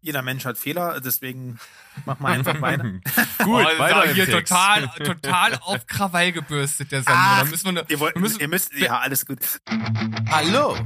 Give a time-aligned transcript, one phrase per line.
[0.00, 1.58] jeder Mensch hat Fehler, deswegen
[2.06, 2.84] mach mal einfach weiter.
[2.84, 4.48] Gut, oh, weiter hier Text.
[4.50, 7.20] total, total auf Krawall gebürstet, der Sandro.
[7.20, 9.38] Ach, da müssen wir, ihr, wollt, müssen, ihr müsst, ja, alles gut.
[10.30, 10.76] Hallo,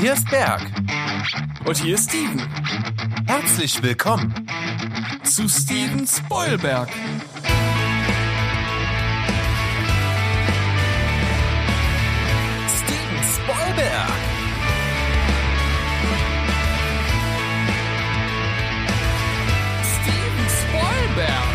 [0.00, 0.62] hier ist Berg.
[1.64, 2.48] Und hier ist Steven.
[3.26, 4.46] Herzlich willkommen
[5.22, 6.88] zu Steven Spoilberg.
[12.68, 14.27] Steven Spoilberg.
[21.18, 21.50] Spoilberg.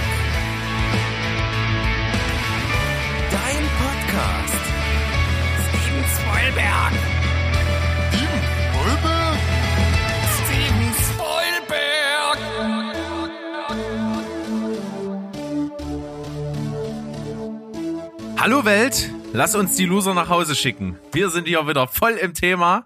[3.32, 4.64] Dein Podcast.
[5.70, 6.94] Steven Spoilberg.
[8.10, 8.42] Steven
[8.74, 9.40] Spoilberg.
[10.36, 12.40] Steven Spoilberg.
[18.38, 21.00] Hallo Welt, lass uns die Loser nach Hause schicken.
[21.14, 22.86] Wir sind hier wieder voll im Thema.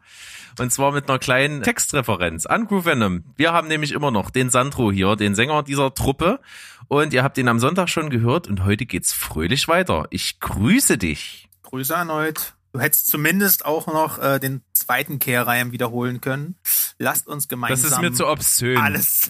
[0.59, 3.23] Und zwar mit einer kleinen Textreferenz an Groove Venom.
[3.35, 6.39] Wir haben nämlich immer noch den Sandro hier, den Sänger dieser Truppe.
[6.87, 10.07] Und ihr habt ihn am Sonntag schon gehört und heute geht's fröhlich weiter.
[10.09, 11.49] Ich grüße dich.
[11.63, 12.53] Grüße erneut.
[12.73, 16.55] Du hättest zumindest auch noch äh, den zweiten Kehrreim wiederholen können.
[16.97, 17.83] Lasst uns gemeinsam.
[17.83, 18.77] Das ist mir zu obszön.
[18.77, 19.29] Alles.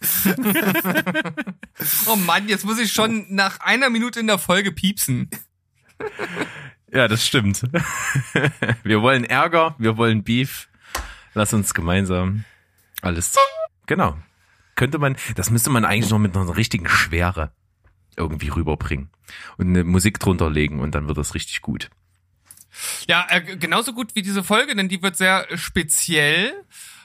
[2.06, 5.30] oh Mann, jetzt muss ich schon nach einer Minute in der Folge piepsen.
[6.92, 7.62] Ja, das stimmt.
[8.82, 10.68] Wir wollen Ärger, wir wollen Beef.
[11.34, 12.44] Lass uns gemeinsam
[13.02, 13.34] alles.
[13.86, 14.16] Genau.
[14.74, 17.52] Könnte man, das müsste man eigentlich noch mit einer richtigen Schwere
[18.16, 19.10] irgendwie rüberbringen
[19.56, 21.90] und eine Musik drunter legen und dann wird das richtig gut.
[23.06, 26.52] Ja, äh, genauso gut wie diese Folge, denn die wird sehr speziell.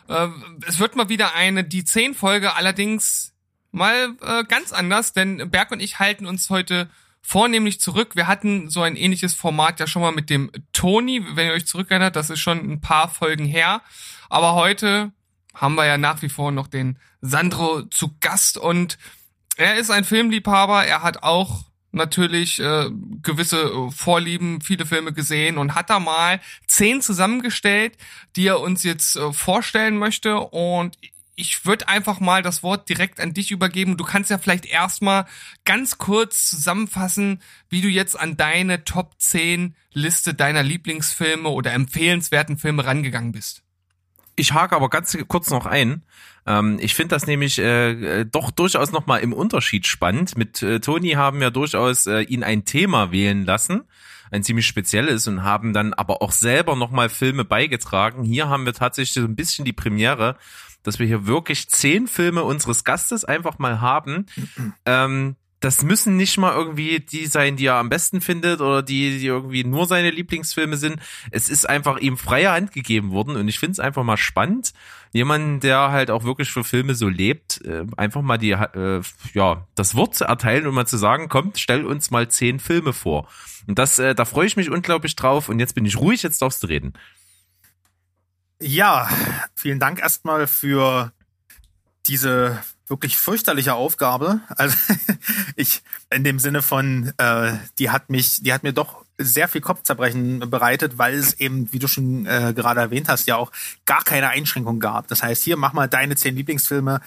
[0.07, 0.27] Äh,
[0.67, 3.33] es wird mal wieder eine die zehn Folge, allerdings
[3.71, 6.89] mal äh, ganz anders, denn Berg und ich halten uns heute
[7.23, 8.15] vornehmlich zurück.
[8.15, 11.65] Wir hatten so ein ähnliches Format ja schon mal mit dem Tony, wenn ihr euch
[11.65, 13.81] zurückerinnert, das ist schon ein paar Folgen her.
[14.29, 15.11] Aber heute
[15.55, 18.97] haben wir ja nach wie vor noch den Sandro zu Gast und
[19.55, 20.85] er ist ein Filmliebhaber.
[20.85, 22.89] Er hat auch natürlich äh,
[23.21, 27.97] gewisse Vorlieben, viele Filme gesehen und hat da mal zehn zusammengestellt,
[28.35, 30.39] die er uns jetzt äh, vorstellen möchte.
[30.39, 30.97] Und
[31.35, 33.97] ich würde einfach mal das Wort direkt an dich übergeben.
[33.97, 35.25] Du kannst ja vielleicht erstmal
[35.65, 42.57] ganz kurz zusammenfassen, wie du jetzt an deine Top 10 Liste deiner Lieblingsfilme oder empfehlenswerten
[42.57, 43.63] Filme rangegangen bist.
[44.35, 46.03] Ich hake aber ganz kurz noch ein.
[46.47, 50.37] Ähm, ich finde das nämlich äh, äh doch durchaus nochmal im Unterschied spannend.
[50.37, 53.83] Mit äh, Toni haben wir durchaus äh, ihn ein Thema wählen lassen
[54.33, 58.23] ein ziemlich spezielles und haben dann aber auch selber nochmal Filme beigetragen.
[58.23, 60.37] Hier haben wir tatsächlich so ein bisschen die Premiere,
[60.83, 64.25] dass wir hier wirklich zehn Filme unseres Gastes einfach mal haben.
[64.85, 69.17] ähm, das müssen nicht mal irgendwie die sein, die er am besten findet oder die,
[69.19, 70.97] die irgendwie nur seine Lieblingsfilme sind.
[71.31, 74.73] Es ist einfach ihm freie Hand gegeben worden und ich finde es einfach mal spannend,
[75.13, 79.01] jemanden, der halt auch wirklich für Filme so lebt, äh, einfach mal die, äh,
[79.33, 82.91] ja, das Wort zu erteilen und mal zu sagen, kommt, stell uns mal zehn Filme
[82.91, 83.29] vor.
[83.65, 86.41] Und das, äh, da freue ich mich unglaublich drauf und jetzt bin ich ruhig, jetzt
[86.41, 86.93] darfst du reden.
[88.65, 89.09] Ja,
[89.55, 91.11] vielen Dank erstmal für
[92.07, 94.39] diese wirklich fürchterliche Aufgabe.
[94.47, 94.77] Also
[95.57, 99.59] ich in dem Sinne von, äh, die hat mich, die hat mir doch sehr viel
[99.59, 103.51] Kopfzerbrechen bereitet, weil es eben, wie du schon äh, gerade erwähnt hast, ja auch
[103.85, 105.09] gar keine Einschränkung gab.
[105.09, 107.01] Das heißt, hier mach mal deine zehn Lieblingsfilme.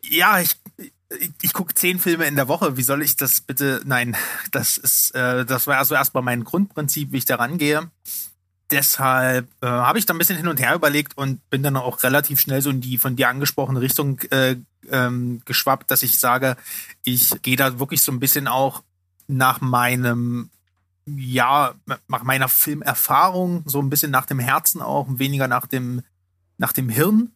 [0.00, 0.56] Ja, ich
[1.18, 2.76] ich, ich gucke zehn Filme in der Woche.
[2.76, 3.82] Wie soll ich das bitte?
[3.84, 4.16] Nein,
[4.52, 7.90] das ist, äh, das war also erstmal mein Grundprinzip, wie ich da rangehe
[8.70, 12.02] deshalb äh, habe ich da ein bisschen hin und her überlegt und bin dann auch
[12.02, 14.56] relativ schnell so in die von dir angesprochene Richtung äh,
[14.90, 16.56] ähm, geschwappt, dass ich sage,
[17.04, 18.82] ich gehe da wirklich so ein bisschen auch
[19.26, 20.50] nach meinem,
[21.06, 21.74] ja,
[22.08, 26.02] nach meiner Filmerfahrung, so ein bisschen nach dem Herzen auch, weniger nach dem,
[26.58, 27.32] nach dem Hirn.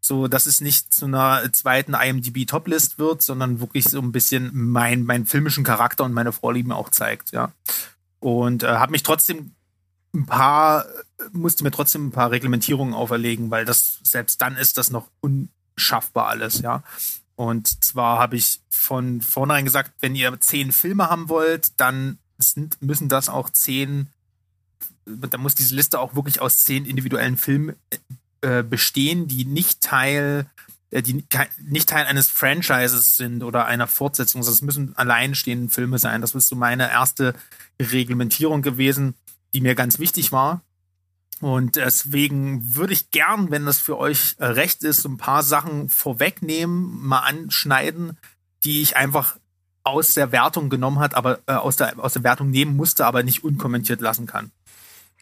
[0.00, 4.50] So, dass es nicht zu einer zweiten IMDb Toplist wird, sondern wirklich so ein bisschen
[4.52, 7.52] mein, meinen filmischen Charakter und meine Vorlieben auch zeigt, ja.
[8.20, 9.53] Und äh, habe mich trotzdem
[10.14, 10.86] ein paar,
[11.32, 16.28] musste mir trotzdem ein paar Reglementierungen auferlegen, weil das, selbst dann ist das noch unschaffbar
[16.28, 16.82] alles, ja.
[17.36, 22.80] Und zwar habe ich von vornherein gesagt, wenn ihr zehn Filme haben wollt, dann sind,
[22.80, 24.08] müssen das auch zehn,
[25.04, 27.74] da muss diese Liste auch wirklich aus zehn individuellen Filmen
[28.40, 30.46] äh, bestehen, die nicht Teil,
[30.90, 31.24] äh, die
[31.60, 34.42] nicht Teil eines Franchises sind oder einer Fortsetzung.
[34.42, 36.20] Das müssen alleinstehende Filme sein.
[36.20, 37.34] Das ist so meine erste
[37.80, 39.14] Reglementierung gewesen
[39.54, 40.62] die mir ganz wichtig war.
[41.40, 47.06] Und deswegen würde ich gern, wenn das für euch recht ist, ein paar Sachen vorwegnehmen,
[47.06, 48.18] mal anschneiden,
[48.64, 49.36] die ich einfach
[49.82, 53.22] aus der Wertung genommen hat, aber äh, aus der aus der Wertung nehmen musste, aber
[53.22, 54.50] nicht unkommentiert lassen kann.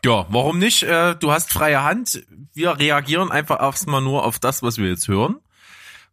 [0.04, 0.84] Ja, warum nicht?
[0.84, 2.24] Äh, Du hast freie Hand.
[2.54, 5.36] Wir reagieren einfach erstmal nur auf das, was wir jetzt hören.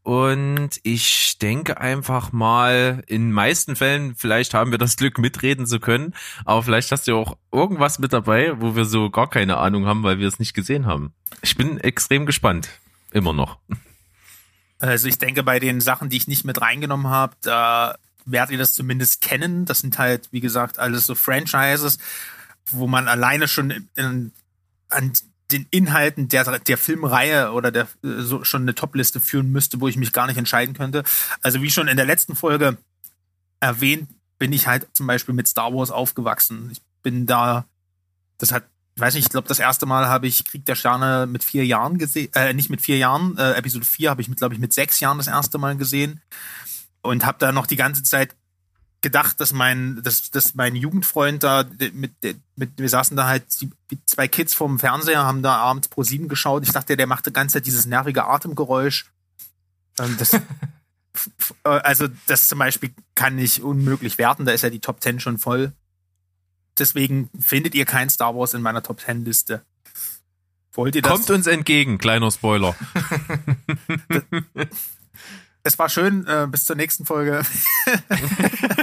[0.10, 5.80] Und ich denke einfach mal, in meisten Fällen, vielleicht haben wir das Glück, mitreden zu
[5.80, 6.16] können,
[6.46, 10.02] aber vielleicht hast du auch irgendwas mit dabei, wo wir so gar keine Ahnung haben,
[10.02, 11.14] weil wir es nicht gesehen haben.
[11.44, 12.70] Ich bin extrem gespannt.
[13.12, 13.60] Immer noch.
[14.80, 17.96] Also ich denke, bei den Sachen, die ich nicht mit reingenommen habe, da
[18.26, 19.66] werdet ihr das zumindest kennen.
[19.66, 22.00] Das sind halt, wie gesagt, alles so Franchises,
[22.72, 24.32] wo man alleine schon in,
[24.90, 25.14] an
[25.51, 29.88] den Inhalten der, der Filmreihe oder der äh, so schon eine Topliste führen müsste, wo
[29.88, 31.04] ich mich gar nicht entscheiden könnte.
[31.42, 32.78] Also wie schon in der letzten Folge
[33.60, 36.69] erwähnt, bin ich halt zum Beispiel mit Star Wars aufgewachsen.
[36.72, 37.66] Ich bin da,
[38.38, 38.63] das hat,
[38.96, 41.66] ich weiß nicht, ich glaube, das erste Mal habe ich Krieg der Sterne mit vier
[41.66, 44.74] Jahren gesehen, äh, nicht mit vier Jahren, äh, Episode 4 habe ich glaube ich, mit
[44.74, 46.22] sechs Jahren das erste Mal gesehen
[47.01, 48.36] und habe da noch die ganze Zeit
[49.01, 52.13] gedacht, dass mein, dass, dass mein Jugendfreund da mit,
[52.56, 53.46] mit, wir saßen da halt
[54.06, 56.63] zwei Kids vorm Fernseher, haben da abends pro sieben geschaut.
[56.63, 59.12] Ich dachte, der macht die ganze Zeit dieses nervige Atemgeräusch.
[60.00, 60.40] Ähm, das, äh,
[61.63, 64.46] also das zum Beispiel kann ich unmöglich werten.
[64.46, 65.72] Da ist ja die Top 10 schon voll.
[66.78, 69.63] Deswegen findet ihr kein Star Wars in meiner Top 10 Liste.
[70.74, 71.12] Wollt ihr das?
[71.12, 72.75] Kommt uns entgegen, kleiner Spoiler.
[75.64, 77.44] es war schön, äh, bis zur nächsten Folge.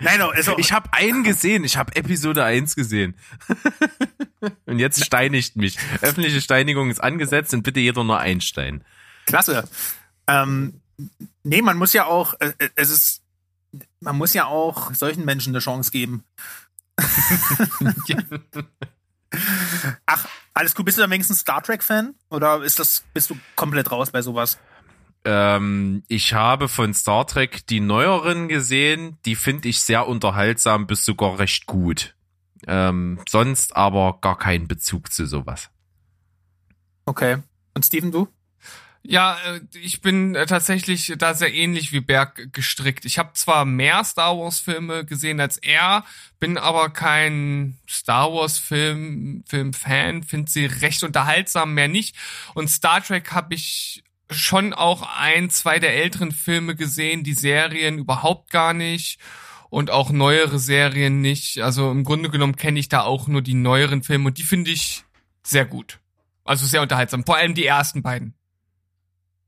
[0.00, 3.16] Nein, also, Ich habe einen gesehen, ich habe Episode 1 gesehen.
[4.66, 5.76] Und jetzt steinigt mich.
[6.02, 8.84] Öffentliche Steinigung ist angesetzt und bitte jeder nur ein Stein.
[9.26, 9.68] klasse.
[10.28, 10.80] Ähm,
[11.42, 13.22] nee, man muss ja auch, äh, äh, es ist,
[13.98, 16.22] man muss ja auch solchen Menschen eine Chance geben.
[20.06, 20.86] Ach, alles gut.
[20.86, 22.14] Bist du da wenigstens Star Trek-Fan?
[22.30, 24.58] Oder ist das, bist du komplett raus bei sowas?
[25.30, 31.04] Ähm, ich habe von Star Trek die neueren gesehen, die finde ich sehr unterhaltsam bis
[31.04, 32.14] sogar recht gut.
[32.66, 35.68] Ähm, sonst aber gar keinen Bezug zu sowas.
[37.04, 37.42] Okay.
[37.74, 38.28] Und Steven, du?
[39.02, 43.04] Ja, äh, ich bin äh, tatsächlich da sehr ähnlich wie Berg gestrickt.
[43.04, 46.04] Ich habe zwar mehr Star Wars Filme gesehen als er,
[46.40, 52.16] bin aber kein Star Wars Film Film Fan, finde sie recht unterhaltsam, mehr nicht.
[52.54, 57.98] Und Star Trek habe ich schon auch ein, zwei der älteren Filme gesehen, die Serien
[57.98, 59.18] überhaupt gar nicht
[59.70, 61.60] und auch neuere Serien nicht.
[61.60, 64.70] Also im Grunde genommen kenne ich da auch nur die neueren Filme und die finde
[64.70, 65.04] ich
[65.42, 65.98] sehr gut.
[66.44, 68.34] Also sehr unterhaltsam, vor allem die ersten beiden.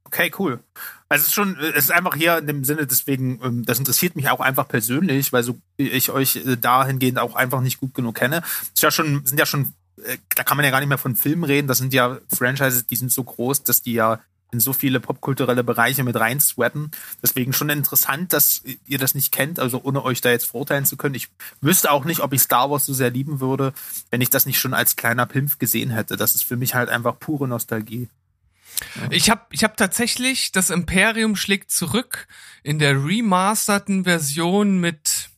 [0.04, 0.60] Okay, cool.
[1.08, 4.16] Also es ist schon, es ist einfach hier in dem Sinne, deswegen, ähm, das interessiert
[4.16, 8.16] mich auch einfach persönlich, weil so ich euch äh, dahingehend auch einfach nicht gut genug
[8.16, 8.40] kenne.
[8.40, 9.72] Das ist ja schon, sind ja schon,
[10.02, 11.68] äh, da kann man ja gar nicht mehr von Filmen reden.
[11.68, 14.20] Das sind ja Franchises, die sind so groß, dass die ja
[14.52, 16.90] in so viele popkulturelle Bereiche mit rein swappen.
[17.22, 20.96] Deswegen schon interessant, dass ihr das nicht kennt, also ohne euch da jetzt verurteilen zu
[20.96, 21.14] können.
[21.14, 21.28] Ich
[21.60, 23.72] wüsste auch nicht, ob ich Star Wars so sehr lieben würde,
[24.10, 26.16] wenn ich das nicht schon als kleiner Pimpf gesehen hätte.
[26.16, 28.08] Das ist für mich halt einfach pure Nostalgie.
[29.10, 32.26] Ich habe ich hab tatsächlich das Imperium schlägt zurück
[32.62, 35.29] in der remasterten Version mit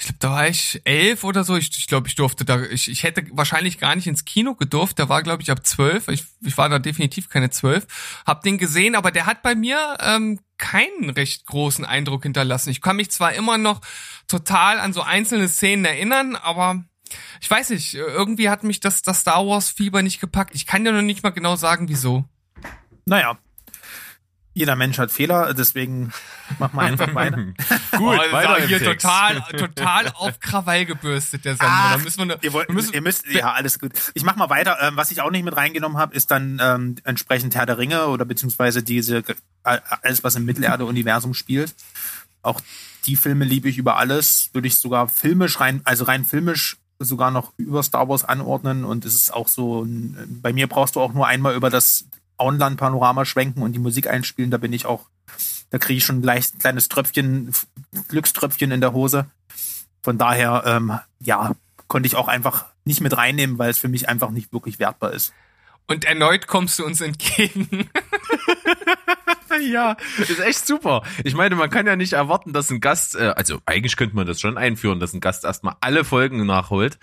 [0.00, 1.56] ich glaube, da war ich elf oder so.
[1.56, 4.98] Ich, ich glaube, ich durfte da, ich, ich hätte wahrscheinlich gar nicht ins Kino gedurft.
[4.98, 6.08] Da war, glaube ich, ab zwölf.
[6.08, 7.86] Ich, ich war da definitiv keine zwölf.
[8.24, 12.70] Hab den gesehen, aber der hat bei mir ähm, keinen recht großen Eindruck hinterlassen.
[12.70, 13.82] Ich kann mich zwar immer noch
[14.26, 16.82] total an so einzelne Szenen erinnern, aber
[17.42, 20.54] ich weiß nicht, irgendwie hat mich das, das Star Wars Fieber nicht gepackt.
[20.54, 22.24] Ich kann dir noch nicht mal genau sagen, wieso.
[23.04, 23.38] Naja,
[24.52, 26.12] jeder Mensch hat Fehler, deswegen
[26.58, 27.36] machen wir einfach weiter.
[27.96, 29.04] Gut, oh, weiter hier Text.
[29.06, 31.72] total, total auf Krawall gebürstet, der Sender.
[31.72, 33.92] Ach, da müssen wir, ne, Ihr, wollt, wir müssen, ihr müsst, ja, alles gut.
[34.14, 34.76] Ich mach mal weiter.
[34.80, 38.06] Ähm, was ich auch nicht mit reingenommen habe, ist dann ähm, entsprechend Herr der Ringe
[38.08, 39.18] oder beziehungsweise diese
[39.64, 41.74] äh, alles, was im Mittelerde-Universum spielt.
[42.42, 42.60] Auch
[43.06, 44.50] die Filme liebe ich über alles.
[44.52, 48.84] Würde ich sogar filmisch rein, also rein filmisch sogar noch über Star Wars anordnen.
[48.84, 52.04] Und es ist auch so, ein- bei mir brauchst du auch nur einmal über das
[52.40, 54.50] Auenland-Panorama schwenken und die Musik einspielen.
[54.50, 55.08] Da bin ich auch,
[55.70, 57.52] da kriege ich schon gleich ein kleines Tröpfchen,
[58.08, 59.26] Glückströpfchen in der Hose.
[60.02, 61.52] Von daher, ähm, ja,
[61.88, 65.12] konnte ich auch einfach nicht mit reinnehmen, weil es für mich einfach nicht wirklich wertbar
[65.12, 65.32] ist.
[65.86, 67.88] und erneut kommst du uns entgegen.
[69.60, 71.02] Ja, ist echt super.
[71.24, 74.26] Ich meine, man kann ja nicht erwarten, dass ein Gast, äh, also eigentlich könnte man
[74.26, 76.98] das schon einführen, dass ein Gast erstmal alle Folgen nachholt.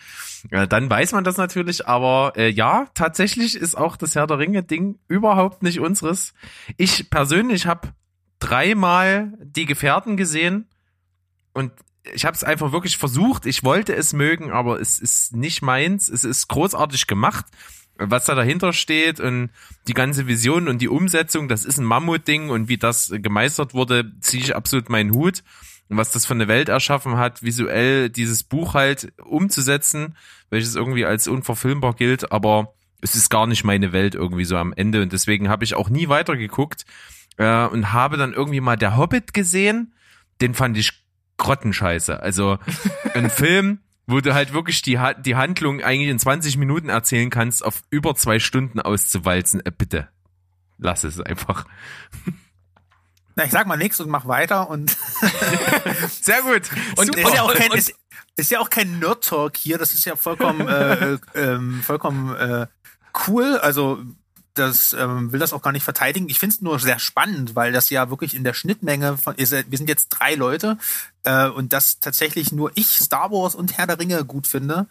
[0.50, 4.40] Äh, dann weiß man das natürlich, aber äh, ja, tatsächlich ist auch das Herr der
[4.40, 6.34] Ringe-Ding überhaupt nicht unseres.
[6.78, 7.90] Ich persönlich habe
[8.40, 10.68] dreimal die Gefährten gesehen
[11.54, 11.72] und
[12.14, 13.46] ich habe es einfach wirklich versucht.
[13.46, 16.08] Ich wollte es mögen, aber es ist nicht meins.
[16.08, 17.46] Es ist großartig gemacht,
[17.98, 19.50] was da dahinter steht und
[19.88, 21.48] die ganze Vision und die Umsetzung.
[21.48, 25.44] Das ist ein Mammutding und wie das gemeistert wurde, ziehe ich absolut meinen Hut.
[25.90, 30.16] und was das für eine Welt erschaffen hat, visuell dieses Buch halt umzusetzen,
[30.50, 34.74] welches irgendwie als unverfilmbar gilt, aber es ist gar nicht meine Welt irgendwie so am
[34.74, 36.86] Ende und deswegen habe ich auch nie weitergeguckt
[37.38, 39.94] äh, und habe dann irgendwie mal der Hobbit gesehen,
[40.42, 41.04] den fand ich
[41.38, 42.22] grottenscheiße.
[42.22, 42.58] Also
[43.14, 47.64] ein Film, wo du halt wirklich die, die Handlung eigentlich in 20 Minuten erzählen kannst,
[47.64, 49.64] auf über zwei Stunden auszuwalzen.
[49.66, 50.08] Äh, bitte,
[50.78, 51.66] lass es einfach.
[53.36, 54.98] Na, ich sag mal nichts und mach weiter und
[56.22, 56.70] Sehr gut.
[56.98, 57.94] Und- ist ja auch kein, und- ist,
[58.36, 62.68] ist ja auch kein Nerd-Talk hier, das ist ja vollkommen, äh, äh, ähm, vollkommen äh,
[63.28, 63.58] cool.
[63.58, 64.02] Also
[64.58, 66.30] das ähm, will das auch gar nicht verteidigen.
[66.30, 69.52] Ich finde es nur sehr spannend, weil das ja wirklich in der Schnittmenge von, ist,
[69.52, 70.78] wir sind jetzt drei Leute
[71.24, 74.88] äh, und dass tatsächlich nur ich Star Wars und Herr der Ringe gut finde.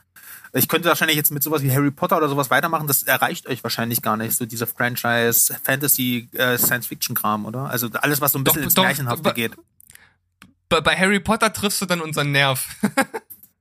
[0.52, 3.62] Ich könnte wahrscheinlich jetzt mit sowas wie Harry Potter oder sowas weitermachen, das erreicht euch
[3.62, 7.68] wahrscheinlich gar nicht, so diese Franchise, Fantasy, äh, Science-Fiction-Kram, oder?
[7.68, 9.52] Also alles, was so ein bisschen Doch, ins doch, Märchenhafte geht.
[10.68, 12.66] Bei, bei Harry Potter triffst du dann unseren Nerv.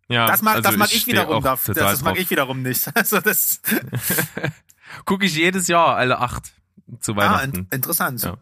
[0.08, 2.62] Ja, Das mag, also das mag ich, steh wiederum, auch das, das, mag ich wiederum
[2.62, 2.90] nicht.
[2.96, 3.60] Also das
[5.04, 6.54] Gucke ich jedes Jahr alle acht
[7.00, 7.56] zu ah, Weihnachten.
[7.56, 8.22] in, interessant.
[8.24, 8.38] Ja.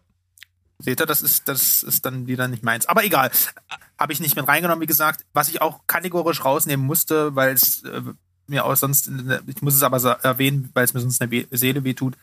[0.80, 2.86] Seht ihr, das ist, das ist dann wieder nicht meins.
[2.86, 3.32] Aber egal.
[3.98, 5.24] Habe ich nicht mit reingenommen, wie gesagt.
[5.34, 8.02] Was ich auch kategorisch rausnehmen musste, weil es äh,
[8.48, 9.10] mir auch sonst,
[9.48, 12.16] ich muss es aber sa- erwähnen, weil es mir sonst Be- Seele wehtut,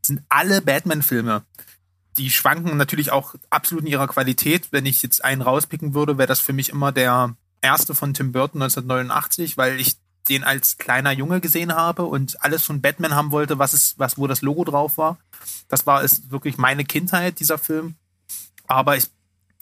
[0.00, 1.42] sind alle Batman-Filme.
[2.16, 4.68] Die schwanken natürlich auch absolut in ihrer Qualität.
[4.70, 8.30] Wenn ich jetzt einen rauspicken würde, wäre das für mich immer der erste von Tim
[8.30, 9.96] Burton 1989, weil ich
[10.28, 14.18] den als kleiner Junge gesehen habe und alles von Batman haben wollte, was ist, was,
[14.18, 15.18] wo das Logo drauf war.
[15.68, 17.94] Das war ist wirklich meine Kindheit, dieser Film.
[18.66, 19.10] Aber ich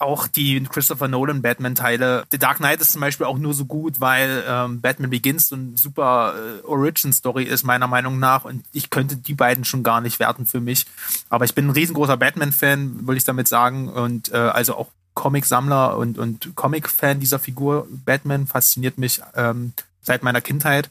[0.03, 2.25] auch die Christopher Nolan Batman-Teile.
[2.31, 5.55] The Dark Knight ist zum Beispiel auch nur so gut, weil ähm, Batman Begins so
[5.55, 8.45] eine super äh, Origin-Story ist, meiner Meinung nach.
[8.45, 10.87] Und ich könnte die beiden schon gar nicht werten für mich.
[11.31, 13.89] Aber ich bin ein riesengroßer Batman-Fan, würde ich damit sagen.
[13.89, 17.87] Und äh, also auch Comic-Sammler und, und Comic-Fan dieser Figur.
[18.05, 20.91] Batman fasziniert mich ähm, seit meiner Kindheit.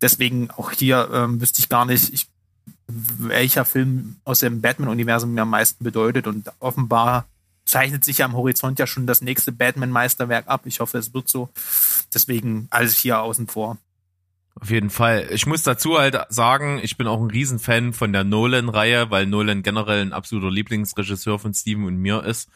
[0.00, 2.28] Deswegen auch hier ähm, wüsste ich gar nicht, ich,
[2.86, 6.26] welcher Film aus dem Batman-Universum mir am meisten bedeutet.
[6.26, 7.26] Und offenbar
[7.64, 10.62] zeichnet sich ja am Horizont ja schon das nächste Batman-Meisterwerk ab.
[10.66, 11.48] Ich hoffe, es wird so.
[12.12, 13.78] Deswegen alles hier außen vor.
[14.60, 15.28] Auf jeden Fall.
[15.30, 19.62] Ich muss dazu halt sagen, ich bin auch ein Riesenfan von der Nolan-Reihe, weil Nolan
[19.62, 22.50] generell ein absoluter Lieblingsregisseur von Steven und mir ist.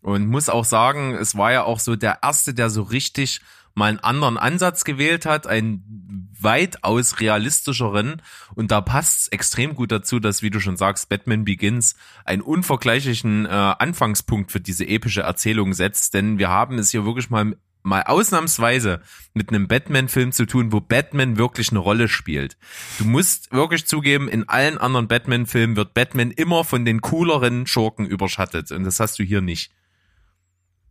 [0.00, 3.40] Und muss auch sagen, es war ja auch so der erste, der so richtig
[3.74, 8.22] mal einen anderen Ansatz gewählt hat, einen weitaus realistischeren.
[8.54, 12.42] Und da passt es extrem gut dazu, dass, wie du schon sagst, Batman Begins einen
[12.42, 16.14] unvergleichlichen äh, Anfangspunkt für diese epische Erzählung setzt.
[16.14, 19.00] Denn wir haben es hier wirklich mal mal ausnahmsweise
[19.34, 22.56] mit einem Batman-Film zu tun, wo Batman wirklich eine Rolle spielt.
[22.98, 28.06] Du musst wirklich zugeben, in allen anderen Batman-Filmen wird Batman immer von den cooleren Schurken
[28.06, 28.70] überschattet.
[28.70, 29.72] Und das hast du hier nicht.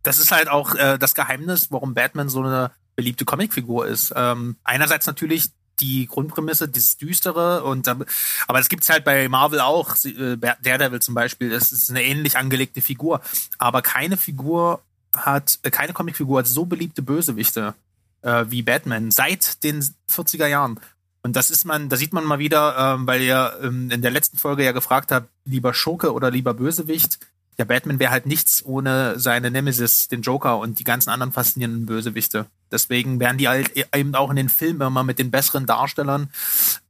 [0.02, 4.12] Das ist halt auch äh, das Geheimnis, warum Batman so eine beliebte Comicfigur ist.
[4.16, 8.06] Ähm, einerseits natürlich die Grundprämisse, dieses Düstere und aber
[8.48, 9.96] das gibt's halt bei Marvel auch.
[10.04, 13.20] Äh, Daredevil zum Beispiel, das ist eine ähnlich angelegte Figur.
[13.58, 14.82] Aber keine Figur
[15.12, 17.74] hat, äh, keine Comicfigur hat so beliebte Bösewichte
[18.22, 20.80] äh, wie Batman seit den 40er Jahren.
[21.22, 24.10] Und das ist man, da sieht man mal wieder, ähm, weil ihr ähm, in der
[24.10, 27.18] letzten Folge ja gefragt habt, lieber Schurke oder lieber Bösewicht.
[27.58, 31.86] Ja, Batman wäre halt nichts ohne seine Nemesis, den Joker und die ganzen anderen faszinierenden
[31.86, 32.46] Bösewichte.
[32.70, 36.30] Deswegen werden die halt eben auch in den Filmen immer mit den besseren Darstellern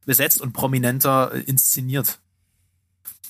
[0.04, 2.20] besetzt und prominenter äh, inszeniert.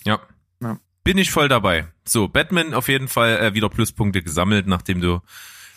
[0.05, 0.21] Ja.
[0.61, 0.79] Ja.
[1.05, 1.89] Bin ich voll dabei.
[2.05, 5.21] So, Batman auf jeden Fall äh, wieder Pluspunkte gesammelt, nachdem du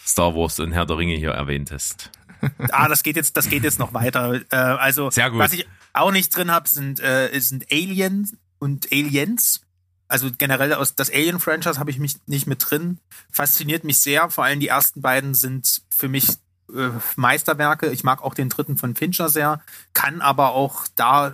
[0.06, 2.12] Star Wars und Herr der Ringe hier erwähnt hast.
[2.72, 4.40] Ah, das geht jetzt, das geht jetzt noch weiter.
[4.52, 5.40] Äh, also, Sehr gut.
[5.40, 9.65] was ich auch nicht drin habe, sind, äh, sind Aliens und Aliens.
[10.08, 13.00] Also generell aus das Alien-Franchise habe ich mich nicht mit drin.
[13.32, 14.30] Fasziniert mich sehr.
[14.30, 16.30] Vor allem die ersten beiden sind für mich
[16.74, 17.90] äh, Meisterwerke.
[17.92, 19.62] Ich mag auch den dritten von Fincher sehr,
[19.94, 21.34] kann aber auch da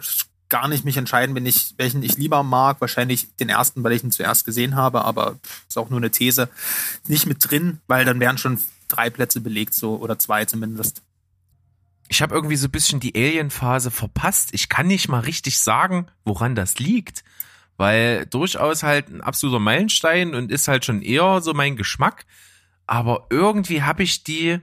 [0.49, 2.81] gar nicht mich entscheiden, wenn ich welchen ich lieber mag.
[2.81, 6.49] Wahrscheinlich den ersten, weil ich ihn zuerst gesehen habe, aber ist auch nur eine These.
[7.07, 8.59] Nicht mit drin, weil dann wären schon
[8.89, 11.01] drei Plätze belegt, so oder zwei zumindest.
[12.09, 14.49] Ich habe irgendwie so ein bisschen die Alien-Phase verpasst.
[14.51, 17.23] Ich kann nicht mal richtig sagen, woran das liegt.
[17.77, 22.25] Weil durchaus halt ein absoluter Meilenstein und ist halt schon eher so mein Geschmack.
[22.85, 24.59] Aber irgendwie habe ich die.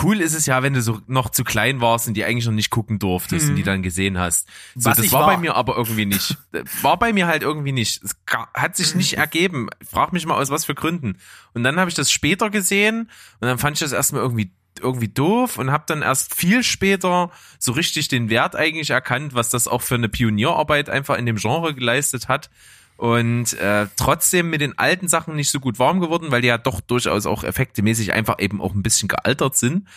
[0.00, 2.52] Cool ist es ja, wenn du so noch zu klein warst und die eigentlich noch
[2.52, 4.46] nicht gucken durftest und die dann gesehen hast.
[4.76, 5.26] So, Was das war, war.
[5.34, 6.38] bei mir aber irgendwie nicht.
[6.82, 8.00] War bei mir halt irgendwie nicht.
[8.04, 8.16] Es
[8.54, 9.68] hat sich nicht ergeben.
[9.84, 11.18] Frag mich mal aus was für Gründen.
[11.52, 15.08] Und dann habe ich das später gesehen und dann fand ich das erstmal irgendwie irgendwie
[15.08, 19.68] doof und habe dann erst viel später so richtig den Wert eigentlich erkannt, was das
[19.68, 22.50] auch für eine Pionierarbeit einfach in dem Genre geleistet hat.
[22.96, 26.58] und äh, trotzdem mit den alten Sachen nicht so gut warm geworden, weil die ja
[26.58, 29.88] doch durchaus auch effektemäßig einfach eben auch ein bisschen gealtert sind.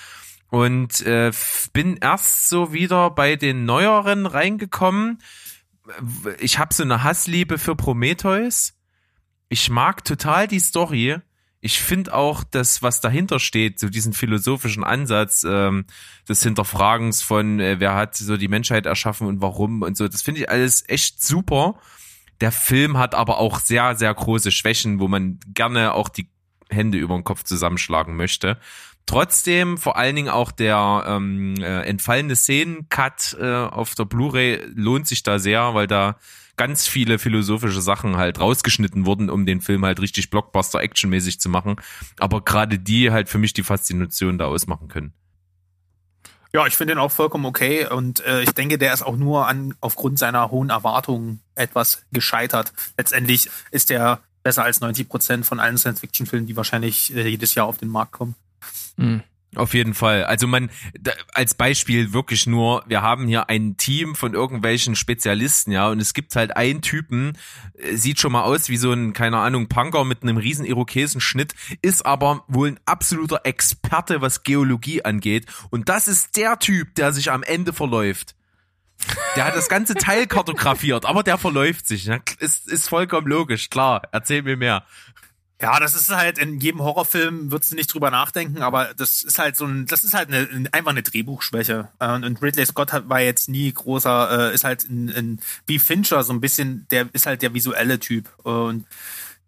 [0.50, 1.32] Und äh,
[1.74, 5.20] bin erst so wieder bei den neueren reingekommen.
[6.40, 8.74] Ich habe so eine Hassliebe für Prometheus.
[9.50, 11.18] Ich mag total die Story.
[11.66, 15.86] Ich finde auch das, was dahinter steht, so diesen philosophischen Ansatz ähm,
[16.28, 20.10] des Hinterfragens von, äh, wer hat so die Menschheit erschaffen und warum und so.
[20.10, 21.76] Das finde ich alles echt super.
[22.42, 26.28] Der Film hat aber auch sehr, sehr große Schwächen, wo man gerne auch die
[26.70, 28.58] Hände über den Kopf zusammenschlagen möchte.
[29.06, 35.08] Trotzdem vor allen Dingen auch der ähm, äh, entfallene Szenen-Cut äh, auf der Blu-ray lohnt
[35.08, 36.18] sich da sehr, weil da
[36.56, 41.78] ganz viele philosophische Sachen halt rausgeschnitten wurden, um den Film halt richtig Blockbuster-Action-mäßig zu machen.
[42.20, 45.14] Aber gerade die halt für mich die Faszination da ausmachen können.
[46.56, 49.48] Ja, ich finde ihn auch vollkommen okay und äh, ich denke, der ist auch nur
[49.48, 52.74] an aufgrund seiner hohen Erwartungen etwas gescheitert.
[52.96, 57.66] Letztendlich ist der besser als 90 Prozent von allen Science-Fiction-Filmen, die wahrscheinlich äh, jedes Jahr
[57.66, 58.36] auf den Markt kommen.
[59.56, 60.24] Auf jeden Fall.
[60.24, 60.70] Also man,
[61.34, 66.14] als Beispiel wirklich nur, wir haben hier ein Team von irgendwelchen Spezialisten, ja, und es
[66.14, 67.38] gibt halt einen Typen,
[67.76, 71.54] äh, sieht schon mal aus wie so ein, keine Ahnung, Punker mit einem riesen Irokesenschnitt,
[71.82, 75.46] ist aber wohl ein absoluter Experte, was Geologie angeht.
[75.70, 78.36] Und das ist der Typ, der sich am Ende verläuft.
[79.36, 82.10] Der hat das ganze Teil kartografiert, aber der verläuft sich.
[82.40, 84.04] Ist, ist vollkommen logisch, klar.
[84.12, 84.86] Erzähl mir mehr.
[85.64, 89.40] Ja, das ist halt in jedem Horrorfilm würdest du nicht drüber nachdenken, aber das ist
[89.40, 91.88] halt so ein, das ist halt eine, einfach eine Drehbuchschwäche.
[92.00, 96.22] Äh, Und Ridley Scott war jetzt nie großer, äh, ist halt in, in, wie Fincher
[96.24, 98.28] so ein bisschen, der ist halt der visuelle Typ.
[98.44, 98.86] Und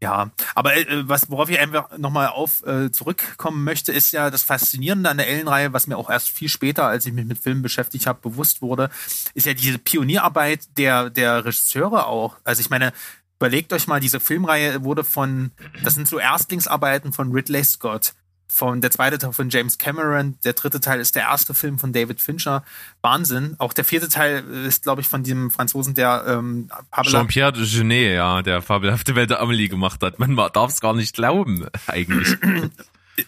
[0.01, 4.43] ja, aber äh, was, worauf ich einfach nochmal auf äh, zurückkommen möchte, ist ja das
[4.43, 7.61] Faszinierende an der Ellenreihe, was mir auch erst viel später, als ich mich mit Filmen
[7.61, 8.89] beschäftigt habe, bewusst wurde,
[9.33, 12.37] ist ja diese Pionierarbeit der, der Regisseure auch.
[12.45, 12.93] Also ich meine,
[13.37, 15.51] überlegt euch mal, diese Filmreihe wurde von,
[15.83, 18.13] das sind so Erstlingsarbeiten von Ridley Scott.
[18.47, 21.91] Von der zweite Teil von James Cameron, der dritte Teil ist der erste Film von
[21.91, 22.63] David Fincher.
[23.01, 23.55] Wahnsinn.
[23.57, 26.69] Auch der vierte Teil ist, glaube ich, von dem Franzosen, der ähm,
[27.01, 30.19] Jean-Pierre de Genet, ja, der fabelhafte Welt der Amelie gemacht hat.
[30.19, 32.37] Man darf es gar nicht glauben, eigentlich.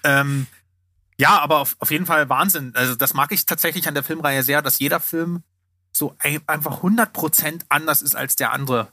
[0.03, 0.47] Ähm,
[1.17, 2.73] ja, aber auf, auf jeden Fall Wahnsinn.
[2.75, 5.43] Also das mag ich tatsächlich an der Filmreihe sehr, dass jeder Film
[5.93, 8.89] so ein, einfach 100% anders ist als der andere.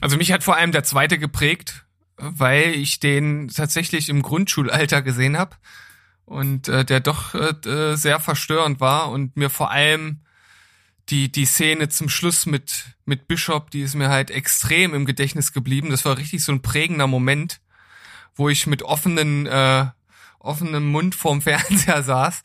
[0.00, 1.84] Also mich hat vor allem der zweite geprägt,
[2.16, 5.56] weil ich den tatsächlich im Grundschulalter gesehen habe
[6.24, 10.20] und äh, der doch äh, sehr verstörend war und mir vor allem
[11.08, 15.52] die die Szene zum Schluss mit mit Bishop, die ist mir halt extrem im Gedächtnis
[15.52, 15.90] geblieben.
[15.90, 17.60] Das war richtig so ein prägender Moment,
[18.34, 19.86] wo ich mit offenen äh,
[20.38, 22.42] offenem Mund vorm Fernseher saß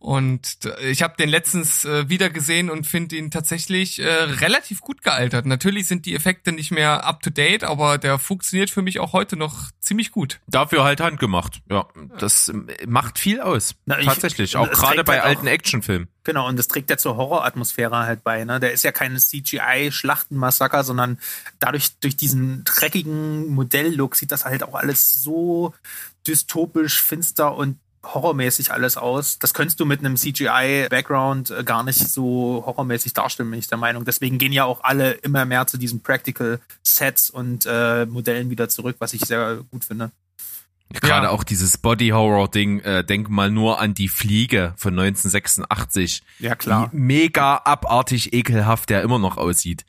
[0.00, 4.80] und äh, ich habe den letztens äh, wieder gesehen und finde ihn tatsächlich äh, relativ
[4.80, 5.46] gut gealtert.
[5.46, 9.12] Natürlich sind die Effekte nicht mehr up to date, aber der funktioniert für mich auch
[9.12, 10.40] heute noch ziemlich gut.
[10.48, 11.60] Dafür halt handgemacht.
[11.70, 11.86] Ja,
[12.18, 13.74] das ähm, macht viel aus.
[13.86, 14.56] Na, ich- Tatsächlich.
[14.56, 16.08] Auch gerade bei halt auch- alten Actionfilmen.
[16.24, 18.44] Genau, und das trägt ja zur Horroratmosphäre halt bei.
[18.44, 18.60] Ne?
[18.60, 21.18] Der ist ja kein CGI-Schlachtenmassaker, sondern
[21.58, 25.74] dadurch, durch diesen dreckigen Modelllook sieht das halt auch alles so
[26.26, 29.38] dystopisch, finster und horrormäßig alles aus.
[29.38, 33.78] Das könntest du mit einem CGI-Background äh, gar nicht so horrormäßig darstellen, bin ich der
[33.78, 34.04] Meinung.
[34.04, 38.96] Deswegen gehen ja auch alle immer mehr zu diesen Practical-Sets und äh, Modellen wieder zurück,
[39.00, 40.10] was ich sehr gut finde.
[40.92, 41.30] Gerade Ja.
[41.30, 46.22] auch dieses Body-Horror-Ding, äh, denk mal nur an die Fliege von 1986.
[46.40, 49.84] Ja, Wie mega abartig ekelhaft der immer noch aussieht.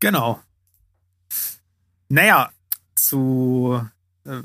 [0.00, 0.40] Genau.
[2.10, 2.50] Naja,
[2.94, 3.80] zu,
[4.26, 4.40] äh,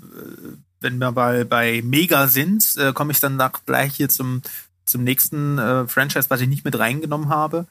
[0.83, 4.41] wenn wir bei, bei Mega sind, äh, komme ich dann nach, gleich hier zum,
[4.85, 7.67] zum nächsten äh, Franchise, was ich nicht mit reingenommen habe.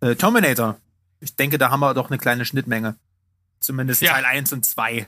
[0.00, 0.78] Äh, Terminator.
[1.20, 2.96] Ich denke, da haben wir doch eine kleine Schnittmenge.
[3.60, 4.12] Zumindest Ja.
[4.12, 5.06] Teil 1 und 2.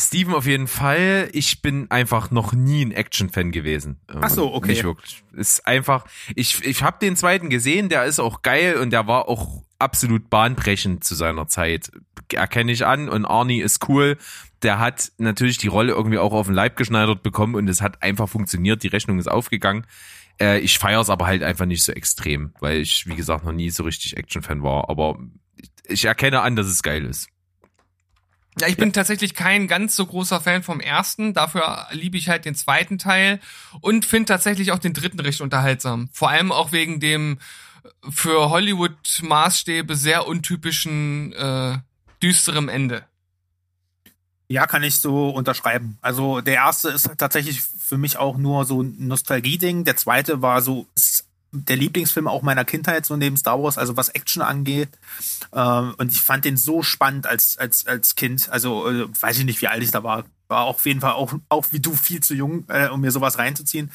[0.00, 1.28] Steven auf jeden Fall.
[1.32, 3.98] Ich bin einfach noch nie ein Action-Fan gewesen.
[4.06, 4.68] Ach so, okay.
[4.68, 5.24] Nicht wirklich.
[5.32, 6.04] Ist einfach,
[6.36, 10.30] ich, ich habe den zweiten gesehen, der ist auch geil und der war auch absolut
[10.30, 11.90] bahnbrechend zu seiner Zeit.
[12.32, 14.18] Erkenne ich an und Arnie ist cool.
[14.62, 18.02] Der hat natürlich die Rolle irgendwie auch auf den Leib geschneidert bekommen und es hat
[18.02, 18.82] einfach funktioniert.
[18.82, 19.86] Die Rechnung ist aufgegangen.
[20.40, 23.52] Äh, ich feiere es aber halt einfach nicht so extrem, weil ich, wie gesagt, noch
[23.52, 24.88] nie so richtig Action-Fan war.
[24.90, 25.18] Aber
[25.86, 27.28] ich erkenne an, dass es geil ist.
[28.60, 31.32] Ja, ich bin tatsächlich kein ganz so großer Fan vom ersten.
[31.32, 33.38] Dafür liebe ich halt den zweiten Teil
[33.80, 36.08] und finde tatsächlich auch den dritten recht unterhaltsam.
[36.12, 37.38] Vor allem auch wegen dem
[38.10, 41.78] für Hollywood-Maßstäbe sehr untypischen äh,
[42.20, 43.04] düsterem Ende.
[44.48, 45.98] Ja, kann ich so unterschreiben.
[46.00, 49.84] Also der erste ist tatsächlich für mich auch nur so ein Nostalgie-Ding.
[49.84, 50.86] Der zweite war so
[51.52, 54.90] der Lieblingsfilm auch meiner Kindheit, so neben Star Wars, also was Action angeht.
[55.52, 58.48] Ähm, und ich fand den so spannend als, als, als Kind.
[58.50, 60.24] Also äh, weiß ich nicht, wie alt ich da war.
[60.48, 63.38] War auf jeden Fall auch, auch wie du viel zu jung, äh, um mir sowas
[63.38, 63.90] reinzuziehen.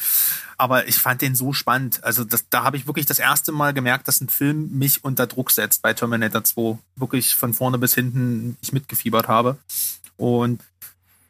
[0.57, 2.03] Aber ich fand den so spannend.
[2.03, 5.27] Also das, da habe ich wirklich das erste Mal gemerkt, dass ein Film mich unter
[5.27, 6.77] Druck setzt bei Terminator 2.
[6.95, 9.57] Wirklich von vorne bis hinten ich mitgefiebert habe.
[10.17, 10.61] Und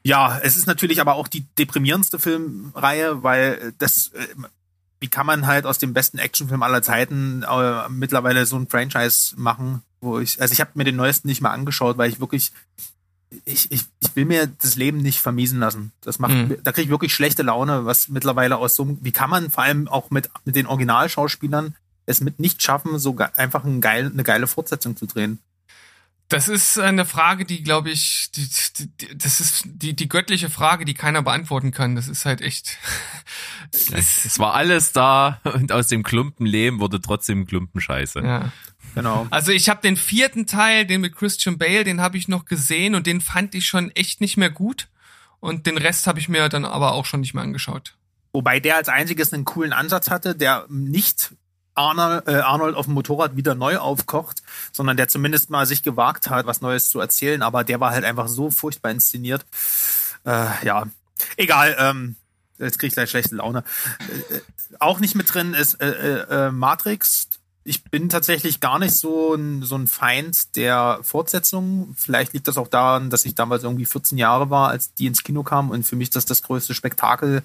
[0.03, 4.27] ja, es ist natürlich aber auch die deprimierendste Filmreihe, weil das, äh,
[4.99, 9.35] wie kann man halt aus dem besten Actionfilm aller Zeiten äh, mittlerweile so ein Franchise
[9.37, 12.51] machen, wo ich, also ich habe mir den neuesten nicht mal angeschaut, weil ich wirklich,
[13.45, 15.91] ich, ich, ich will mir das Leben nicht vermiesen lassen.
[16.01, 16.57] Das macht, Mhm.
[16.63, 19.63] da kriege ich wirklich schlechte Laune, was mittlerweile aus so, einem- wie kann man vor
[19.63, 24.23] allem auch mit, mit den Originalschauspielern es mit nicht schaffen, so einfach ein geil, eine
[24.23, 25.39] geile Fortsetzung zu drehen.
[26.29, 30.49] Das ist eine Frage, die, glaube ich, die, die, die, das ist die, die göttliche
[30.49, 31.95] Frage, die keiner beantworten kann.
[31.95, 32.77] Das ist halt echt.
[33.91, 38.19] es, Es war alles da und aus dem Klumpen Lehm wurde trotzdem Klumpen Scheiße.
[38.21, 38.51] ja.
[38.95, 39.25] Genau.
[39.31, 42.93] Also ich habe den vierten Teil, den mit Christian Bale, den habe ich noch gesehen
[42.93, 44.87] und den fand ich schon echt nicht mehr gut.
[45.39, 47.97] Und den Rest habe ich mir dann aber auch schon nicht mehr angeschaut.
[48.33, 51.33] Wobei der als einziges einen coolen Ansatz hatte, der nicht
[51.75, 56.29] Arnold, äh, Arnold auf dem Motorrad wieder neu aufkocht, sondern der zumindest mal sich gewagt
[56.29, 57.41] hat, was Neues zu erzählen.
[57.41, 59.45] Aber der war halt einfach so furchtbar inszeniert.
[60.25, 60.85] Äh, ja,
[61.37, 61.75] egal.
[61.79, 62.15] Ähm,
[62.57, 63.63] jetzt krieg ich gleich schlechte Laune.
[63.99, 64.41] Äh, äh,
[64.79, 67.29] auch nicht mit drin ist äh, äh, Matrix.
[67.65, 71.93] Ich bin tatsächlich gar nicht so ein, so ein Feind der Fortsetzung.
[71.97, 75.23] Vielleicht liegt das auch daran, dass ich damals irgendwie 14 Jahre war, als die ins
[75.23, 77.41] Kino kamen und für mich das das größte Spektakel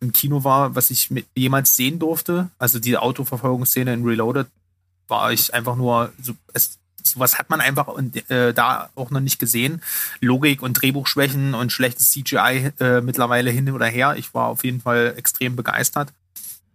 [0.00, 2.50] im Kino war, was ich mit, jemals sehen durfte.
[2.58, 4.48] Also die Autoverfolgungsszene in Reloaded
[5.06, 9.20] war ich einfach nur, so, es, sowas hat man einfach und, äh, da auch noch
[9.20, 9.80] nicht gesehen.
[10.20, 14.16] Logik und Drehbuchschwächen und schlechtes CGI äh, mittlerweile hin oder her.
[14.16, 16.12] Ich war auf jeden Fall extrem begeistert.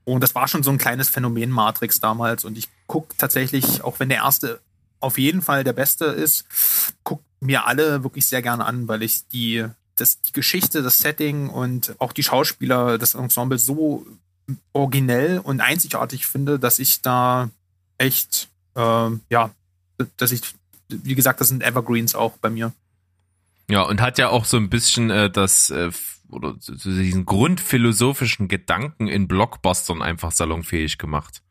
[0.07, 2.45] Und das war schon so ein kleines Phänomen Matrix damals.
[2.45, 4.61] Und ich gucke tatsächlich, auch wenn der erste
[5.01, 6.45] auf jeden Fall der beste ist,
[7.03, 9.65] guck mir alle wirklich sehr gerne an, weil ich die,
[9.97, 14.05] das, die Geschichte, das Setting und auch die Schauspieler, das Ensemble so
[14.71, 17.49] originell und einzigartig finde, dass ich da
[17.97, 19.51] echt, ähm, ja,
[20.15, 20.41] dass ich,
[20.87, 22.71] wie gesagt, das sind Evergreens auch bei mir.
[23.69, 25.91] Ja, und hat ja auch so ein bisschen äh, das äh,
[26.29, 31.41] oder so diesen grundphilosophischen Gedanken in Blockbustern einfach salonfähig gemacht.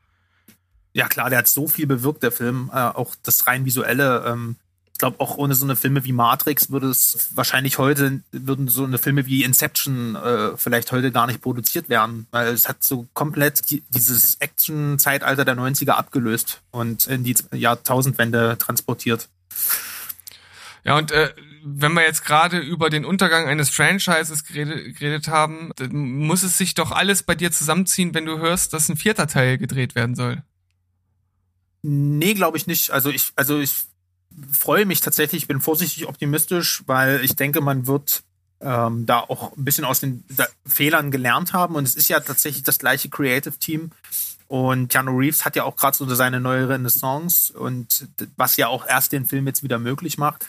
[0.93, 4.25] Ja klar, der hat so viel bewirkt, der Film, äh, auch das rein visuelle.
[4.27, 4.57] Ähm,
[4.97, 8.85] ich glaube, auch ohne so eine Filme wie Matrix würde es wahrscheinlich heute, würden so
[8.85, 13.07] eine Filme wie Inception äh, vielleicht heute gar nicht produziert werden, weil es hat so
[13.13, 19.29] komplett die, dieses Action-Zeitalter der 90er abgelöst und in die Jahrtausendwende transportiert.
[20.83, 21.31] Ja, und äh,
[21.69, 26.75] wenn wir jetzt gerade über den Untergang eines Franchises geredet, geredet haben, muss es sich
[26.75, 30.43] doch alles bei dir zusammenziehen, wenn du hörst, dass ein vierter Teil gedreht werden soll.
[31.83, 32.91] Nee, glaube ich nicht.
[32.91, 33.73] Also ich, also ich
[34.53, 38.23] freue mich tatsächlich, ich bin vorsichtig optimistisch, weil ich denke, man wird
[38.61, 41.75] ähm, da auch ein bisschen aus den da, Fehlern gelernt haben.
[41.75, 43.91] Und es ist ja tatsächlich das gleiche Creative Team.
[44.47, 48.87] Und Keanu Reeves hat ja auch gerade so seine neue Renaissance und was ja auch
[48.87, 50.47] erst den Film jetzt wieder möglich macht.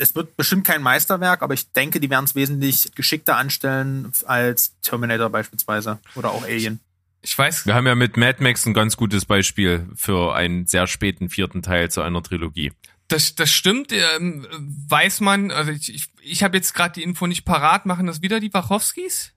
[0.00, 4.74] Es wird bestimmt kein Meisterwerk, aber ich denke, die werden es wesentlich geschickter anstellen als
[4.82, 6.80] Terminator beispielsweise oder auch Alien.
[7.22, 10.86] Ich weiß, Wir haben ja mit Mad Max ein ganz gutes Beispiel für einen sehr
[10.86, 12.72] späten vierten Teil zu einer Trilogie.
[13.08, 14.46] das, das stimmt, ähm,
[14.88, 18.22] weiß man, also ich, ich, ich habe jetzt gerade die Info nicht parat, machen das
[18.22, 19.32] wieder die Wachowskis?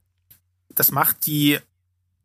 [0.69, 1.59] Das macht die,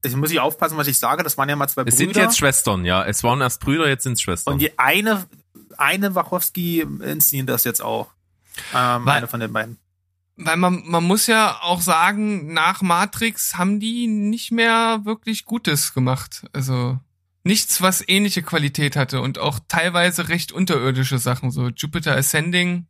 [0.05, 2.15] ich muss ich aufpassen, was ich sage, das waren ja mal zwei Es Brüder.
[2.15, 3.05] sind jetzt Schwestern, ja.
[3.05, 4.55] Es waren erst Brüder, jetzt sind es Schwestern.
[4.55, 5.27] Und die eine,
[5.77, 8.13] eine Wachowski inszeniert das jetzt auch.
[8.75, 9.79] Ähm, Weil- eine von den beiden.
[10.41, 15.95] Weil man, man muss ja auch sagen, nach Matrix haben die nicht mehr wirklich Gutes
[15.95, 16.45] gemacht.
[16.53, 17.01] Also
[17.43, 22.87] nichts, was ähnliche Qualität hatte und auch teilweise recht unterirdische Sachen, so Jupiter Ascending,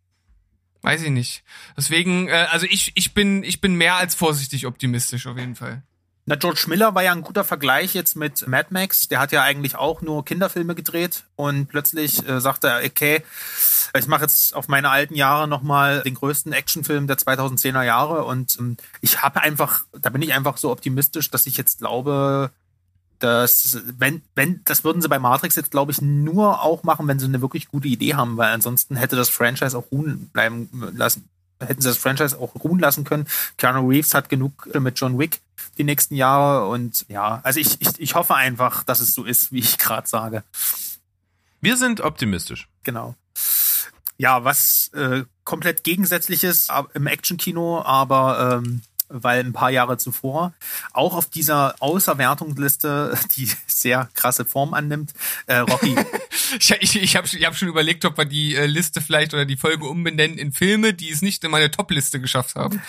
[0.82, 1.42] weiß ich nicht.
[1.76, 5.84] Deswegen, äh, also ich, ich bin, ich bin mehr als vorsichtig optimistisch auf jeden Fall.
[6.28, 9.08] Na, George Miller war ja ein guter Vergleich jetzt mit Mad Max.
[9.08, 11.24] Der hat ja eigentlich auch nur Kinderfilme gedreht.
[11.36, 13.22] Und plötzlich äh, sagte er, okay,
[13.96, 18.24] ich mache jetzt auf meine alten Jahre nochmal den größten Actionfilm der 2010er Jahre.
[18.24, 22.50] Und ähm, ich habe einfach, da bin ich einfach so optimistisch, dass ich jetzt glaube,
[23.20, 27.18] dass, wenn, wenn, das würden sie bei Matrix jetzt, glaube ich, nur auch machen, wenn
[27.18, 31.26] sie eine wirklich gute Idee haben, weil ansonsten hätte das Franchise auch ruhen bleiben lassen,
[31.60, 33.26] hätten sie das Franchise auch ruhen lassen können.
[33.56, 35.40] Keanu Reeves hat genug mit John Wick
[35.76, 39.52] die nächsten Jahre und ja, also ich, ich, ich hoffe einfach, dass es so ist,
[39.52, 40.44] wie ich gerade sage.
[41.60, 42.68] Wir sind optimistisch.
[42.84, 43.14] Genau.
[44.16, 50.52] Ja, was äh, komplett gegensätzliches im Actionkino, aber ähm, weil ein paar Jahre zuvor
[50.92, 55.12] auch auf dieser Außerwertungsliste, die sehr krasse Form annimmt,
[55.46, 55.96] äh, Rocky.
[56.60, 59.44] Ich, ich, ich habe ich hab schon überlegt, ob wir die äh, Liste vielleicht oder
[59.44, 62.80] die Folge umbenennen in Filme, die es nicht in meine Top-Liste geschafft haben.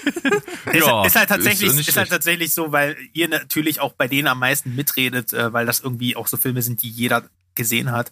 [0.72, 4.08] ist, Ja, ist halt tatsächlich, ist ist, halt tatsächlich so, weil ihr natürlich auch bei
[4.08, 7.22] denen am meisten mitredet, äh, weil das irgendwie auch so Filme sind, die jeder
[7.54, 8.10] gesehen hat.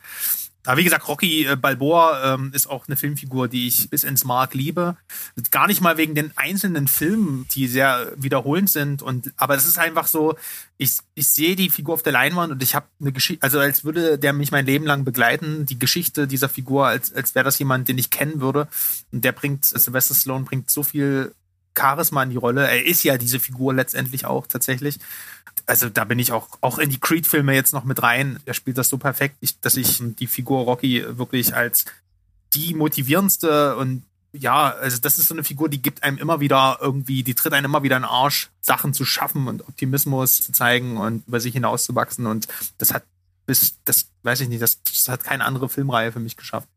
[0.68, 4.26] Aber wie gesagt, Rocky äh, Balboa ähm, ist auch eine Filmfigur, die ich bis ins
[4.26, 4.98] Mark liebe.
[5.50, 9.00] Gar nicht mal wegen den einzelnen Filmen, die sehr wiederholend sind.
[9.00, 10.36] Und aber es ist einfach so,
[10.76, 13.84] ich, ich sehe die Figur auf der Leinwand und ich habe eine Geschichte, also als
[13.84, 17.58] würde der mich mein Leben lang begleiten, die Geschichte dieser Figur, als, als wäre das
[17.58, 18.68] jemand, den ich kennen würde.
[19.10, 21.32] Und der bringt, Sylvester Stallone bringt so viel
[21.76, 22.66] Charisma in die Rolle.
[22.66, 24.98] Er ist ja diese Figur letztendlich auch tatsächlich.
[25.66, 28.38] Also da bin ich auch, auch in die Creed-Filme jetzt noch mit rein.
[28.46, 31.84] Er spielt das so perfekt, dass ich die Figur Rocky wirklich als
[32.54, 36.78] die motivierendste und ja, also das ist so eine Figur, die gibt einem immer wieder
[36.80, 40.52] irgendwie, die tritt einem immer wieder in den Arsch, Sachen zu schaffen und Optimismus zu
[40.52, 42.26] zeigen und über sich hinauszuwachsen.
[42.26, 43.04] Und das hat
[43.46, 46.68] bis, das weiß ich nicht, das, das hat keine andere Filmreihe für mich geschafft.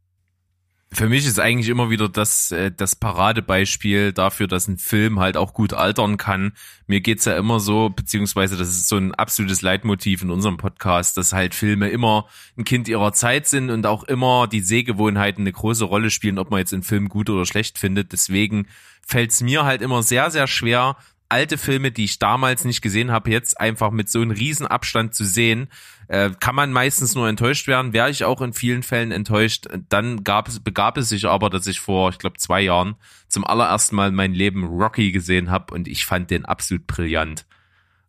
[0.93, 5.37] Für mich ist eigentlich immer wieder das, äh, das Paradebeispiel dafür, dass ein Film halt
[5.37, 6.51] auch gut altern kann.
[6.85, 11.15] Mir geht's ja immer so, beziehungsweise das ist so ein absolutes Leitmotiv in unserem Podcast,
[11.15, 12.27] dass halt Filme immer
[12.57, 16.51] ein Kind ihrer Zeit sind und auch immer die Sehgewohnheiten eine große Rolle spielen, ob
[16.51, 18.11] man jetzt einen Film gut oder schlecht findet.
[18.11, 18.67] Deswegen
[19.01, 20.97] fällt's mir halt immer sehr, sehr schwer,
[21.31, 25.15] alte Filme, die ich damals nicht gesehen habe, jetzt einfach mit so einem riesen Abstand
[25.15, 25.69] zu sehen,
[26.11, 27.93] äh, kann man meistens nur enttäuscht werden.
[27.93, 29.67] Wäre ich auch in vielen Fällen enttäuscht.
[29.87, 32.95] Dann gab es, begab es sich aber, dass ich vor, ich glaube, zwei Jahren
[33.29, 37.45] zum allerersten Mal in meinem Leben Rocky gesehen habe und ich fand den absolut brillant.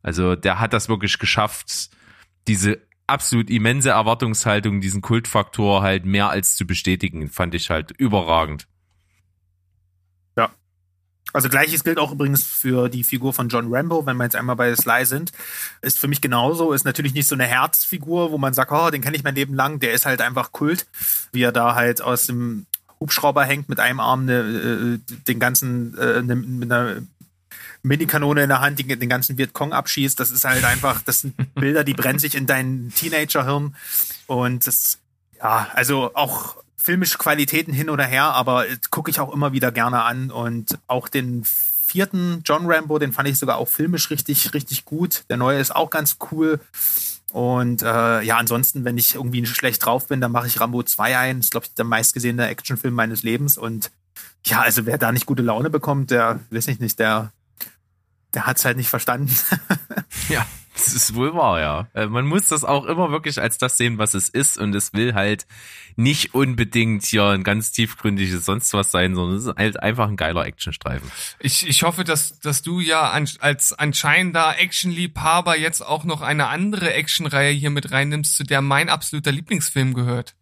[0.03, 1.91] Also der hat das wirklich geschafft,
[2.49, 8.67] diese absolut immense Erwartungshaltung, diesen Kultfaktor halt mehr als zu bestätigen, fand ich halt überragend.
[11.33, 14.57] Also gleiches gilt auch übrigens für die Figur von John Rambo, wenn wir jetzt einmal
[14.57, 15.33] bei Sly sind.
[15.81, 19.01] Ist für mich genauso, ist natürlich nicht so eine Herzfigur, wo man sagt, oh, den
[19.01, 20.87] kenne ich mein Leben lang, der ist halt einfach Kult,
[21.33, 22.67] wie er da halt aus dem
[23.01, 27.03] Hubschrauber hängt mit einem Arm ne, äh, den ganzen äh, ne, mit einer
[27.83, 30.19] Minikanone in der Hand, die den ganzen Vietcong abschießt.
[30.19, 33.75] Das ist halt einfach, das sind Bilder, die brennen sich in dein Teenagerhirn.
[34.27, 34.99] Und das,
[35.39, 40.03] ja, also auch filmische Qualitäten hin oder her, aber gucke ich auch immer wieder gerne
[40.03, 40.31] an.
[40.33, 45.25] Und auch den vierten John Rambo, den fand ich sogar auch filmisch richtig, richtig gut.
[45.31, 46.59] Der neue ist auch ganz cool.
[47.31, 51.17] Und äh, ja, ansonsten, wenn ich irgendwie schlecht drauf bin, dann mache ich Rambo 2
[51.17, 51.37] ein.
[51.37, 53.57] Das ist, glaube ich, der meistgesehene Actionfilm meines Lebens.
[53.57, 53.93] Und
[54.45, 57.33] ja, also wer da nicht gute Laune bekommt, der, weiß ich nicht, der,
[58.35, 59.35] der hat's halt nicht verstanden.
[60.29, 60.47] Ja,
[60.85, 61.89] das ist wohl wahr, ja.
[61.95, 64.93] Äh, Man muss das auch immer wirklich als das sehen, was es ist und es
[64.93, 65.47] will halt
[65.97, 70.17] nicht unbedingt hier ein ganz tiefgründiges sonst was sein, sondern es ist halt einfach ein
[70.17, 71.11] geiler Actionstreifen.
[71.39, 76.49] Ich, ich hoffe, dass, dass du ja an, als anscheinender Actionliebhaber jetzt auch noch eine
[76.49, 80.35] andere Actionreihe hier mit reinnimmst, zu der mein absoluter Lieblingsfilm gehört.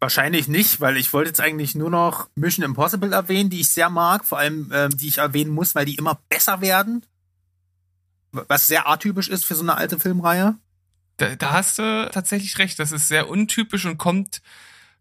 [0.00, 3.90] Wahrscheinlich nicht, weil ich wollte jetzt eigentlich nur noch Mission Impossible erwähnen, die ich sehr
[3.90, 7.04] mag, vor allem ähm, die ich erwähnen muss, weil die immer besser werden.
[8.32, 10.56] Was sehr atypisch ist für so eine alte Filmreihe.
[11.16, 12.78] Da, da hast du tatsächlich recht.
[12.78, 14.42] Das ist sehr untypisch und kommt,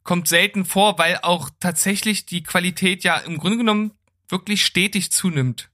[0.03, 3.91] kommt selten vor, weil auch tatsächlich die Qualität ja im Grunde genommen
[4.29, 5.69] wirklich stetig zunimmt.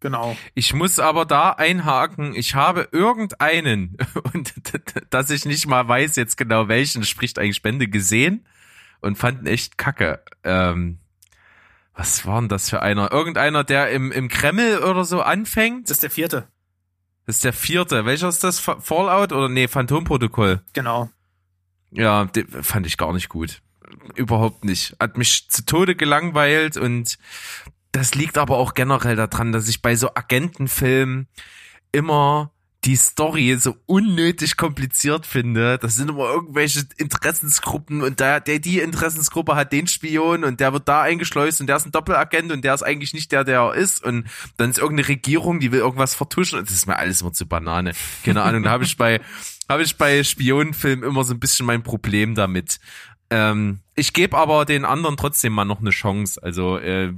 [0.00, 0.36] Genau.
[0.54, 3.98] Ich muss aber da einhaken, ich habe irgendeinen,
[4.32, 4.54] und
[5.10, 8.46] dass ich nicht mal weiß jetzt genau welchen, spricht eigentlich Spende, gesehen
[9.00, 10.22] und fand ihn echt kacke.
[10.42, 10.98] Ähm,
[11.94, 13.12] was war denn das für einer?
[13.12, 15.90] Irgendeiner, der im, im Kreml oder so anfängt?
[15.90, 16.48] Das ist der vierte.
[17.30, 18.04] Das ist der vierte.
[18.06, 18.58] Welcher ist das?
[18.58, 20.62] Fa- Fallout oder nee, Phantomprotokoll?
[20.72, 21.08] Genau.
[21.92, 22.28] Ja,
[22.60, 23.62] fand ich gar nicht gut.
[24.16, 24.96] Überhaupt nicht.
[24.98, 27.18] Hat mich zu Tode gelangweilt und
[27.92, 31.28] das liegt aber auch generell daran, dass ich bei so Agentenfilmen
[31.92, 32.50] immer
[32.84, 35.78] die Story so unnötig kompliziert finde.
[35.78, 40.72] Das sind immer irgendwelche Interessensgruppen und der, der die Interessensgruppe hat den Spion und der
[40.72, 43.60] wird da eingeschleust und der ist ein Doppelagent und der ist eigentlich nicht der, der
[43.60, 46.96] er ist und dann ist irgendeine Regierung, die will irgendwas vertuschen und das ist mir
[46.96, 47.92] alles immer zu Banane.
[48.24, 49.20] Keine Ahnung, da habe ich bei
[49.70, 52.80] habe ich bei Spionenfilmen immer so ein bisschen mein Problem damit.
[53.32, 56.42] Ähm, ich gebe aber den anderen trotzdem mal noch eine Chance.
[56.42, 57.12] Also äh,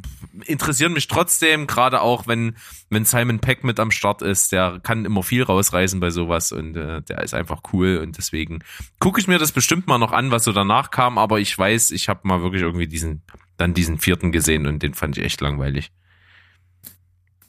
[0.44, 2.56] interessieren mich trotzdem, gerade auch wenn
[2.90, 6.76] wenn Simon Peck mit am Start ist, der kann immer viel rausreißen bei sowas und
[6.76, 8.62] äh, der ist einfach cool und deswegen
[8.98, 11.16] gucke ich mir das bestimmt mal noch an, was so danach kam.
[11.16, 13.22] Aber ich weiß, ich habe mal wirklich irgendwie diesen
[13.56, 15.92] dann diesen vierten gesehen und den fand ich echt langweilig.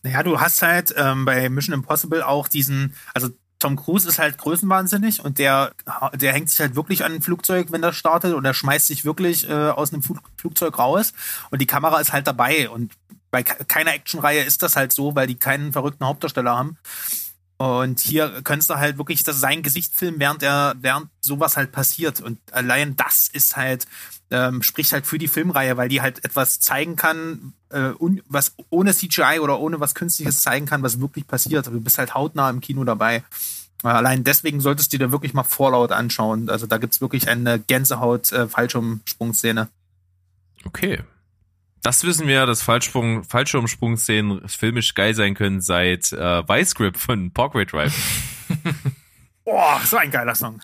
[0.04, 3.30] Naja, du hast halt ähm, bei Mission Impossible auch diesen, also
[3.64, 5.72] Tom Cruise ist halt größenwahnsinnig und der,
[6.14, 9.06] der hängt sich halt wirklich an ein Flugzeug, wenn das startet und er schmeißt sich
[9.06, 11.14] wirklich äh, aus einem Flug, Flugzeug raus
[11.50, 12.92] und die Kamera ist halt dabei und
[13.32, 16.78] bei ke- keiner Actionreihe ist das halt so, weil die keinen verrückten Hauptdarsteller haben.
[17.58, 21.72] Und hier könntest du halt wirklich das sein Gesicht filmen, während er, während sowas halt
[21.72, 22.20] passiert.
[22.20, 23.86] Und allein das ist halt,
[24.32, 27.92] ähm, spricht halt für die Filmreihe, weil die halt etwas zeigen kann, äh,
[28.28, 31.68] was ohne CGI oder ohne was Künstliches zeigen kann, was wirklich passiert.
[31.68, 33.24] Du bist halt hautnah im Kino dabei.
[33.84, 36.50] Äh, Allein deswegen solltest du dir wirklich mal Fallout anschauen.
[36.50, 39.70] Also da gibt's wirklich eine Gänsehaut-Fallschirmsprungszene.
[40.66, 41.04] Okay.
[41.84, 46.98] Das wissen wir ja, dass Fallsprung, Fallschirmsprungszenen filmisch geil sein können seit äh, Vice Grip
[46.98, 47.94] von Parkway Drive.
[49.44, 50.62] Boah, so ein geiler Song.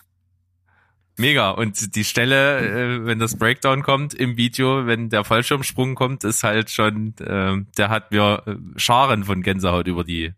[1.18, 1.50] Mega.
[1.50, 6.42] Und die Stelle, äh, wenn das Breakdown kommt im Video, wenn der Fallschirmsprung kommt, ist
[6.42, 10.32] halt schon, äh, der hat mir äh, Scharen von Gänsehaut über die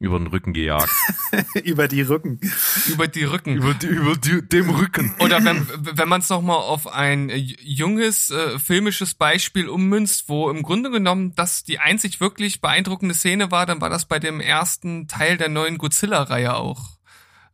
[0.00, 0.90] über den Rücken gejagt.
[1.62, 2.40] Über die Rücken.
[2.88, 3.56] Über die Rücken.
[3.56, 5.14] über die, über die, dem Rücken.
[5.18, 10.48] Oder wenn, wenn man es nochmal auf ein äh, junges äh, filmisches Beispiel ummünzt, wo
[10.50, 14.40] im Grunde genommen das die einzig wirklich beeindruckende Szene war, dann war das bei dem
[14.40, 16.96] ersten Teil der neuen Godzilla-Reihe auch.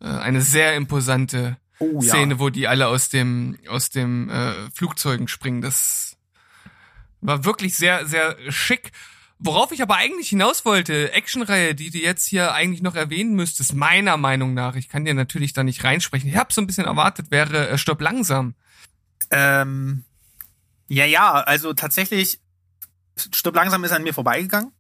[0.01, 2.15] Äh, eine sehr imposante Oh ja.
[2.15, 5.61] Szene, wo die alle aus dem, aus dem äh, Flugzeugen springen.
[5.61, 6.17] Das
[7.21, 8.93] war wirklich sehr, sehr schick.
[9.39, 13.75] Worauf ich aber eigentlich hinaus wollte, Actionreihe, die du jetzt hier eigentlich noch erwähnen müsstest,
[13.75, 16.87] meiner Meinung nach, ich kann dir natürlich da nicht reinsprechen, ich habe so ein bisschen
[16.87, 18.55] erwartet, wäre äh, Stopp langsam.
[19.31, 20.05] Ähm,
[20.89, 22.41] ja, ja, also tatsächlich,
[23.17, 24.73] Stopp langsam ist an mir vorbeigegangen.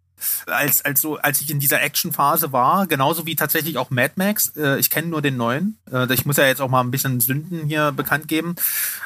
[0.46, 4.57] Als, als, so, als ich in dieser Action-Phase war, genauso wie tatsächlich auch Mad Max.
[4.57, 5.79] Äh, ich kenne nur den neuen.
[5.90, 8.55] Äh, ich muss ja jetzt auch mal ein bisschen Sünden hier bekannt geben.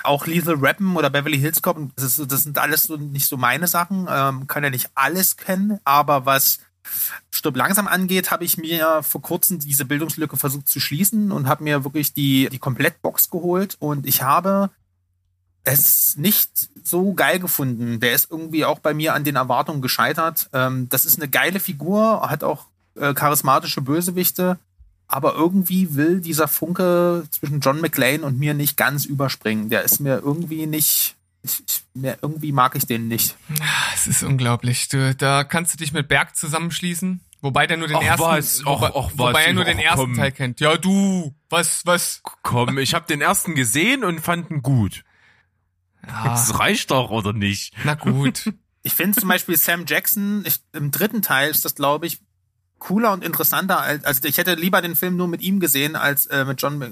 [0.02, 3.36] Auch Lethal Weapon oder Beverly Hills Cop, das, ist, das sind alles so nicht so
[3.36, 4.06] meine Sachen.
[4.10, 6.60] Ähm, kann ja nicht alles kennen, aber was
[7.30, 11.64] Stopp langsam angeht, habe ich mir vor kurzem diese Bildungslücke versucht zu schließen und habe
[11.64, 14.70] mir wirklich die, die Komplettbox geholt und ich habe
[15.64, 16.50] es nicht
[16.82, 18.00] so geil gefunden.
[18.00, 20.48] Der ist irgendwie auch bei mir an den Erwartungen gescheitert.
[20.52, 24.58] Ähm, das ist eine geile Figur, hat auch äh, charismatische Bösewichte,
[25.06, 29.68] aber irgendwie will dieser Funke zwischen John McClane und mir nicht ganz überspringen.
[29.70, 31.16] Der ist mir irgendwie nicht.
[31.42, 33.34] Ich, ich, mir, irgendwie mag ich den nicht.
[33.60, 34.88] Ah, Es ist unglaublich.
[34.88, 37.20] Du, da kannst du dich mit Berg zusammenschließen.
[37.40, 38.60] Wobei der nur den Ach, ersten, was?
[38.66, 39.18] Ach, wobei, ach, was?
[39.18, 40.14] wobei er nur den ersten komm.
[40.16, 40.60] Teil kennt.
[40.60, 42.20] Ja, du, was, was?
[42.42, 45.02] Komm, ich habe den ersten gesehen und fand ihn gut.
[46.06, 47.74] Ja, Das reicht doch, oder nicht?
[47.84, 48.52] na gut.
[48.82, 52.18] Ich finde zum Beispiel Sam Jackson, ich, im dritten Teil ist das, glaube ich,
[52.78, 56.24] cooler und interessanter als, also ich hätte lieber den Film nur mit ihm gesehen als
[56.28, 56.88] äh, mit John äh,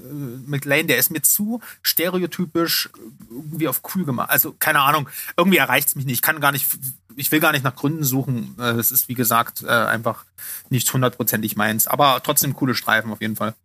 [0.47, 0.85] McLean.
[0.85, 2.89] Der ist mir zu stereotypisch
[3.31, 4.29] irgendwie auf cool gemacht.
[4.29, 6.13] Also keine Ahnung, irgendwie erreicht es mich nicht.
[6.13, 6.67] Ich kann gar nicht,
[7.15, 8.55] ich will gar nicht nach Gründen suchen.
[8.59, 10.25] Äh, Es ist wie gesagt äh, einfach
[10.69, 11.87] nicht hundertprozentig meins.
[11.87, 13.55] Aber trotzdem coole Streifen auf jeden Fall.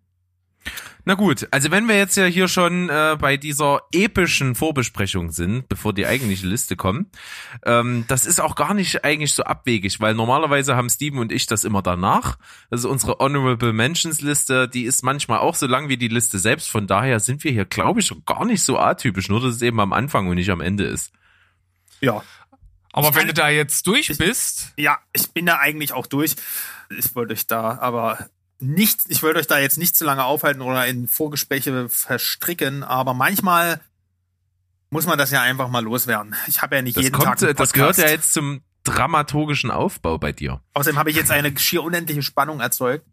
[1.07, 5.69] Na gut, also wenn wir jetzt ja hier schon äh, bei dieser epischen Vorbesprechung sind,
[5.69, 7.09] bevor die eigentliche Liste kommt,
[7.67, 11.47] ähm, das ist auch gar nicht eigentlich so abwegig, weil normalerweise haben Steven und ich
[11.47, 12.39] das immer danach.
[12.71, 16.71] Also unsere Honorable Mentions Liste, die ist manchmal auch so lang wie die Liste selbst.
[16.71, 19.81] Von daher sind wir hier, glaube ich, gar nicht so atypisch, nur dass es eben
[19.81, 21.13] am Anfang und nicht am Ende ist.
[22.01, 22.23] Ja.
[22.93, 26.07] Aber Ich wenn kann- du da jetzt durch bist, Ja, ich bin da eigentlich auch
[26.07, 26.37] durch.
[26.97, 28.31] Ich wollte euch da aber
[28.65, 33.15] nicht, ich wollte euch da jetzt nicht zu lange aufhalten oder in Vorgespräche verstricken, aber
[33.15, 33.81] manchmal
[34.91, 36.35] muss man das ja einfach mal loswerden.
[36.47, 38.63] Ich habe ja nicht Das jeden kommt, Tag einen äh, das gehört ja jetzt zum
[38.85, 40.61] dramaturgischen Aufbau bei dir.
[40.75, 43.07] Außerdem habe ich jetzt eine schier unendliche Spannung erzeugt.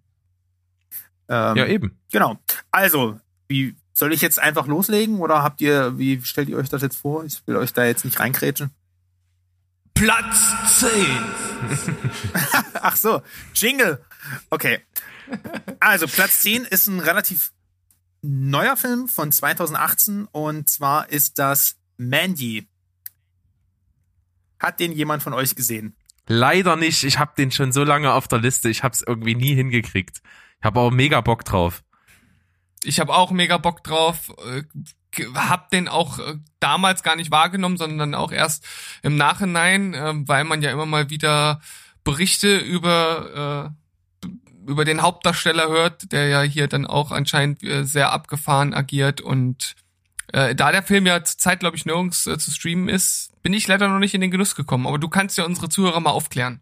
[1.27, 1.97] Ähm, Ja, eben.
[2.11, 2.37] Genau.
[2.71, 6.81] Also, wie soll ich jetzt einfach loslegen oder habt ihr, wie stellt ihr euch das
[6.81, 7.23] jetzt vor?
[7.25, 8.71] Ich will euch da jetzt nicht reinkrätschen.
[9.93, 10.89] Platz 10.
[12.81, 13.21] Ach so,
[13.53, 14.03] Jingle.
[14.49, 14.81] Okay.
[15.79, 17.51] Also Platz 10 ist ein relativ
[18.21, 22.67] neuer Film von 2018 und zwar ist das Mandy.
[24.59, 25.95] Hat den jemand von euch gesehen?
[26.27, 27.03] Leider nicht.
[27.03, 28.69] Ich habe den schon so lange auf der Liste.
[28.69, 30.21] Ich habe es irgendwie nie hingekriegt.
[30.59, 31.83] Ich habe auch mega Bock drauf.
[32.83, 34.63] ich habe auch mega Bock drauf, äh,
[35.35, 38.65] hab den auch äh, damals gar nicht wahrgenommen, sondern auch erst
[39.03, 41.59] im Nachhinein, äh, weil man ja immer mal wieder
[42.03, 43.80] Berichte über äh,
[44.67, 49.75] über den Hauptdarsteller hört, der ja hier dann auch anscheinend äh, sehr abgefahren agiert und
[50.33, 53.67] äh, da der Film ja zurzeit, glaube ich, nirgends äh, zu streamen ist, bin ich
[53.67, 54.87] leider noch nicht in den Genuss gekommen.
[54.87, 56.61] Aber du kannst ja unsere Zuhörer mal aufklären.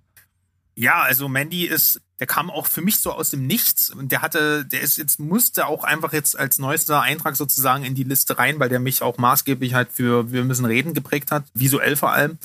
[0.75, 4.21] Ja, also Mandy ist, der kam auch für mich so aus dem Nichts und der
[4.21, 8.37] hatte, der ist jetzt, musste auch einfach jetzt als neuester Eintrag sozusagen in die Liste
[8.39, 12.13] rein, weil der mich auch maßgeblich halt für Wir müssen reden geprägt hat, visuell vor
[12.13, 12.37] allem.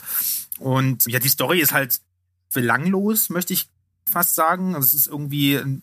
[0.58, 2.00] Und ja, die Story ist halt
[2.52, 3.68] belanglos, möchte ich
[4.10, 4.74] fast sagen.
[4.74, 5.82] Also es ist irgendwie ein,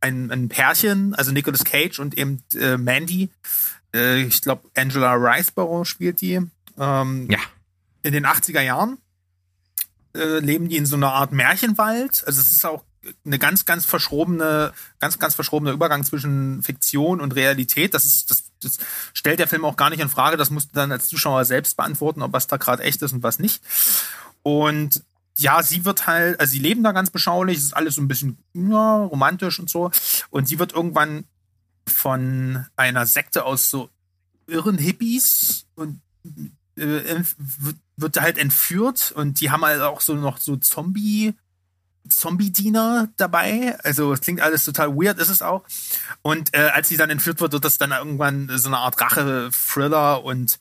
[0.00, 3.30] ein, ein, Pärchen, also Nicolas Cage und eben äh, Mandy.
[3.94, 6.40] Äh, ich glaube, Angela Riceborough spielt die.
[6.78, 7.38] Ähm, Ja.
[8.02, 8.98] In den 80er Jahren.
[10.14, 12.22] äh, leben die in so einer Art Märchenwald.
[12.26, 12.84] Also es ist auch
[13.24, 17.94] eine ganz, ganz verschrobene, ganz, ganz verschrobener Übergang zwischen Fiktion und Realität.
[17.94, 18.78] Das ist, das, das
[19.12, 20.36] stellt der Film auch gar nicht in Frage.
[20.36, 23.22] Das musst du dann als Zuschauer selbst beantworten, ob was da gerade echt ist und
[23.22, 23.62] was nicht.
[24.42, 25.02] Und
[25.36, 28.08] ja, sie wird halt, also sie leben da ganz beschaulich, es ist alles so ein
[28.08, 29.90] bisschen ja, romantisch und so.
[30.30, 31.24] Und sie wird irgendwann
[31.86, 33.90] von einer Sekte aus so
[34.46, 36.00] irren Hippies und
[36.76, 37.22] äh,
[37.96, 41.34] wird, halt entführt und die haben halt auch so noch so Zombie
[42.08, 43.76] Zombie-Diener dabei.
[43.82, 45.64] Also es klingt alles total weird, ist es auch.
[46.22, 50.22] Und äh, als sie dann entführt wird, wird das dann irgendwann so eine Art Rache-Thriller
[50.22, 50.60] und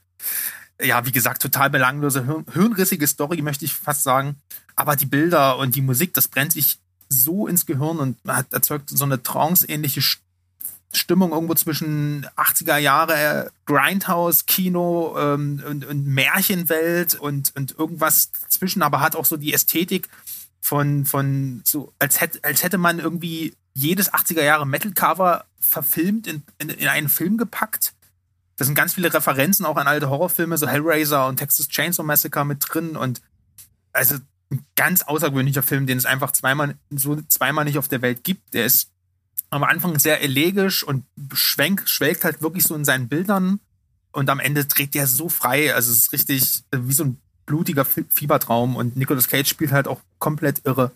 [0.81, 4.35] ja, wie gesagt, total belanglose, hirnrissige Story, möchte ich fast sagen.
[4.75, 8.89] Aber die Bilder und die Musik, das brennt sich so ins Gehirn und hat erzeugt
[8.89, 10.01] so eine trance-ähnliche
[10.91, 18.81] Stimmung irgendwo zwischen 80er Jahre Grindhouse, Kino ähm, und, und Märchenwelt und, und irgendwas zwischen,
[18.81, 20.09] aber hat auch so die Ästhetik
[20.61, 26.43] von, von so, als hätte, als hätte man irgendwie jedes 80er Jahre Metal-Cover verfilmt, in,
[26.57, 27.93] in, in einen Film gepackt.
[28.57, 32.45] Da sind ganz viele Referenzen auch an alte Horrorfilme, so Hellraiser und Texas Chainsaw Massacre
[32.45, 33.21] mit drin und
[33.91, 34.15] also
[34.51, 38.53] ein ganz außergewöhnlicher Film, den es einfach zweimal so zweimal nicht auf der Welt gibt.
[38.53, 38.91] Der ist
[39.49, 43.59] am Anfang sehr elegisch und schwenkt, schwelgt halt wirklich so in seinen Bildern
[44.11, 45.73] und am Ende trägt der so frei.
[45.73, 50.01] Also es ist richtig wie so ein blutiger Fiebertraum und Nicolas Cage spielt halt auch
[50.19, 50.91] komplett irre.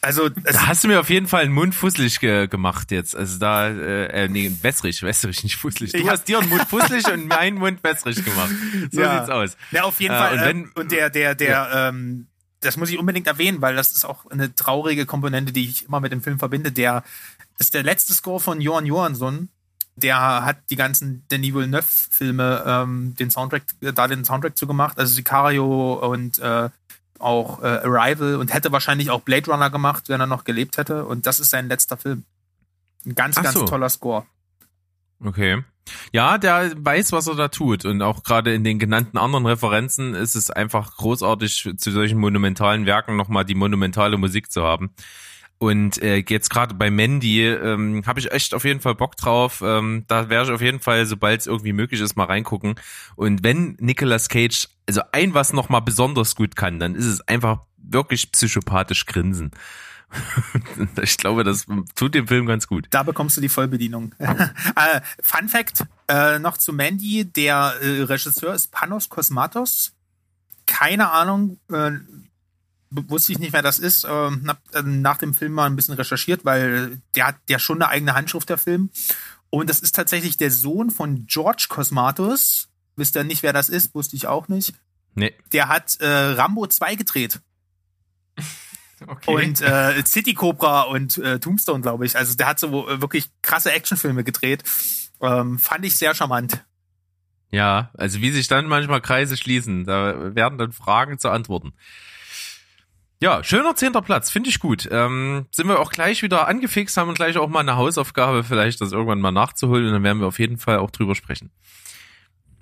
[0.00, 3.16] Also da hast du mir auf jeden Fall einen Mund fusselig ge gemacht jetzt.
[3.16, 5.92] Also da, äh, äh nee, wässrig, wässrig, nicht fusselig.
[5.92, 8.50] Du ich hast dir einen Mund fusselig und meinen Mund wässrig gemacht.
[8.90, 9.18] So ja.
[9.18, 9.56] sieht's aus.
[9.70, 10.32] Ja, auf jeden äh, Fall.
[10.34, 11.88] Und, wenn, äh, und der, der, der, ja.
[11.88, 12.28] ähm,
[12.60, 16.00] das muss ich unbedingt erwähnen, weil das ist auch eine traurige Komponente, die ich immer
[16.00, 16.72] mit dem Film verbinde.
[16.72, 17.02] Der
[17.58, 19.48] ist der letzte Score von Johan Johansson,
[19.96, 25.94] der hat die ganzen Denis Villeneuve-Filme ähm, den Soundtrack, da den Soundtrack zugemacht, also Sicario
[25.94, 26.70] und äh,
[27.18, 31.04] auch äh, Arrival und hätte wahrscheinlich auch Blade Runner gemacht, wenn er noch gelebt hätte.
[31.04, 32.24] Und das ist sein letzter Film.
[33.06, 33.64] Ein ganz, Ach ganz so.
[33.64, 34.26] toller Score.
[35.24, 35.62] Okay.
[36.12, 37.84] Ja, der weiß, was er da tut.
[37.84, 42.86] Und auch gerade in den genannten anderen Referenzen ist es einfach großartig, zu solchen monumentalen
[42.86, 44.90] Werken nochmal die monumentale Musik zu haben.
[45.58, 49.60] Und äh, jetzt gerade bei Mandy ähm, habe ich echt auf jeden Fall Bock drauf.
[49.64, 52.76] Ähm, da werde ich auf jeden Fall, sobald es irgendwie möglich ist, mal reingucken.
[53.16, 57.20] Und wenn Nicolas Cage also ein was noch mal besonders gut kann, dann ist es
[57.22, 59.50] einfach wirklich psychopathisch grinsen.
[61.02, 62.86] ich glaube, das tut dem Film ganz gut.
[62.90, 64.14] Da bekommst du die Vollbedienung.
[64.18, 69.92] äh, Fun Fact äh, noch zu Mandy: Der äh, Regisseur ist Panos Kosmatos.
[70.66, 71.92] Keine Ahnung, äh,
[72.90, 74.04] wusste ich nicht, wer das ist.
[74.08, 77.82] Ähm, hab äh, nach dem Film mal ein bisschen recherchiert, weil der hat ja schon
[77.82, 78.90] eine eigene Handschrift, der Film.
[79.50, 82.68] Und das ist tatsächlich der Sohn von George Cosmatos.
[82.96, 83.94] Wisst ihr nicht, wer das ist?
[83.94, 84.74] Wusste ich auch nicht.
[85.14, 85.34] Nee.
[85.52, 87.40] Der hat äh, Rambo 2 gedreht.
[89.06, 89.32] Okay.
[89.32, 92.16] Und äh, City Cobra und äh, Tombstone, glaube ich.
[92.16, 94.64] Also der hat so äh, wirklich krasse Actionfilme gedreht.
[95.20, 96.64] Ähm, fand ich sehr charmant.
[97.50, 99.84] Ja, also wie sich dann manchmal Kreise schließen.
[99.84, 101.74] Da werden dann Fragen zu antworten.
[103.20, 104.88] Ja, schöner zehnter Platz, finde ich gut.
[104.92, 108.92] Ähm, sind wir auch gleich wieder angefixt, haben gleich auch mal eine Hausaufgabe, vielleicht das
[108.92, 111.50] irgendwann mal nachzuholen und dann werden wir auf jeden Fall auch drüber sprechen.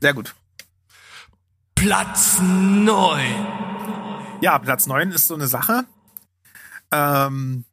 [0.01, 0.35] Sehr gut.
[1.75, 3.47] Platz neun.
[4.41, 5.85] Ja, Platz neun ist so eine Sache.
[6.91, 7.65] Ähm,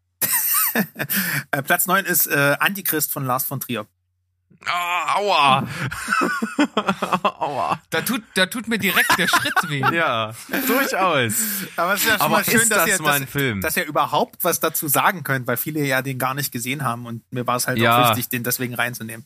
[1.51, 3.87] äh, Platz neun ist äh, Antichrist von Lars von Trier.
[4.65, 5.67] Oh, aua.
[7.39, 7.81] aua.
[7.89, 9.83] Da tut, da tut mir direkt der Schritt weh.
[9.93, 10.33] Ja,
[10.67, 11.33] durchaus.
[11.75, 14.43] Aber es ist ja schon Aber mal schön, dass, das ihr, dass, dass ihr überhaupt
[14.43, 17.57] was dazu sagen könnt, weil viele ja den gar nicht gesehen haben und mir war
[17.57, 18.03] es halt ja.
[18.03, 19.25] auch wichtig, den deswegen reinzunehmen.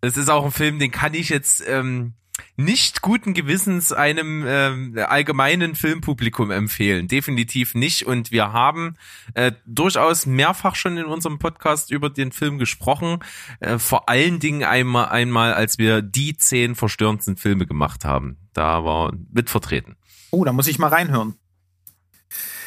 [0.00, 2.14] Es ist auch ein Film, den kann ich jetzt ähm,
[2.56, 7.08] nicht guten Gewissens einem äh, allgemeinen Filmpublikum empfehlen.
[7.08, 8.06] Definitiv nicht.
[8.06, 8.96] Und wir haben
[9.34, 13.18] äh, durchaus mehrfach schon in unserem Podcast über den Film gesprochen.
[13.60, 18.38] Äh, vor allen Dingen einmal, einmal, als wir die zehn verstörendsten Filme gemacht haben.
[18.52, 19.96] Da war mit vertreten.
[20.30, 21.34] Oh, da muss ich mal reinhören.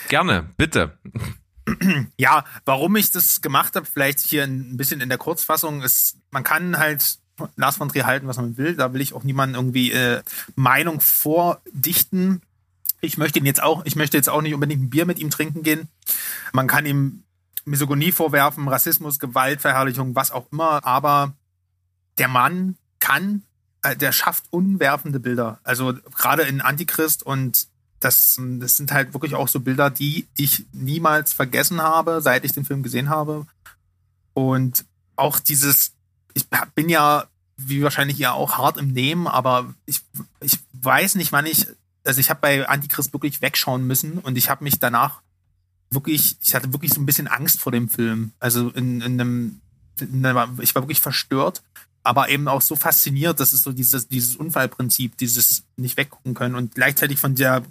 [0.07, 0.97] Gerne, bitte.
[2.17, 6.43] Ja, warum ich das gemacht habe, vielleicht hier ein bisschen in der Kurzfassung, ist, man
[6.43, 7.17] kann halt
[7.55, 8.75] Lars von Trier halten, was man will.
[8.75, 10.21] Da will ich auch niemanden irgendwie äh,
[10.55, 12.41] Meinung vordichten.
[13.01, 15.29] Ich möchte ihn jetzt auch, ich möchte jetzt auch nicht unbedingt ein Bier mit ihm
[15.29, 15.89] trinken gehen.
[16.53, 17.23] Man kann ihm
[17.65, 20.85] Misogonie vorwerfen, Rassismus, Gewaltverherrlichung, was auch immer.
[20.85, 21.33] Aber
[22.17, 23.43] der Mann kann,
[23.81, 25.59] äh, der schafft unwerfende Bilder.
[25.63, 27.67] Also gerade in Antichrist und
[27.99, 32.51] das, das sind halt wirklich auch so Bilder, die ich niemals vergessen habe, seit ich
[32.51, 33.47] den Film gesehen habe.
[34.33, 35.94] Und auch dieses
[36.35, 37.25] ich bin ja,
[37.57, 40.01] wie wahrscheinlich ihr auch, hart im Nehmen, aber ich,
[40.41, 41.67] ich weiß nicht, wann ich
[42.05, 45.21] also ich habe bei Antichrist wirklich wegschauen müssen und ich habe mich danach
[45.89, 48.31] wirklich, ich hatte wirklich so ein bisschen Angst vor dem Film.
[48.39, 49.61] Also in, in einem,
[49.99, 51.63] in einer, ich war wirklich verstört,
[52.03, 56.55] aber eben auch so fasziniert, dass es so dieses, dieses Unfallprinzip, dieses nicht weggucken können
[56.55, 57.63] und gleichzeitig von der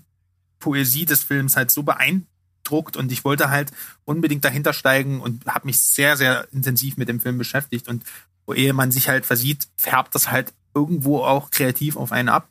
[0.58, 3.70] Poesie des Films halt so beeindruckt und ich wollte halt
[4.04, 8.04] unbedingt dahinter steigen und habe mich sehr, sehr intensiv mit dem Film beschäftigt und
[8.52, 12.48] ehe man sich halt versieht, färbt das halt irgendwo auch kreativ auf einen ab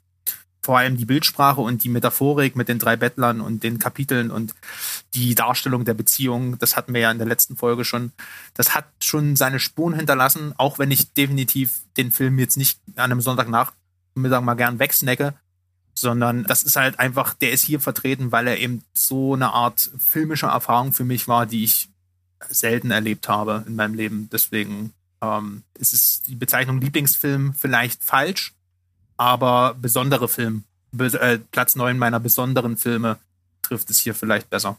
[0.63, 4.55] vor allem die Bildsprache und die Metaphorik mit den drei Bettlern und den Kapiteln und
[5.13, 8.13] die Darstellung der Beziehung, das hatten wir ja in der letzten Folge schon,
[8.53, 13.11] das hat schon seine Spuren hinterlassen, auch wenn ich definitiv den Film jetzt nicht an
[13.11, 15.33] einem Sonntagnachmittag mal gern wegsnacke,
[15.95, 19.91] sondern das ist halt einfach, der ist hier vertreten, weil er eben so eine Art
[19.99, 21.89] filmische Erfahrung für mich war, die ich
[22.49, 24.29] selten erlebt habe in meinem Leben.
[24.31, 24.93] Deswegen
[25.23, 28.53] ähm, ist es die Bezeichnung Lieblingsfilm vielleicht falsch,
[29.17, 30.63] aber besondere Film,
[30.99, 33.17] äh, Platz 9 meiner besonderen Filme
[33.61, 34.77] trifft es hier vielleicht besser.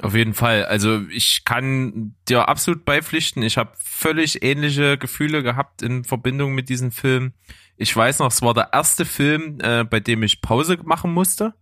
[0.00, 0.64] Auf jeden Fall.
[0.64, 3.42] Also ich kann dir absolut beipflichten.
[3.42, 7.32] Ich habe völlig ähnliche Gefühle gehabt in Verbindung mit diesem Film.
[7.76, 11.54] Ich weiß noch, es war der erste Film, äh, bei dem ich Pause machen musste.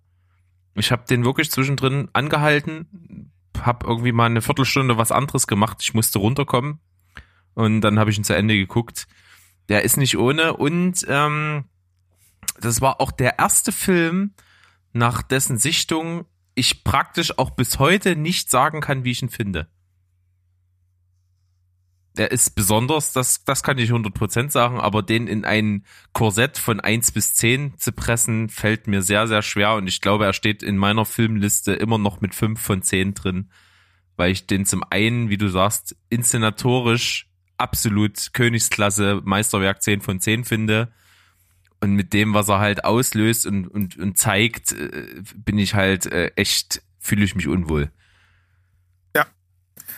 [0.74, 5.78] Ich habe den wirklich zwischendrin angehalten, habe irgendwie mal eine Viertelstunde was anderes gemacht.
[5.80, 6.80] Ich musste runterkommen
[7.56, 9.08] und dann habe ich ihn zu Ende geguckt
[9.68, 10.56] der ist nicht ohne.
[10.56, 11.64] Und ähm,
[12.60, 14.32] das war auch der erste Film,
[14.92, 19.68] nach dessen Sichtung ich praktisch auch bis heute nicht sagen kann, wie ich ihn finde.
[22.16, 25.84] Der ist besonders, das, das kann ich 100% sagen, aber den in ein
[26.14, 30.24] Korsett von 1 bis 10 zu pressen, fällt mir sehr, sehr schwer und ich glaube,
[30.24, 33.50] er steht in meiner Filmliste immer noch mit 5 von 10 drin,
[34.16, 37.25] weil ich den zum einen, wie du sagst, inszenatorisch
[37.58, 40.92] absolut Königsklasse Meisterwerk 10 von 10 finde.
[41.80, 46.06] Und mit dem, was er halt auslöst und, und, und zeigt, äh, bin ich halt
[46.06, 47.90] äh, echt, fühle ich mich unwohl.
[49.14, 49.26] Ja.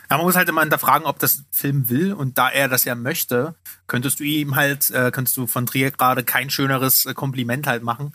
[0.09, 2.13] Aber man muss halt immer hinterfragen, ob das Film will.
[2.13, 3.55] Und da er das ja möchte,
[3.87, 7.85] könntest du ihm halt, äh, könntest du von Trier gerade kein schöneres äh, Kompliment halt
[7.85, 8.13] machen,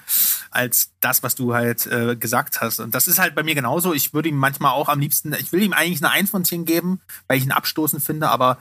[0.52, 2.80] als das, was du halt äh, gesagt hast.
[2.80, 3.94] Und das ist halt bei mir genauso.
[3.94, 6.66] Ich würde ihm manchmal auch am liebsten, ich will ihm eigentlich eine 1 von 10
[6.66, 8.58] geben, weil ich ihn abstoßend finde, aber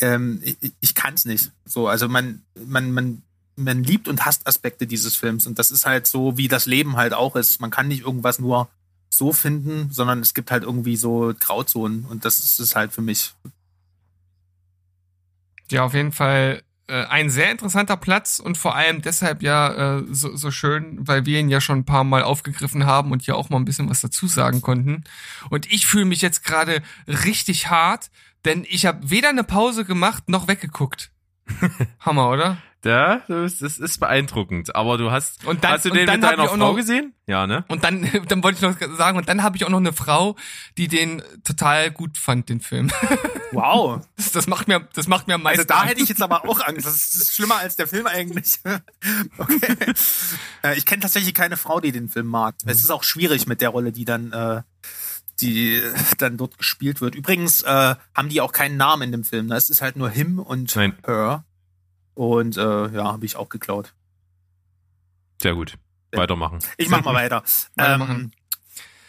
[0.00, 1.52] ähm, ich, ich kann es nicht.
[1.64, 3.22] So, also man, man, man,
[3.56, 6.96] man liebt und hasst Aspekte dieses Films und das ist halt so, wie das Leben
[6.96, 7.60] halt auch ist.
[7.60, 8.68] Man kann nicht irgendwas nur
[9.08, 13.02] so finden, sondern es gibt halt irgendwie so Grauzonen und das ist es halt für
[13.02, 13.34] mich.
[15.70, 20.04] Ja, auf jeden Fall äh, ein sehr interessanter Platz und vor allem deshalb ja äh,
[20.10, 23.34] so, so schön, weil wir ihn ja schon ein paar Mal aufgegriffen haben und ja
[23.34, 25.02] auch mal ein bisschen was dazu sagen konnten.
[25.50, 28.10] Und ich fühle mich jetzt gerade richtig hart,
[28.44, 31.10] denn ich habe weder eine Pause gemacht noch weggeguckt.
[32.00, 32.58] Hammer, oder?
[32.86, 34.76] Ja, das ist beeindruckend.
[34.76, 37.14] Aber du hast, und dann, hast du den mit deiner Frau noch, gesehen?
[37.26, 37.64] Ja, ne?
[37.66, 40.36] Und dann, dann wollte ich noch sagen, und dann habe ich auch noch eine Frau,
[40.78, 42.90] die den total gut fand, den Film.
[43.52, 44.00] Wow.
[44.16, 45.60] Das, das macht mir, das macht mir am meisten.
[45.60, 46.84] Also da hätte ich jetzt aber auch Angst.
[46.84, 48.58] Das ist schlimmer als der Film eigentlich.
[49.38, 49.76] okay.
[50.62, 52.56] Äh, ich kenne tatsächlich keine Frau, die den Film mag.
[52.66, 54.62] Es ist auch schwierig mit der Rolle, die dann äh,
[55.40, 55.82] die
[56.18, 57.14] dann dort gespielt wird.
[57.14, 59.46] Übrigens äh, haben die auch keinen Namen in dem Film.
[59.46, 59.56] Ne?
[59.56, 60.96] Es ist halt nur him und Nein.
[61.04, 61.44] her.
[62.14, 63.92] Und äh, ja, habe ich auch geklaut.
[65.42, 65.74] Sehr gut.
[66.12, 66.60] Weitermachen.
[66.78, 67.42] Ich mach mal weiter.
[67.76, 68.30] ähm,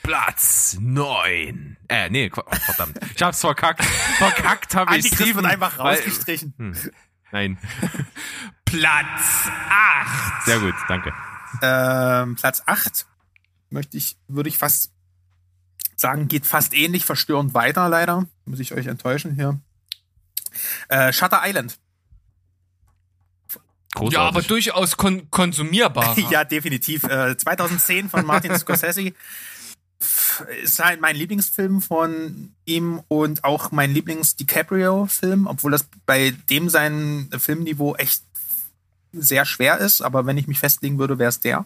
[0.04, 1.78] Platz neun.
[1.88, 3.00] Äh, nee, oh, verdammt.
[3.16, 3.84] Ich hab's verkackt.
[4.18, 5.36] Verkackt habe ich Steven.
[5.36, 6.54] wird einfach rausgestrichen.
[6.58, 6.92] Weil, hm,
[7.32, 7.58] nein.
[8.66, 10.46] Platz acht.
[10.46, 11.14] Sehr gut, danke.
[11.62, 13.06] Ähm, Platz acht
[13.70, 14.94] möchte ich, würde ich fast
[16.00, 18.26] sagen, geht fast ähnlich verstörend weiter, leider.
[18.46, 19.60] Muss ich euch enttäuschen hier.
[20.90, 21.78] Äh, Shutter Island.
[23.94, 24.14] Großartig.
[24.14, 26.18] Ja, aber durchaus kon konsumierbar.
[26.30, 27.04] ja, definitiv.
[27.04, 29.14] Äh, 2010 von Martin Scorsese
[30.62, 37.30] ist halt mein Lieblingsfilm von ihm und auch mein Lieblings-DiCaprio-Film, obwohl das bei dem sein
[37.36, 38.22] Filmniveau echt
[39.12, 41.66] sehr schwer ist, aber wenn ich mich festlegen würde, wäre es der.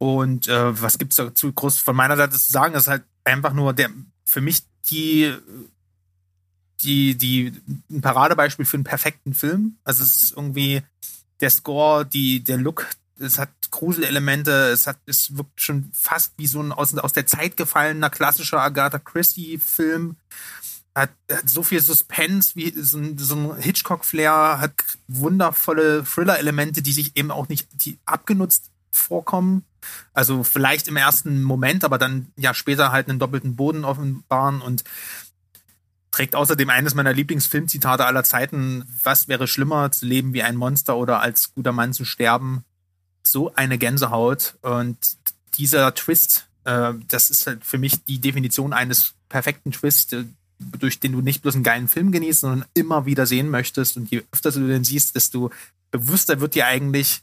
[0.00, 2.72] Und äh, was gibt's dazu groß von meiner Seite zu sagen?
[2.72, 3.90] Das ist halt einfach nur der
[4.24, 5.30] für mich die
[6.82, 7.52] die die
[7.90, 9.76] ein Paradebeispiel für einen perfekten Film.
[9.84, 10.80] Also es ist irgendwie
[11.40, 12.86] der Score, die der Look,
[13.18, 17.26] es hat Gruselelemente, es hat es wirkt schon fast wie so ein aus, aus der
[17.26, 20.16] Zeit gefallener klassischer Agatha Christie Film.
[20.94, 24.72] Hat, hat so viel Suspense wie so ein, so ein Hitchcock-Flair, hat
[25.08, 29.64] wundervolle Thriller-Elemente, die sich eben auch nicht die abgenutzt vorkommen.
[30.12, 34.84] Also vielleicht im ersten Moment, aber dann ja später halt einen doppelten Boden offenbaren und
[36.10, 40.96] trägt außerdem eines meiner Lieblingsfilmzitate aller Zeiten, was wäre schlimmer, zu leben wie ein Monster
[40.96, 42.64] oder als guter Mann zu sterben.
[43.22, 44.96] so eine Gänsehaut und
[45.54, 50.24] dieser Twist, äh, das ist halt für mich die Definition eines perfekten Twists, äh,
[50.78, 53.98] durch den du nicht bloß einen geilen Film genießt, sondern immer wieder sehen möchtest.
[53.98, 55.50] Und je öfter du den siehst, desto
[55.90, 57.20] bewusster wird dir eigentlich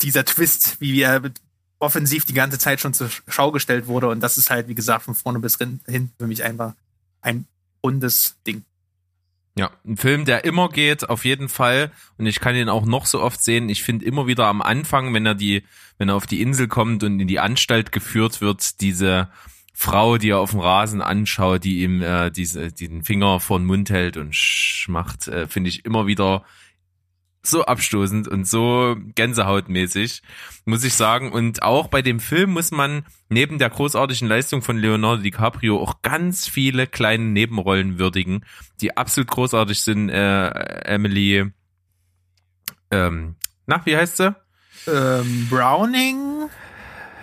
[0.00, 1.22] dieser Twist, wie er
[1.78, 4.08] offensiv die ganze Zeit schon zur Schau gestellt wurde.
[4.08, 6.74] Und das ist halt, wie gesagt, von vorne bis hin für mich einfach
[7.20, 7.46] ein
[7.84, 8.64] rundes Ding.
[9.56, 11.90] Ja, ein Film, der immer geht, auf jeden Fall.
[12.16, 13.68] Und ich kann ihn auch noch so oft sehen.
[13.68, 15.64] Ich finde immer wieder am Anfang, wenn er die,
[15.98, 19.28] wenn er auf die Insel kommt und in die Anstalt geführt wird, diese
[19.74, 23.66] Frau, die er auf dem Rasen anschaut, die ihm äh, diese, den Finger vor den
[23.66, 24.36] Mund hält und
[24.88, 26.44] macht, äh, finde ich immer wieder
[27.48, 30.22] so abstoßend und so gänsehautmäßig,
[30.64, 31.32] muss ich sagen.
[31.32, 36.02] Und auch bei dem Film muss man neben der großartigen Leistung von Leonardo DiCaprio auch
[36.02, 38.44] ganz viele kleine Nebenrollen würdigen,
[38.80, 40.08] die absolut großartig sind.
[40.08, 40.48] Äh,
[40.84, 41.50] Emily,
[42.90, 43.36] ähm,
[43.66, 44.34] na, wie heißt sie?
[44.86, 46.48] Ähm, Browning?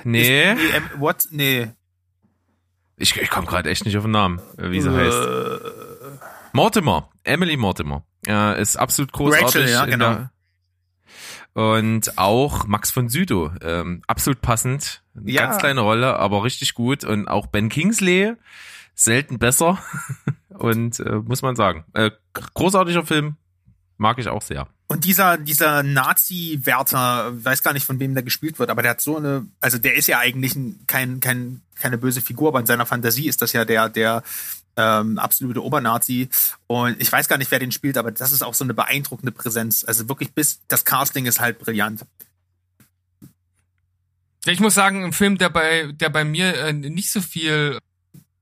[0.03, 0.51] Nee.
[0.53, 1.27] Ist, nee, what?
[1.31, 1.71] Nee.
[2.97, 5.84] Ich, ich komme gerade echt nicht auf den Namen, wie sie äh, heißt.
[6.55, 7.09] Mortimer.
[7.25, 8.05] Emily Mortimer.
[8.25, 9.45] Äh, ist absolut großartig.
[9.45, 10.29] Rachel, ja, genau.
[11.53, 15.03] Und auch Max von Südow, ähm, absolut passend.
[15.15, 15.45] Eine ja.
[15.45, 17.03] Ganz kleine Rolle, aber richtig gut.
[17.03, 18.33] Und auch Ben Kingsley,
[18.93, 19.79] selten besser.
[20.49, 23.35] Und äh, muss man sagen, äh, großartiger Film,
[23.97, 24.67] mag ich auch sehr.
[24.87, 29.01] Und dieser, dieser Nazi-Wärter, weiß gar nicht, von wem der gespielt wird, aber der hat
[29.01, 32.85] so eine, also der ist ja eigentlich kein, kein, keine böse Figur, aber in seiner
[32.85, 34.23] Fantasie ist das ja der, der
[34.77, 36.29] ähm, absolute Obernazi.
[36.67, 39.31] Und ich weiß gar nicht, wer den spielt, aber das ist auch so eine beeindruckende
[39.31, 39.83] Präsenz.
[39.85, 42.05] Also wirklich bis, das Casting ist halt brillant.
[44.45, 47.79] Ich muss sagen, ein Film, der bei, der bei mir äh, nicht so viel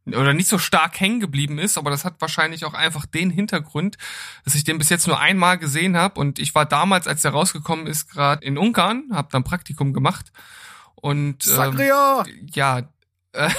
[0.06, 3.98] oder nicht so stark hängen geblieben ist, aber das hat wahrscheinlich auch einfach den Hintergrund,
[4.44, 7.32] dass ich den bis jetzt nur einmal gesehen habe und ich war damals, als der
[7.32, 10.34] rausgekommen ist, gerade in Ungarn, habe dann Praktikum gemacht
[10.96, 11.80] und ähm,
[12.54, 12.90] ja,
[13.32, 13.50] äh,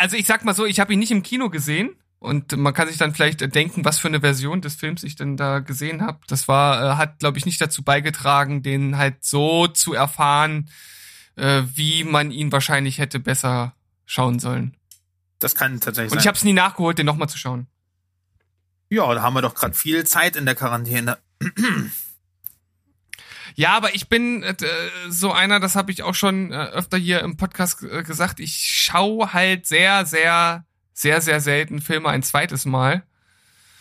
[0.00, 1.96] also ich sag mal so, ich habe ihn nicht im Kino gesehen.
[2.18, 5.38] Und man kann sich dann vielleicht denken, was für eine Version des Films ich denn
[5.38, 6.18] da gesehen habe.
[6.28, 10.68] Das war, äh, hat, glaube ich, nicht dazu beigetragen, den halt so zu erfahren,
[11.36, 13.74] äh, wie man ihn wahrscheinlich hätte besser
[14.04, 14.76] schauen sollen.
[15.38, 16.18] Das kann tatsächlich sein.
[16.18, 17.68] Und ich habe es nie nachgeholt, den nochmal zu schauen.
[18.90, 21.16] Ja, da haben wir doch gerade viel Zeit in der Quarantäne.
[23.60, 24.54] Ja, aber ich bin äh,
[25.10, 28.56] so einer, das habe ich auch schon äh, öfter hier im Podcast äh, gesagt, ich
[28.56, 33.04] schaue halt sehr, sehr, sehr, sehr selten Filme ein zweites Mal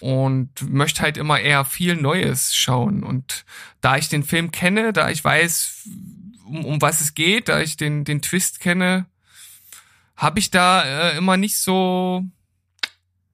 [0.01, 3.03] und möchte halt immer eher viel Neues schauen.
[3.03, 3.45] Und
[3.79, 5.87] da ich den Film kenne, da ich weiß,
[6.45, 9.05] um, um was es geht, da ich den, den Twist kenne,
[10.17, 12.25] habe ich da äh, immer nicht so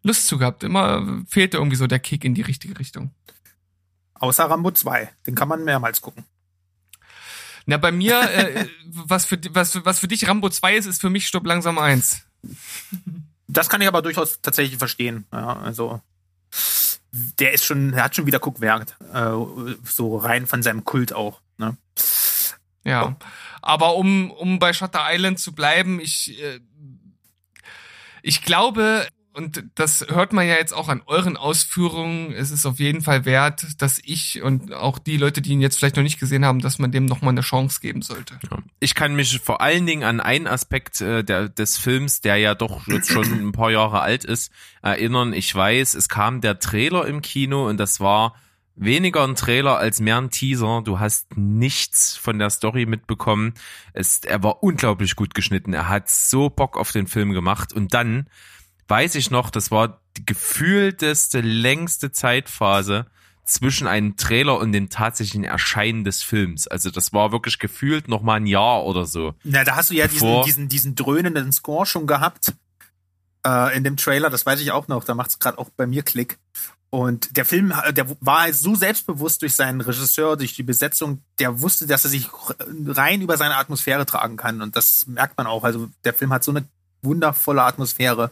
[0.04, 0.64] Lust zu gehabt.
[0.64, 3.16] Immer fehlte irgendwie so der Kick in die richtige Richtung.
[4.14, 5.10] Außer Rambo 2.
[5.26, 6.24] Den kann man mehrmals gucken.
[7.66, 11.09] Na, bei mir, äh, was, für, was, was für dich Rambo 2 ist, ist für
[11.09, 12.26] mich Stopp langsam 1.
[13.47, 15.26] Das kann ich aber durchaus tatsächlich verstehen.
[15.32, 16.01] Ja, also
[17.11, 18.97] der ist schon, er hat schon wieder Guckwert.
[19.13, 19.32] Äh,
[19.84, 21.41] so rein von seinem Kult auch.
[21.57, 21.78] Ne?
[22.84, 23.07] Ja.
[23.07, 23.16] Oh.
[23.61, 26.59] Aber um, um bei Shutter Island zu bleiben, ich, äh,
[28.22, 32.32] ich glaube, und das hört man ja jetzt auch an euren Ausführungen.
[32.32, 35.78] Es ist auf jeden Fall wert, dass ich und auch die Leute, die ihn jetzt
[35.78, 38.40] vielleicht noch nicht gesehen haben, dass man dem nochmal eine Chance geben sollte.
[38.80, 42.56] Ich kann mich vor allen Dingen an einen Aspekt äh, der, des Films, der ja
[42.56, 45.34] doch jetzt schon ein paar Jahre alt ist, erinnern.
[45.34, 48.36] Ich weiß, es kam der Trailer im Kino und das war
[48.78, 50.82] weniger ein Trailer als mehr ein Teaser.
[50.82, 53.54] Du hast nichts von der Story mitbekommen.
[53.92, 55.74] Es, er war unglaublich gut geschnitten.
[55.74, 58.28] Er hat so Bock auf den Film gemacht und dann
[58.88, 63.06] weiß ich noch, das war die gefühlteste, längste Zeitphase
[63.46, 66.68] zwischen einem Trailer und dem tatsächlichen Erscheinen des Films.
[66.68, 69.36] Also das war wirklich gefühlt noch mal ein Jahr oder so.
[69.44, 72.54] Na, da hast du ja diesen, diesen, diesen dröhnenden Score schon gehabt
[73.46, 74.30] äh, in dem Trailer.
[74.30, 75.04] Das weiß ich auch noch.
[75.04, 76.40] Da macht es gerade auch bei mir Klick.
[76.90, 81.62] Und der Film, der war halt so selbstbewusst durch seinen Regisseur, durch die Besetzung, der
[81.62, 82.30] wusste, dass er sich
[82.88, 84.62] rein über seine Atmosphäre tragen kann.
[84.62, 85.64] Und das merkt man auch.
[85.64, 86.66] Also der Film hat so eine
[87.02, 88.32] wundervolle Atmosphäre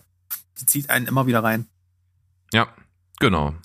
[0.60, 1.68] die zieht einen immer wieder rein.
[2.54, 2.68] Ja,
[3.20, 3.56] genau.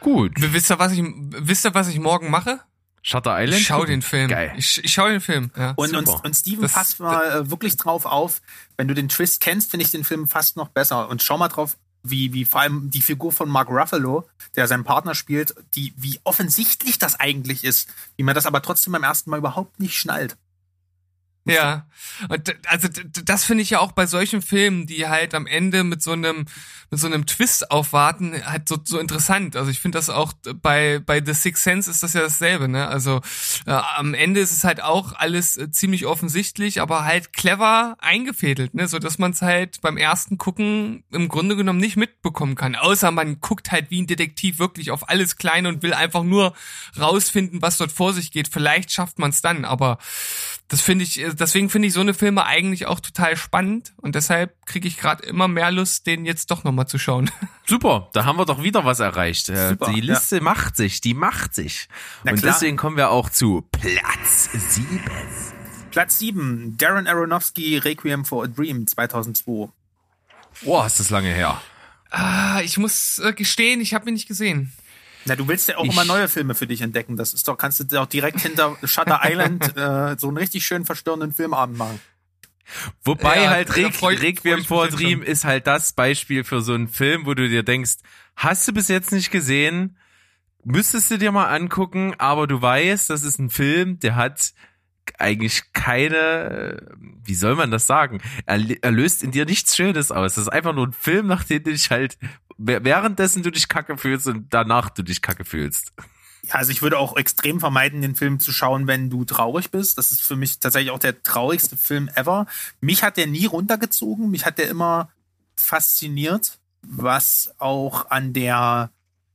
[0.00, 0.32] Gut.
[0.36, 2.60] Wisst ihr, was ich, wisst ihr, was ich morgen mache?
[3.02, 3.60] Shutter Island?
[3.60, 4.28] Ich schau den Film.
[4.28, 4.52] Geil.
[4.56, 5.50] Ich, ich schau den Film.
[5.56, 5.72] Ja.
[5.76, 8.42] Und, und, und Steven, das, passt mal äh, wirklich drauf auf.
[8.76, 11.08] Wenn du den Twist kennst, finde ich den Film fast noch besser.
[11.08, 14.84] Und schau mal drauf, wie, wie vor allem die Figur von Mark Ruffalo, der seinen
[14.84, 17.88] Partner spielt, die, wie offensichtlich das eigentlich ist.
[18.16, 20.36] Wie man das aber trotzdem beim ersten Mal überhaupt nicht schnallt.
[21.54, 21.86] Ja,
[22.28, 22.88] und also
[23.24, 26.46] das finde ich ja auch bei solchen Filmen, die halt am Ende mit so einem
[26.90, 29.54] mit so einem Twist aufwarten, halt so, so interessant.
[29.54, 32.88] Also ich finde das auch bei bei The Sixth Sense ist das ja dasselbe, ne?
[32.88, 33.20] Also
[33.66, 38.74] äh, am Ende ist es halt auch alles äh, ziemlich offensichtlich, aber halt clever eingefädelt,
[38.74, 42.74] ne, so dass man es halt beim ersten gucken im Grunde genommen nicht mitbekommen kann,
[42.74, 46.54] außer man guckt halt wie ein Detektiv wirklich auf alles klein und will einfach nur
[46.98, 48.48] rausfinden, was dort vor sich geht.
[48.48, 49.98] Vielleicht schafft man es dann, aber
[50.70, 54.64] das finde ich, deswegen finde ich so eine Filme eigentlich auch total spannend und deshalb
[54.66, 57.28] kriege ich gerade immer mehr Lust, den jetzt doch nochmal zu schauen.
[57.66, 59.48] Super, da haben wir doch wieder was erreicht.
[59.48, 60.42] Äh, Super, die Liste ja.
[60.42, 61.88] macht sich, die macht sich.
[62.22, 62.52] Na und klar.
[62.52, 65.00] deswegen kommen wir auch zu Platz 7.
[65.90, 69.70] Platz 7, Darren Aronofsky, Requiem for a Dream 2002.
[70.62, 71.60] Boah, ist das lange her.
[72.10, 74.72] Ah, ich muss äh, gestehen, ich habe ihn nicht gesehen.
[75.26, 77.16] Na, du willst ja auch Ich- immer neue Filme für dich entdecken.
[77.16, 80.64] Das ist doch, kannst du dir auch direkt hinter Shutter Island äh, so einen richtig
[80.64, 82.00] schön verstörenden Filmabend machen.
[83.04, 87.26] Wobei Ja, halt freu Requiem for Dream ist halt das Beispiel für so einen Film,
[87.26, 87.96] wo du dir denkst,
[88.36, 89.96] hast du bis jetzt nicht gesehen,
[90.62, 94.52] müsstest du dir mal angucken, aber du weißt, das ist ein Film, der hat
[95.18, 96.80] eigentlich keine,
[97.24, 98.20] wie soll man das sagen?
[98.46, 100.34] Er, er löst in dir nichts Schönes aus.
[100.36, 102.16] Das ist einfach nur ein Film, nach dem du dich halt
[102.60, 105.92] währenddessen du dich kacke fühlst und danach du dich kacke fühlst.
[106.42, 109.98] Ja, also ich würde auch extrem vermeiden, den Film zu schauen, wenn du traurig bist.
[109.98, 112.46] Das ist für mich tatsächlich auch der traurigste Film ever.
[112.80, 115.10] Mich hat der nie runtergezogen, mich hat der immer
[115.56, 118.90] fasziniert, was auch an der,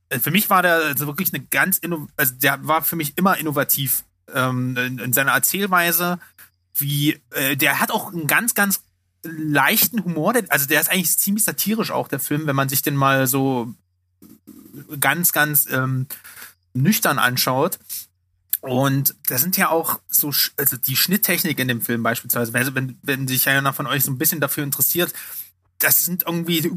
[0.08, 1.80] äh, für mich war der also wirklich eine ganz,
[2.16, 4.04] also der war für mich immer innovativ
[4.34, 6.18] ähm, in, in seiner Erzählweise,
[6.74, 8.82] wie, äh, der hat auch einen ganz, ganz
[9.26, 12.96] leichten Humor, also der ist eigentlich ziemlich satirisch auch, der Film, wenn man sich den
[12.96, 13.74] mal so
[15.00, 16.06] ganz, ganz ähm,
[16.74, 17.78] nüchtern anschaut.
[18.60, 23.28] Und da sind ja auch so, also die Schnitttechnik in dem Film beispielsweise, wenn, wenn
[23.28, 25.12] sich einer von euch so ein bisschen dafür interessiert,
[25.78, 26.72] das sind irgendwie,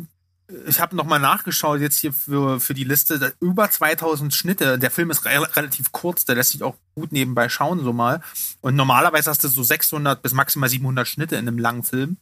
[0.68, 4.80] ich habe nochmal nachgeschaut jetzt hier für, für die Liste, über 2000 Schnitte.
[4.80, 8.22] Der Film ist re relativ kurz, der lässt sich auch gut nebenbei schauen, so mal.
[8.62, 12.18] Und normalerweise hast du so 600 bis maximal 700 Schnitte in einem langen Film.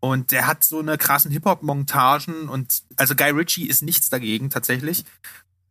[0.00, 5.04] Und der hat so eine krassen Hip-Hop-Montagen und also Guy Ritchie ist nichts dagegen tatsächlich.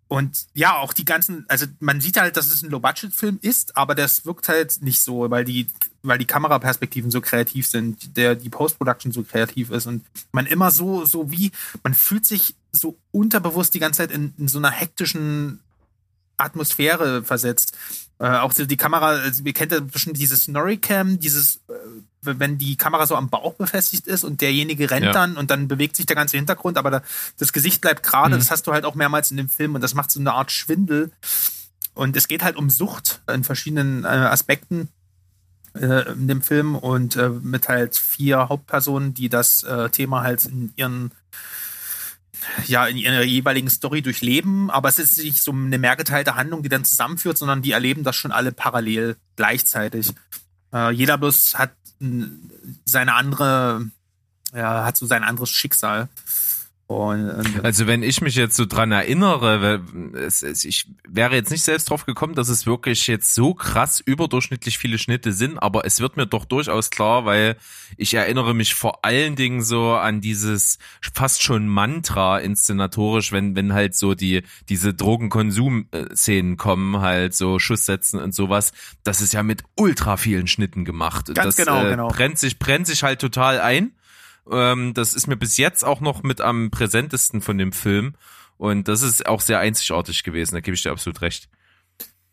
[0.10, 3.93] Und ja, auch die ganzen, also man sieht halt, dass es ein Low-Budget-Film ist, aber
[3.93, 5.68] das wirkt halt nicht so, weil die,
[6.01, 10.72] weil die Kameraperspektiven so kreativ sind, der, die Post-Production so kreativ ist und man immer
[10.72, 11.51] so, so wie,
[11.84, 15.60] man fühlt sich so unterbewusst die ganze Zeit in, in so einer hektischen
[16.38, 17.78] Atmosphäre versetzt.
[18.22, 21.72] Äh, auch so die Kamera, also, ihr kennt ja bestimmt dieses Snorri-Cam, dieses, äh,
[22.22, 25.11] wenn die Kamera so am Bauch befestigt ist und derjenige rennt Ja.
[25.13, 27.01] dann und dann bewegt sich der ganze Hintergrund, aber da,
[27.38, 28.36] das Gesicht bleibt gerade.
[28.38, 30.51] Das hast du halt auch mehrmals in dem Film und das macht so eine Art
[30.51, 31.11] Schwindel.
[31.93, 34.89] Und es geht halt um Sucht in verschiedenen äh, Aspekten
[35.76, 40.45] äh, in dem Film und äh, mit halt vier Hauptpersonen, die das äh, Thema halt
[40.45, 41.11] in ihren
[42.67, 46.69] ja, in ihrer jeweiligen Story durchleben, aber es ist nicht so eine mehrgeteilte Handlung, die
[46.69, 50.13] dann zusammenführt, sondern die erleben das schon alle parallel gleichzeitig.
[50.73, 51.71] Äh, jeder bloß hat
[52.85, 53.85] seine andere,
[54.53, 56.07] ja, hat so sein anderes Schicksal.
[56.89, 59.83] Und, und Also wenn ich mich jetzt so dran erinnere,
[60.15, 63.99] es, es, ich wäre jetzt nicht selbst drauf gekommen, dass es wirklich jetzt so krass
[63.99, 67.57] überdurchschnittlich viele Schnitte sind, aber es wird mir doch durchaus klar, weil
[67.95, 70.79] ich erinnere mich vor allen Dingen so an dieses
[71.13, 78.19] fast schon Mantra inszenatorisch, wenn wenn halt so die diese Drogenkonsum-Szenen kommen, halt so Schusssätzen
[78.19, 78.71] und sowas.
[79.03, 81.27] Das ist ja mit ultra vielen Schnitten gemacht.
[81.35, 82.07] Ganz das genau, äh, genau.
[82.07, 83.91] brennt sich brennt sich halt total ein.
[84.52, 88.16] Ähm, das ist mir bis jetzt auch noch mit am präsentesten von dem Film.
[88.58, 91.50] Und das ist auch sehr einzigartig gewesen, da gebe ich dir absolut recht.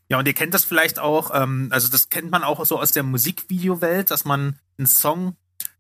[0.09, 2.93] Ja, und ihr kennt das vielleicht auch, ähm, also das kennt man auch so aus
[2.93, 5.37] der Musikvideowelt, dass man einen Song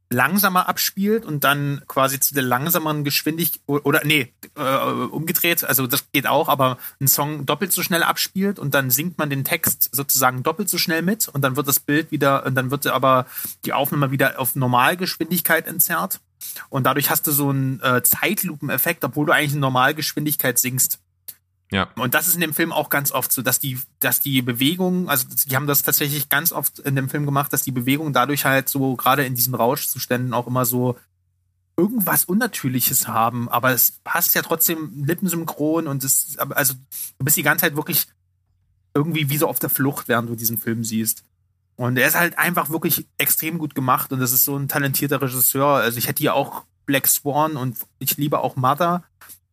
[0.09, 6.11] langsamer abspielt und dann quasi zu der langsameren Geschwindigkeit oder nee, äh, umgedreht, also das
[6.12, 9.89] geht auch, aber einen Song doppelt so schnell abspielt und dann singt man den Text
[9.93, 13.26] sozusagen doppelt so schnell mit und dann wird das Bild wieder und dann wird aber
[13.64, 16.20] die Aufnahme wieder auf Normalgeschwindigkeit entzerrt
[16.68, 21.01] und dadurch hast du so einen äh, Zeitlupeneffekt, obwohl du eigentlich in Normalgeschwindigkeit singst.
[21.72, 21.89] Ja.
[21.97, 25.09] Und das ist in dem Film auch ganz oft so, dass die, dass die Bewegung,
[25.09, 28.45] also die haben das tatsächlich ganz oft in dem Film gemacht, dass die Bewegung dadurch
[28.45, 30.97] halt so gerade in diesen Rauschzuständen auch immer so
[31.76, 36.74] irgendwas Unnatürliches haben, aber es passt ja trotzdem lippensynchron und es, also
[37.18, 38.07] du bist die ganze Zeit wirklich
[38.95, 41.22] irgendwie wie so auf der Flucht, während du diesen Film siehst.
[41.76, 45.20] Und er ist halt einfach wirklich extrem gut gemacht und das ist so ein talentierter
[45.20, 45.66] Regisseur.
[45.66, 49.02] Also ich hätte hier auch Black Swan und ich liebe auch Mother.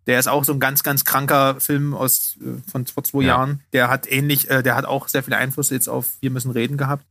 [0.08, 3.28] Der ist auch so ein ganz, ganz kranker Film aus äh, von vor zwei Ja.
[3.28, 3.62] Jahren.
[3.74, 6.78] Der hat ähnlich, äh, der hat auch sehr viele Einflüsse jetzt auf Wir müssen reden
[6.78, 7.06] gehabt.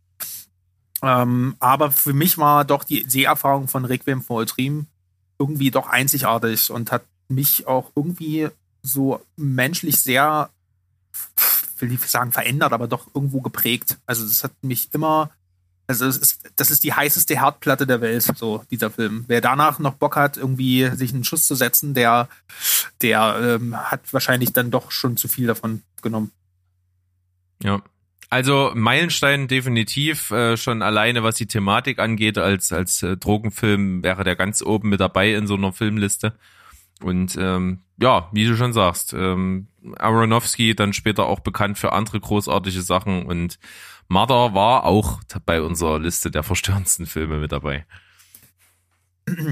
[1.03, 4.87] Ähm, aber für mich war doch die Seherfahrung von Requiem for a Dream
[5.39, 8.49] irgendwie doch einzigartig und hat mich auch irgendwie
[8.83, 10.51] so menschlich sehr,
[11.83, 13.99] will ich sagen, verändert, aber doch irgendwo geprägt.
[14.07, 15.31] Also das hat mich immer,
[15.87, 19.25] also ist, das ist die heißeste Herdplatte der Welt, so dieser Film.
[19.27, 22.29] Wer danach noch Bock hat, irgendwie sich einen Schuss zu setzen, der,
[23.03, 26.31] der ähm, hat wahrscheinlich dann doch schon zu viel davon genommen.
[27.63, 27.83] Ja.
[28.31, 34.25] Also Meilenstein definitiv äh, schon alleine, was die Thematik angeht, als als äh, Drogenfilm wäre
[34.25, 36.33] der ganz oben mit dabei in so einer Filmliste.
[37.03, 39.67] Und ähm, ja, wie du schon sagst, ähm,
[39.99, 43.59] Aronofsky dann später auch bekannt für andere großartige Sachen und
[44.09, 47.87] Mother war auch bei unserer Liste der verstörendsten Filme mit dabei.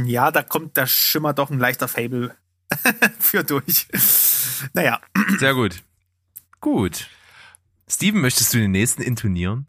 [0.05, 2.35] Ja, da kommt, da schimmert doch ein leichter Fable
[3.19, 3.87] für durch.
[4.75, 5.01] Naja.
[5.39, 5.83] Sehr gut.
[6.61, 7.09] Gut.
[7.89, 9.67] Steven, möchtest du den nächsten intonieren?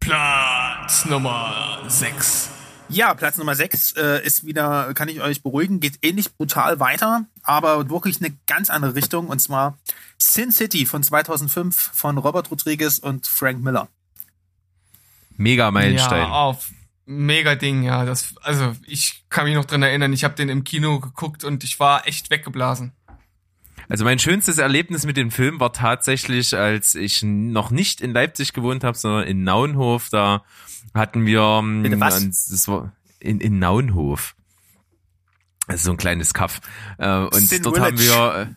[0.00, 2.50] Platz Nummer 6.
[2.90, 7.26] Ja, Platz Nummer 6 äh, ist wieder, kann ich euch beruhigen, geht ähnlich brutal weiter,
[7.42, 9.78] aber wirklich eine ganz andere Richtung und zwar
[10.16, 13.88] Sin City von 2005 von Robert Rodriguez und Frank Miller.
[15.36, 16.22] Mega Meilenstein.
[16.22, 16.70] Ja, auf.
[17.04, 18.04] Mega Ding, ja.
[18.04, 21.64] Das, also ich kann mich noch dran erinnern, ich habe den im Kino geguckt und
[21.64, 22.92] ich war echt weggeblasen.
[23.88, 28.52] Also mein schönstes Erlebnis mit dem Film war tatsächlich, als ich noch nicht in Leipzig
[28.52, 30.08] gewohnt habe, sondern in Naunhof.
[30.10, 30.42] Da
[30.94, 32.24] hatten wir ähm, Bitte was?
[32.50, 34.34] das war in, in Naunhof.
[35.66, 36.60] Also so ein kleines Kaff.
[36.98, 38.36] Äh, und Sin dort haben Village.
[38.36, 38.54] wir äh,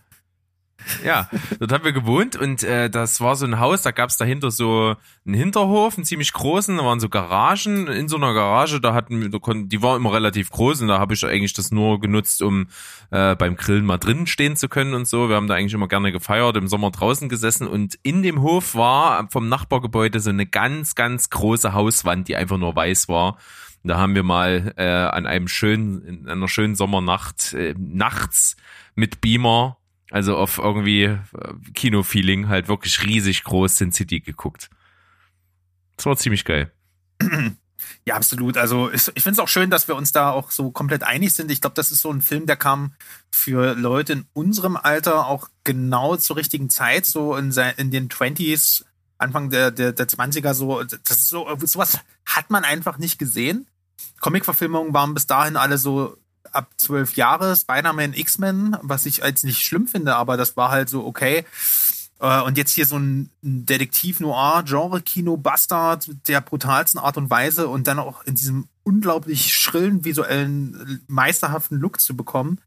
[1.05, 1.29] ja,
[1.59, 4.95] dort haben wir gewohnt und äh, das war so ein Haus, da gab's dahinter so
[5.25, 7.87] einen Hinterhof, einen ziemlich großen, da waren so Garagen.
[7.87, 10.87] In so einer Garage, da hatten wir, da konnten, die war immer relativ groß und
[10.87, 12.67] da habe ich eigentlich das nur genutzt, um
[13.11, 15.29] äh, beim Grillen mal drinnen stehen zu können und so.
[15.29, 18.75] Wir haben da eigentlich immer gerne gefeiert, im Sommer draußen gesessen und in dem Hof
[18.75, 23.37] war vom Nachbargebäude so eine ganz, ganz große Hauswand, die einfach nur weiß war.
[23.83, 28.55] Und Da haben wir mal äh, an einem schönen, in einer schönen Sommernacht äh, nachts
[28.95, 29.77] mit Beamer,
[30.11, 31.19] also auf irgendwie äh,
[31.73, 34.69] Kino-Feeling, halt wirklich riesig groß Sin City geguckt.
[35.95, 36.71] Das war ziemlich geil.
[38.05, 38.57] Ja, absolut.
[38.57, 41.51] Also ich, finde es auch schön, dass wir uns da auch so komplett einig sind.
[41.51, 42.93] Ich glaube, das ist so ein Film, der kam
[43.29, 48.83] für Leute in unserem Alter auch genau zur richtigen Zeit, so in, in den 20s,
[49.17, 53.67] Anfang der, der, der 20er, so, das ist so, sowas hat man einfach nicht gesehen.
[54.19, 56.17] Comic-Verfilmungen waren bis dahin alle so
[56.51, 60.89] ab zwölf Jahre, Spider-Man, X-Men, was ich als nicht schlimm finde, aber das war halt
[60.89, 61.45] so okay.
[62.19, 68.23] Äh, Und jetzt hier so ein Detektiv-Noir-Genre-Kino-Bastard der brutalsten Art und Weise und dann auch
[68.23, 72.59] in diesem unglaublich schrillen, visuellen, meisterhaften Look zu bekommen,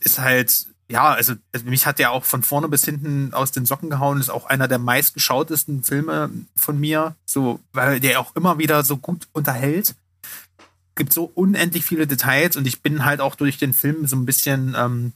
[0.00, 3.66] ist halt, ja, also also mich hat der auch von vorne bis hinten aus den
[3.66, 8.58] Socken gehauen, ist auch einer der meistgeschautesten Filme von mir, so, weil der auch immer
[8.58, 9.94] wieder so gut unterhält.
[10.96, 14.26] Gibt so unendlich viele Details und ich bin halt auch durch den Film so ein
[14.26, 15.12] bisschen ähm,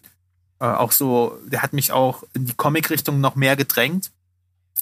[0.60, 4.12] äh, auch so, der hat mich auch in die Comic-Richtung noch mehr gedrängt.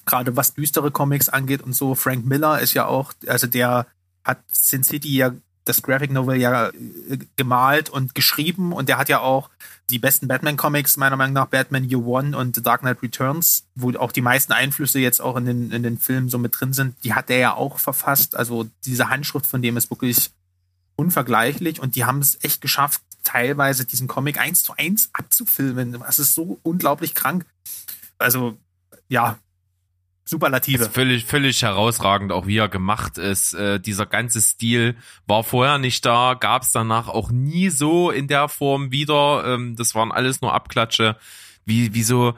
[0.04, 1.94] Gerade was düstere Comics angeht und so.
[1.94, 3.86] Frank Miller ist ja auch, also der
[4.24, 5.32] hat Sin City ja
[5.64, 9.50] das Graphic Novel ja äh, gemalt und geschrieben und der hat ja auch
[9.90, 13.92] die besten Batman-Comics, meiner Meinung nach, Batman Year One und The Dark Knight Returns, wo
[13.98, 16.96] auch die meisten Einflüsse jetzt auch in den, in den Filmen so mit drin sind,
[17.04, 18.36] die hat der ja auch verfasst.
[18.36, 20.30] Also diese Handschrift von dem ist wirklich
[20.98, 25.92] unvergleichlich und die haben es echt geschafft, teilweise diesen Comic eins zu eins abzufilmen.
[25.92, 27.46] Das ist so unglaublich krank.
[28.18, 28.58] Also,
[29.08, 29.38] ja,
[30.28, 30.84] Superlative.
[30.84, 33.54] Ist völlig, völlig herausragend, auch wie er gemacht ist.
[33.54, 34.94] Äh, dieser ganze Stil
[35.26, 39.44] war vorher nicht da, gab es danach auch nie so in der Form wieder.
[39.46, 41.16] Ähm, das waren alles nur Abklatsche,
[41.64, 42.34] wie, wie so,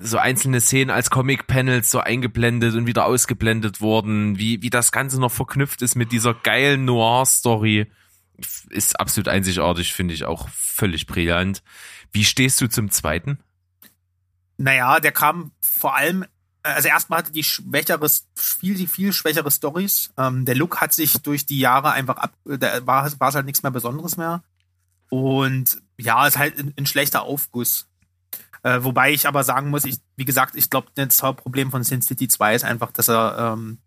[0.00, 5.18] so einzelne Szenen als Comic-Panels so eingeblendet und wieder ausgeblendet wurden, wie, wie das Ganze
[5.18, 7.90] noch verknüpft ist mit dieser geilen Noir-Story.
[8.70, 11.62] Ist absolut einzigartig, finde ich auch völlig brillant.
[12.12, 13.38] Wie stehst du zum zweiten?
[14.56, 16.24] Naja, der kam vor allem,
[16.62, 20.12] also erstmal hatte die schwächere, viel, viel schwächere Stories.
[20.18, 23.62] Ähm, der Look hat sich durch die Jahre einfach ab, da war, es halt nichts
[23.62, 24.42] mehr Besonderes mehr.
[25.08, 27.88] Und ja, ist halt ein, ein schlechter Aufguss.
[28.62, 32.02] Äh, wobei ich aber sagen muss, ich, wie gesagt, ich glaube, das Hauptproblem von Sin
[32.02, 33.78] City 2 ist einfach, dass er ähm,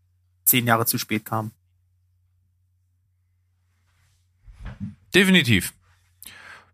[0.45, 1.51] zehn Jahre zu spät kam.
[5.15, 5.73] Definitiv.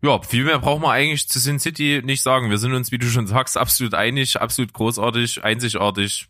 [0.02, 2.50] Ja, viel mehr braucht man eigentlich zu Sin City nicht sagen.
[2.50, 6.30] Wir sind uns, wie du schon sagst, absolut einig, absolut großartig, einzigartig,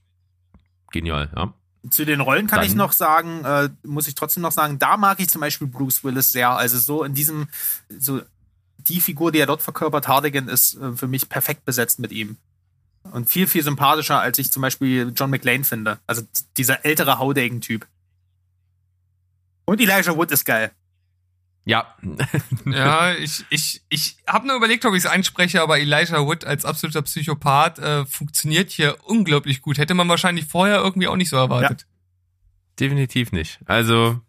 [0.92, 1.54] genial, ja.
[1.90, 4.98] Zu den Rollen kann Dann- ich noch sagen, äh, muss ich trotzdem noch sagen, da
[4.98, 6.50] mag ich zum Beispiel Bruce Willis sehr.
[6.50, 7.48] Also so in diesem,
[7.90, 8.22] so
[8.80, 12.38] die Figur, die er dort verkörpert, Hardigan, ist äh, für mich perfekt besetzt mit ihm.
[13.04, 16.00] Und viel, viel sympathischer, als ich zum Beispiel John McClane finde.
[16.06, 16.24] Also
[16.58, 17.88] dieser ältere Haudegen-Typ.
[19.66, 20.72] Und Elijah Wood ist geil.
[21.70, 21.86] Ja.
[22.66, 26.66] ja, ich, ich, ich habe nur überlegt, ob ich es einspreche, aber Elijah Wood als
[26.66, 29.78] absoluter Psychopath äh, funktioniert hier unglaublich gut.
[29.78, 31.82] Hätte man wahrscheinlich vorher irgendwie auch nicht so erwartet.
[31.82, 31.88] Ja.
[32.80, 33.60] Definitiv nicht.
[33.66, 34.20] Also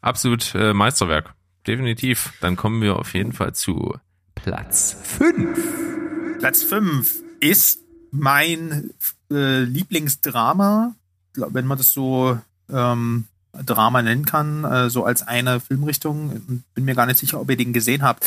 [0.00, 1.34] absolut äh, Meisterwerk.
[1.66, 2.34] Definitiv.
[2.40, 3.98] Dann kommen wir auf jeden Fall zu
[4.36, 6.38] Platz 5.
[6.38, 7.80] Platz 5 ist
[8.12, 8.94] mein
[9.28, 10.94] äh, Lieblingsdrama,
[11.34, 12.38] wenn man das so
[12.72, 16.62] ähm, Drama nennen kann, äh, so als eine Filmrichtung.
[16.74, 18.26] Bin mir gar nicht sicher, ob ihr den gesehen habt.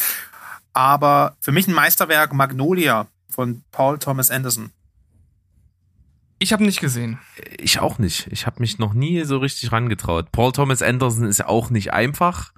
[0.74, 4.72] Aber für mich ein Meisterwerk Magnolia von Paul Thomas Anderson.
[6.40, 7.20] Ich habe nicht gesehen.
[7.58, 8.28] Ich auch nicht.
[8.32, 10.32] Ich habe mich noch nie so richtig rangetraut.
[10.32, 12.52] Paul Thomas Anderson ist auch nicht einfach.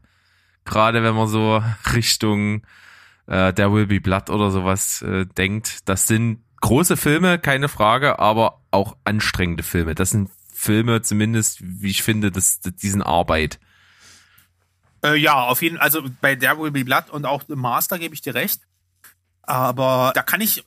[0.64, 1.62] Gerade wenn man so
[1.94, 2.64] Richtung
[3.28, 5.88] äh, There Will Be Blood oder sowas äh, denkt.
[5.88, 9.94] Das sind große Filme, keine Frage, aber auch anstrengende Filme.
[9.94, 10.30] Das sind
[10.66, 13.60] Filme zumindest, wie ich finde, das, diesen Arbeit.
[15.04, 15.84] Äh, ja, auf jeden Fall.
[15.84, 18.62] Also bei There Will Be Blood und auch Master gebe ich dir recht.
[19.44, 20.66] Aber da kann ich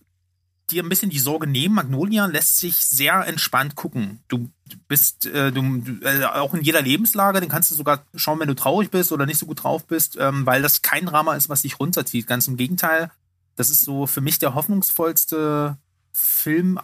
[0.71, 1.75] dir ein bisschen die Sorge nehmen.
[1.75, 4.21] Magnolia lässt sich sehr entspannt gucken.
[4.29, 4.51] Du
[4.87, 8.55] bist äh, du, äh, auch in jeder Lebenslage, den kannst du sogar schauen, wenn du
[8.55, 11.63] traurig bist oder nicht so gut drauf bist, ähm, weil das kein Drama ist, was
[11.63, 12.27] dich runterzieht.
[12.27, 13.11] Ganz im Gegenteil.
[13.57, 15.79] Das ist so für mich der hoffnungsvollste
[16.13, 16.79] Film,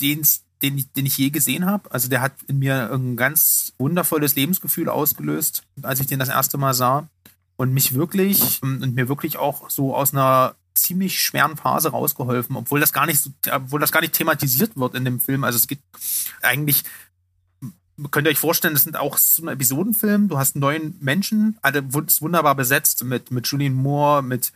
[0.00, 1.90] den's, den, den ich je gesehen habe.
[1.92, 6.58] Also der hat in mir ein ganz wundervolles Lebensgefühl ausgelöst, als ich den das erste
[6.58, 7.08] Mal sah.
[7.56, 12.78] Und mich wirklich und mir wirklich auch so aus einer ziemlich schweren Phase rausgeholfen, obwohl
[12.78, 15.42] das gar nicht so, obwohl das gar nicht thematisiert wird in dem Film.
[15.42, 15.82] Also es gibt
[16.40, 16.84] eigentlich,
[18.12, 20.28] könnt ihr euch vorstellen, das sind auch so ein Episodenfilm.
[20.28, 24.52] Du hast neun Menschen, alle wunderbar besetzt mit, mit Julian Moore, mit,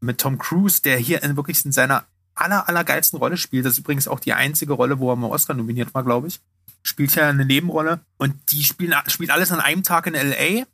[0.00, 3.64] mit Tom Cruise, der hier in wirklich in seiner aller, allergeilsten Rolle spielt.
[3.64, 6.40] Das ist übrigens auch die einzige Rolle, wo er mal Oscar nominiert war, glaube ich.
[6.82, 8.00] Spielt ja eine Nebenrolle.
[8.18, 10.64] Und die spielen, spielt alles an einem Tag in L.A.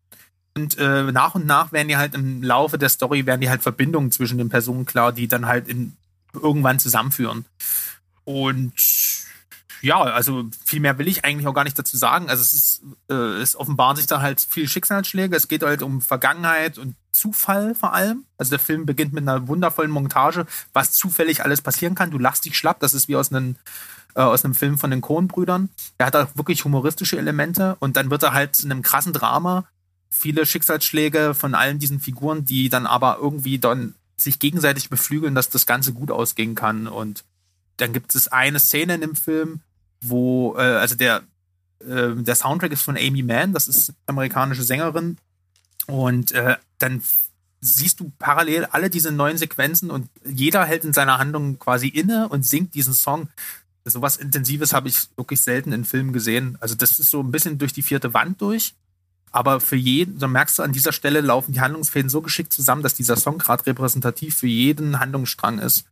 [0.56, 3.62] Und äh, nach und nach werden die halt im Laufe der Story werden die halt
[3.62, 5.96] Verbindungen zwischen den Personen klar, die dann halt in,
[6.34, 7.44] irgendwann zusammenführen.
[8.24, 8.72] Und
[9.82, 12.28] ja, also viel mehr will ich eigentlich auch gar nicht dazu sagen.
[12.28, 15.36] Also es ist, äh, es offenbaren sich da halt viele Schicksalsschläge.
[15.36, 18.24] Es geht halt um Vergangenheit und Zufall vor allem.
[18.38, 22.10] Also der Film beginnt mit einer wundervollen Montage, was zufällig alles passieren kann.
[22.10, 22.80] Du lachst dich schlapp.
[22.80, 23.56] Das ist wie aus einem
[24.14, 25.70] äh, aus einem Film von den Coen-Brüdern.
[25.98, 29.64] Er hat auch wirklich humoristische Elemente und dann wird er halt in einem krassen Drama
[30.10, 35.48] viele Schicksalsschläge von allen diesen Figuren, die dann aber irgendwie dann sich gegenseitig beflügeln, dass
[35.48, 36.88] das Ganze gut ausgehen kann.
[36.88, 37.24] Und
[37.76, 39.60] dann gibt es eine Szene in dem Film,
[40.00, 41.22] wo, äh, also der,
[41.80, 45.18] äh, der Soundtrack ist von Amy Mann, das ist amerikanische Sängerin.
[45.86, 47.02] Und äh, dann
[47.60, 52.28] siehst du parallel alle diese neuen Sequenzen und jeder hält in seiner Handlung quasi inne
[52.28, 53.28] und singt diesen Song.
[53.84, 56.56] So was Intensives habe ich wirklich selten in Filmen gesehen.
[56.60, 58.74] Also das ist so ein bisschen durch die vierte Wand durch.
[59.32, 62.82] Aber für jeden, dann merkst du, an dieser Stelle laufen die Handlungsfäden so geschickt zusammen,
[62.82, 65.84] dass dieser Song gerade repräsentativ für jeden Handlungsstrang ist.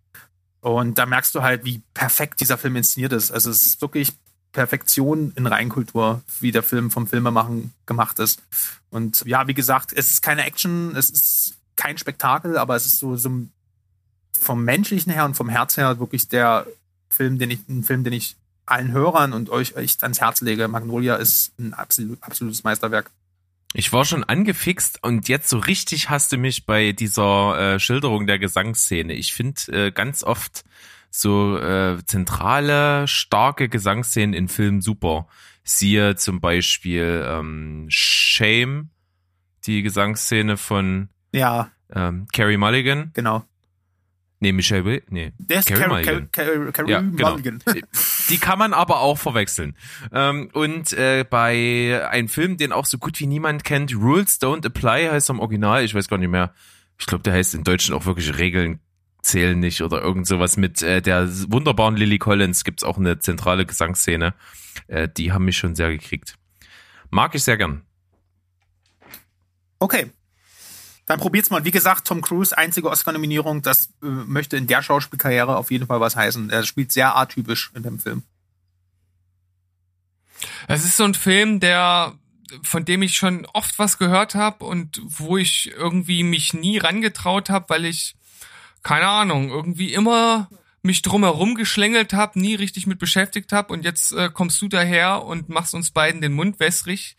[0.60, 3.30] Und da merkst du halt, wie perfekt dieser Film inszeniert ist.
[3.30, 4.12] Also es ist wirklich
[4.52, 8.42] Perfektion in Reinkultur, wie der Film vom Filmemachen gemacht ist.
[8.90, 12.98] Und ja, wie gesagt, es ist keine Action, es ist kein Spektakel, aber es ist
[12.98, 13.30] so, so
[14.32, 16.66] vom menschlichen her und vom Herz her wirklich der
[17.10, 18.36] Film, den ich, ein Film, den ich
[18.66, 20.68] allen Hörern und euch echt ans Herz lege.
[20.68, 23.10] Magnolia ist ein absolut, absolutes Meisterwerk.
[23.74, 28.26] Ich war schon angefixt und jetzt so richtig hast du mich bei dieser äh, Schilderung
[28.26, 29.12] der Gesangsszene.
[29.12, 30.64] Ich finde äh, ganz oft
[31.10, 35.28] so äh, zentrale, starke Gesangsszenen in Filmen super.
[35.64, 38.90] Siehe zum Beispiel ähm, Shame,
[39.66, 41.70] die Gesangsszene von ja.
[41.94, 43.10] ähm, Carrie Mulligan.
[43.12, 43.44] Genau.
[44.40, 45.32] Nee, Michelle Will, nee.
[45.38, 47.30] Der ist Carrie, Carrie, Carrie, Carrie ja, genau.
[47.32, 47.58] Mulligan.
[48.28, 49.76] Die kann man aber auch verwechseln.
[50.12, 54.64] Ähm, und äh, bei einem Film, den auch so gut wie niemand kennt, Rules Don't
[54.64, 56.54] Apply heißt am Original, ich weiß gar nicht mehr.
[57.00, 58.78] Ich glaube, der heißt in Deutschen auch wirklich Regeln
[59.22, 63.66] zählen nicht oder irgend sowas mit äh, der wunderbaren Lily Collins gibt's auch eine zentrale
[63.66, 64.34] Gesangsszene.
[64.86, 66.36] Äh, die haben mich schon sehr gekriegt.
[67.10, 67.82] Mag ich sehr gern.
[69.80, 70.10] Okay,
[71.08, 71.64] dann probiert's mal.
[71.64, 76.00] Wie gesagt, Tom Cruise, einzige Oscar-Nominierung, das äh, möchte in der Schauspielkarriere auf jeden Fall
[76.00, 76.50] was heißen.
[76.50, 78.22] Er spielt sehr atypisch in dem Film.
[80.68, 82.14] Es ist so ein Film, der
[82.62, 87.50] von dem ich schon oft was gehört habe und wo ich irgendwie mich nie rangetraut
[87.50, 88.14] habe, weil ich
[88.82, 90.48] keine Ahnung, irgendwie immer
[90.82, 95.24] mich drumherum geschlängelt habe, nie richtig mit beschäftigt habe und jetzt äh, kommst du daher
[95.24, 97.16] und machst uns beiden den Mund wässrig.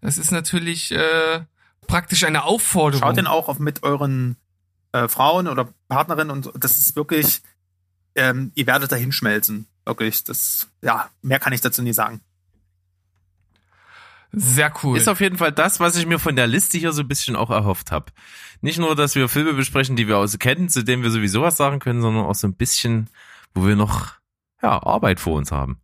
[0.00, 1.40] Das ist natürlich äh,
[1.88, 3.02] praktisch eine Aufforderung.
[3.02, 4.36] Schaut den auch auf mit euren
[4.92, 7.42] äh, Frauen oder Partnerinnen und das ist wirklich,
[8.14, 9.66] ähm, ihr werdet dahin schmelzen.
[9.84, 12.20] Wirklich, das, ja, mehr kann ich dazu nie sagen.
[14.30, 14.98] Sehr cool.
[14.98, 17.34] Ist auf jeden Fall das, was ich mir von der Liste hier so ein bisschen
[17.34, 18.12] auch erhofft habe.
[18.60, 21.56] Nicht nur, dass wir Filme besprechen, die wir aus kennen, zu denen wir sowieso was
[21.56, 23.08] sagen können, sondern auch so ein bisschen,
[23.54, 24.12] wo wir noch
[24.62, 25.80] ja, Arbeit vor uns haben.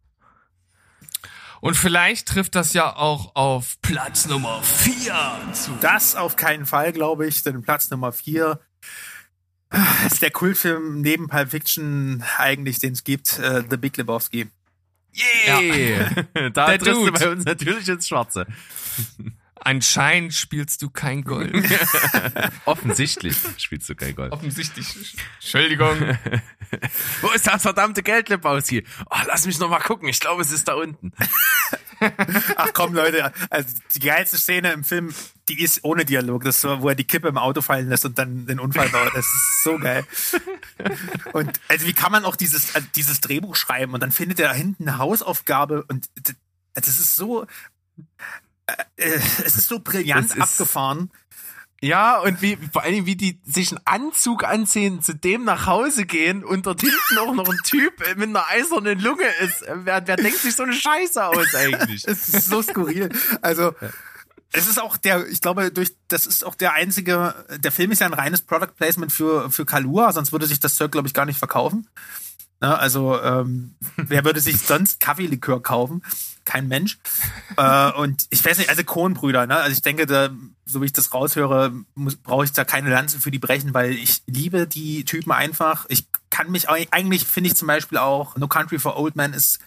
[1.64, 5.16] Und vielleicht trifft das ja auch auf Platz Nummer vier
[5.54, 5.70] zu.
[5.80, 8.60] Das auf keinen Fall, glaube ich, denn Platz Nummer vier
[10.04, 14.48] ist der Kultfilm neben Pulp Fiction eigentlich, den es gibt, äh, The Big Lebowski.
[15.14, 16.10] Yeah!
[16.50, 18.46] da Der triffst du bei uns natürlich ins Schwarze.
[19.64, 21.54] Anscheinend spielst du kein Gold.
[22.66, 24.30] Offensichtlich spielst du kein Golf.
[24.30, 25.16] Offensichtlich.
[25.40, 26.18] Entschuldigung.
[27.22, 28.84] Wo ist das verdammte Geld, Lebowski?
[29.10, 30.06] Oh, lass mich noch mal gucken.
[30.06, 31.12] Ich glaube, es ist da unten.
[32.56, 35.14] Ach komm, Leute, also die geilste Szene im Film,
[35.48, 36.44] die ist ohne Dialog.
[36.44, 38.90] Das ist so, wo er die Kippe im Auto fallen lässt und dann den Unfall
[38.90, 39.12] baut.
[39.14, 40.04] Das ist so geil.
[41.32, 44.48] Und also wie kann man auch dieses, also dieses Drehbuch schreiben und dann findet er
[44.48, 46.10] da hinten eine Hausaufgabe und
[46.74, 47.46] das ist so,
[48.96, 51.10] es ist so brillant ist- abgefahren.
[51.80, 55.66] Ja, und wie, vor allen Dingen, wie die sich einen Anzug anziehen, zu dem nach
[55.66, 59.62] Hause gehen und dort hinten auch noch ein Typ mit einer eisernen Lunge ist.
[59.66, 62.04] Wer, wer denkt sich so eine Scheiße aus eigentlich?
[62.08, 63.10] Es ist so skurril.
[63.42, 63.74] Also,
[64.52, 68.00] es ist auch der, ich glaube, durch, das ist auch der einzige, der Film ist
[68.00, 71.12] ja ein reines Product Placement für, für Kalua, sonst würde sich das Zeug, glaube ich,
[71.12, 71.86] gar nicht verkaufen.
[72.64, 76.02] Ne, also, ähm, wer würde sich sonst Kaffeelikör kaufen?
[76.46, 76.98] Kein Mensch.
[77.58, 79.56] äh, und ich weiß nicht, also Kohnbrüder, ne?
[79.56, 80.30] Also ich denke, da,
[80.64, 81.74] so wie ich das raushöre,
[82.22, 85.84] brauche ich da keine Lanze für die brechen, weil ich liebe die Typen einfach.
[85.90, 89.58] Ich kann mich eigentlich finde ich zum Beispiel auch No Country for Old Men ist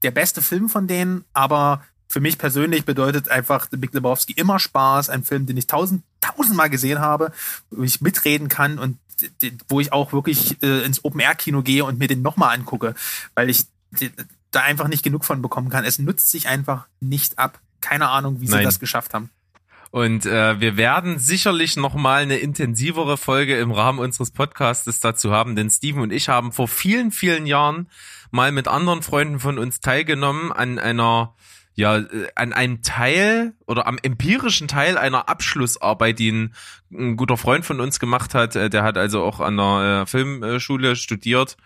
[0.00, 4.58] der beste Film von denen, aber für mich persönlich bedeutet einfach The Big Lebowski immer
[4.58, 7.32] Spaß, ein Film, den ich tausend, tausendmal gesehen habe,
[7.68, 8.96] wo ich mitreden kann und
[9.68, 12.94] wo ich auch wirklich äh, ins Open-Air-Kino gehe und mir den nochmal angucke,
[13.34, 13.66] weil ich
[14.50, 15.84] da einfach nicht genug von bekommen kann.
[15.84, 17.60] Es nutzt sich einfach nicht ab.
[17.80, 18.64] Keine Ahnung, wie sie Nein.
[18.64, 19.30] das geschafft haben.
[19.90, 25.32] Und äh, wir werden sicherlich noch mal eine intensivere Folge im Rahmen unseres Podcastes dazu
[25.32, 27.88] haben, denn Steven und ich haben vor vielen, vielen Jahren
[28.30, 31.34] mal mit anderen Freunden von uns teilgenommen an einer
[31.80, 36.54] ja, äh, an einem Teil oder am empirischen Teil einer Abschlussarbeit, die ein,
[36.92, 38.54] ein guter Freund von uns gemacht hat.
[38.54, 41.56] Äh, Der hat also auch an der äh, Filmschule studiert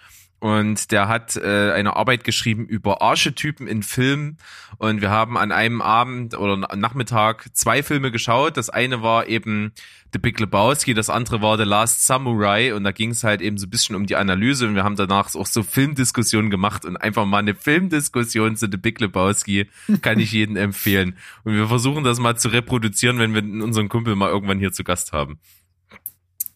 [0.45, 4.37] und der hat äh, eine Arbeit geschrieben über Archetypen in Filmen
[4.77, 8.59] und wir haben an einem Abend oder Na- Nachmittag zwei Filme geschaut.
[8.59, 9.73] Das eine war eben
[10.13, 13.57] The Big Lebowski, das andere war The Last Samurai und da ging es halt eben
[13.57, 16.99] so ein bisschen um die Analyse und wir haben danach auch so Filmdiskussionen gemacht und
[16.99, 19.71] einfach mal eine Filmdiskussion zu The Big Lebowski
[20.03, 21.17] kann ich jedem empfehlen.
[21.45, 24.85] Und wir versuchen das mal zu reproduzieren, wenn wir unseren Kumpel mal irgendwann hier zu
[24.85, 25.39] Gast haben.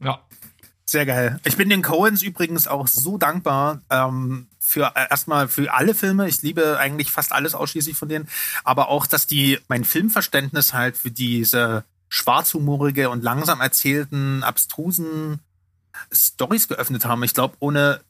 [0.05, 0.21] Ja.
[0.89, 1.39] Sehr geil.
[1.45, 6.27] Ich bin den Coens übrigens auch so dankbar ähm, für äh, erstmal für alle Filme.
[6.27, 8.27] Ich liebe eigentlich fast alles ausschließlich von denen,
[8.65, 15.41] aber auch, dass die mein Filmverständnis halt für diese schwarzhumorige und langsam erzählten, abstrusen
[16.11, 17.23] Stories geöffnet haben.
[17.23, 18.01] Ich glaube, ohne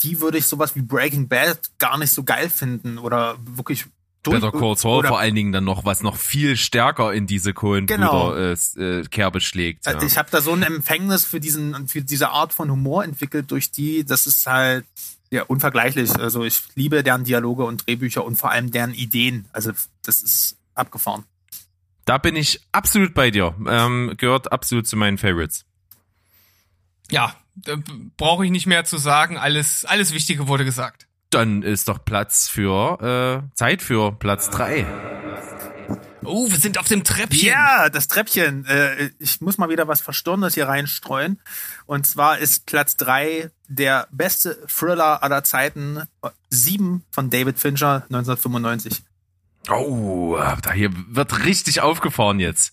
[0.00, 3.84] die würde ich sowas wie Breaking Bad gar nicht so geil finden oder wirklich
[4.26, 7.26] durch- Better Call Saul oder vor allen Dingen dann noch, was noch viel stärker in
[7.26, 8.34] diese Cohen-Brüder Genau.
[8.34, 8.52] äh,
[9.00, 9.86] äh, Kerbe schlägt.
[9.86, 9.92] Ja.
[9.94, 13.50] Also Ich habe da so ein Empfängnis für diesen, für diese Art von Humor entwickelt,
[13.50, 14.84] durch die, das ist halt
[15.30, 16.14] ja unvergleichlich.
[16.16, 19.46] Also ich liebe deren Dialoge und Drehbücher und vor allem deren Ideen.
[19.52, 19.72] Also
[20.02, 21.24] das ist abgefahren.
[22.04, 23.54] Da bin ich absolut bei dir.
[23.66, 25.64] Ähm, gehört absolut zu meinen Favorites.
[27.10, 27.76] Ja, da
[28.16, 29.36] brauche ich nicht mehr zu sagen.
[29.38, 31.05] Alles, alles Wichtige wurde gesagt.
[31.36, 34.86] Dann ist doch Platz für äh, Zeit für Platz drei.
[36.24, 37.46] Oh, wir sind auf dem Treppchen.
[37.46, 38.64] Ja, das Treppchen.
[38.64, 41.38] Äh, ich muss mal wieder was Verstorbenes hier reinstreuen.
[41.84, 46.04] Und zwar ist Platz drei der beste Thriller aller Zeiten.
[46.48, 49.02] Sieben von David Fincher, 1995.
[49.68, 52.72] Oh, da hier wird richtig aufgefahren jetzt.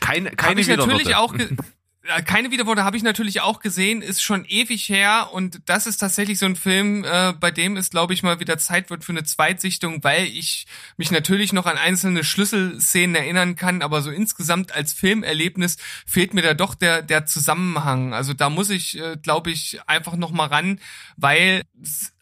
[0.00, 1.56] Keine, keine Habe ich natürlich auch äh,
[2.24, 6.38] keine Widerworte habe ich natürlich auch gesehen, ist schon ewig her und das ist tatsächlich
[6.38, 9.24] so ein Film, äh, bei dem es glaube ich mal wieder Zeit wird für eine
[9.24, 10.66] Zweitsichtung, weil ich
[10.96, 15.76] mich natürlich noch an einzelne Schlüsselszenen erinnern kann, aber so insgesamt als Filmerlebnis
[16.06, 18.14] fehlt mir da doch der der Zusammenhang.
[18.14, 20.80] Also da muss ich äh, glaube ich einfach noch mal ran,
[21.16, 21.62] weil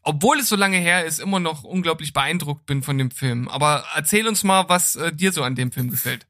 [0.03, 3.49] obwohl es so lange her ist, immer noch unglaublich beeindruckt bin von dem Film.
[3.49, 6.27] Aber erzähl uns mal, was äh, dir so an dem Film gefällt.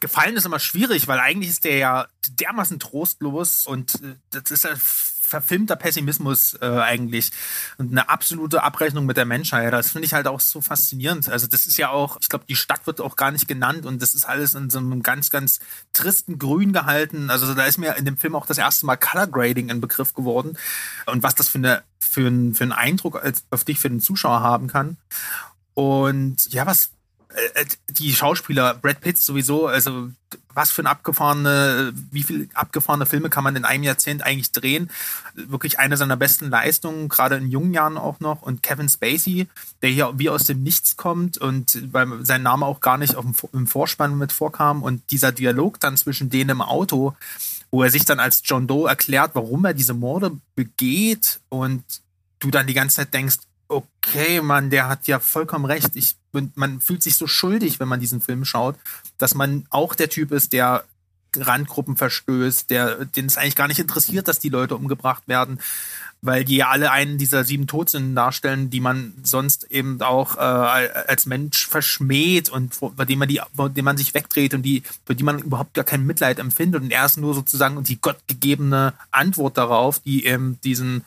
[0.00, 4.64] Gefallen ist immer schwierig, weil eigentlich ist der ja dermaßen trostlos und äh, das ist
[4.64, 4.70] ja
[5.30, 7.30] verfilmter Pessimismus äh, eigentlich
[7.78, 9.72] und eine absolute Abrechnung mit der Menschheit.
[9.72, 11.28] Das finde ich halt auch so faszinierend.
[11.28, 14.02] Also das ist ja auch, ich glaube, die Stadt wird auch gar nicht genannt und
[14.02, 15.60] das ist alles in so einem ganz, ganz
[15.92, 17.30] tristen Grün gehalten.
[17.30, 20.14] Also da ist mir in dem Film auch das erste Mal Color Grading ein Begriff
[20.14, 20.58] geworden
[21.06, 24.00] und was das für, eine, für, einen, für einen Eindruck als, auf dich, für den
[24.00, 24.96] Zuschauer haben kann.
[25.74, 26.90] Und ja, was
[27.88, 30.10] die Schauspieler, Brad Pitt sowieso, also
[30.52, 34.90] was für ein abgefahrene, wie viel abgefahrene Filme kann man in einem Jahrzehnt eigentlich drehen?
[35.34, 38.42] Wirklich eine seiner besten Leistungen, gerade in jungen Jahren auch noch.
[38.42, 39.48] Und Kevin Spacey,
[39.82, 43.24] der hier wie aus dem Nichts kommt und weil sein Name auch gar nicht auf
[43.24, 47.14] dem, im Vorspann mit vorkam und dieser Dialog dann zwischen denen im Auto,
[47.70, 51.84] wo er sich dann als John Doe erklärt, warum er diese Morde begeht und
[52.40, 53.38] du dann die ganze Zeit denkst,
[53.70, 55.90] okay, Mann, der hat ja vollkommen recht.
[55.94, 56.16] Ich,
[56.54, 58.76] man fühlt sich so schuldig, wenn man diesen Film schaut,
[59.18, 60.84] dass man auch der Typ ist, der
[61.36, 65.60] Randgruppen verstößt, der, den es eigentlich gar nicht interessiert, dass die Leute umgebracht werden,
[66.22, 70.40] weil die ja alle einen dieser sieben Todsünden darstellen, die man sonst eben auch äh,
[70.40, 74.82] als Mensch verschmäht und bei dem man die, bei dem man sich wegdreht und die,
[75.06, 76.82] für die man überhaupt gar kein Mitleid empfindet.
[76.82, 81.04] Und er ist nur sozusagen die gottgegebene Antwort darauf, die eben diesen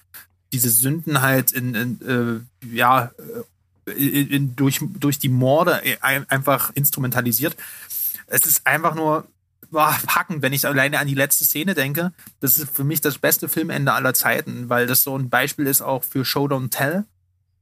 [0.54, 3.12] diese Sünden halt in, in äh, ja
[3.86, 7.58] in, in, durch durch die Morde einfach instrumentalisiert.
[8.28, 9.28] Es ist einfach nur
[9.74, 12.14] boah, packend, wenn ich alleine an die letzte Szene denke.
[12.40, 15.82] Das ist für mich das beste Filmende aller Zeiten, weil das so ein Beispiel ist
[15.82, 17.06] auch für Show Don't Tell.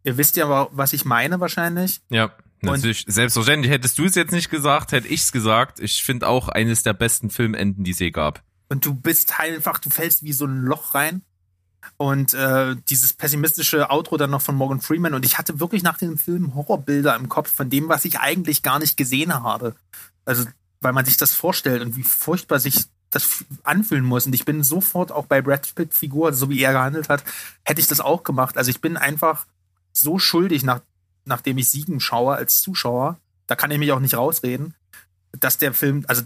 [0.03, 2.01] Ihr wisst ja, was ich meine wahrscheinlich.
[2.09, 2.31] Ja.
[2.63, 5.79] Natürlich, und selbstverständlich hättest du es jetzt nicht gesagt, hätte ich es gesagt.
[5.79, 8.43] Ich finde auch eines der besten Filmenden, die es je gab.
[8.69, 11.23] Und du bist halt einfach, du fällst wie so ein Loch rein.
[12.01, 15.13] Und äh, dieses pessimistische Outro dann noch von Morgan Freeman.
[15.13, 18.63] Und ich hatte wirklich nach dem Film Horrorbilder im Kopf von dem, was ich eigentlich
[18.63, 19.75] gar nicht gesehen habe.
[20.25, 20.45] Also,
[20.79, 24.25] weil man sich das vorstellt und wie furchtbar sich das anfühlen muss.
[24.25, 27.23] Und ich bin sofort auch bei Brad Pitt Figur, so wie er gehandelt hat,
[27.61, 28.57] hätte ich das auch gemacht.
[28.57, 29.45] Also ich bin einfach
[29.93, 30.81] so schuldig, nach,
[31.25, 33.19] nachdem ich Siegen schaue als Zuschauer.
[33.45, 34.73] Da kann ich mich auch nicht rausreden,
[35.33, 36.23] dass der Film, also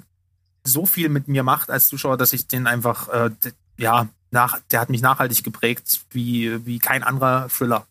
[0.64, 3.32] so viel mit mir macht als Zuschauer, dass ich den einfach, äh,
[3.76, 7.88] ja, nach, der hat mich nachhaltig geprägt wie, wie kein anderer Thriller.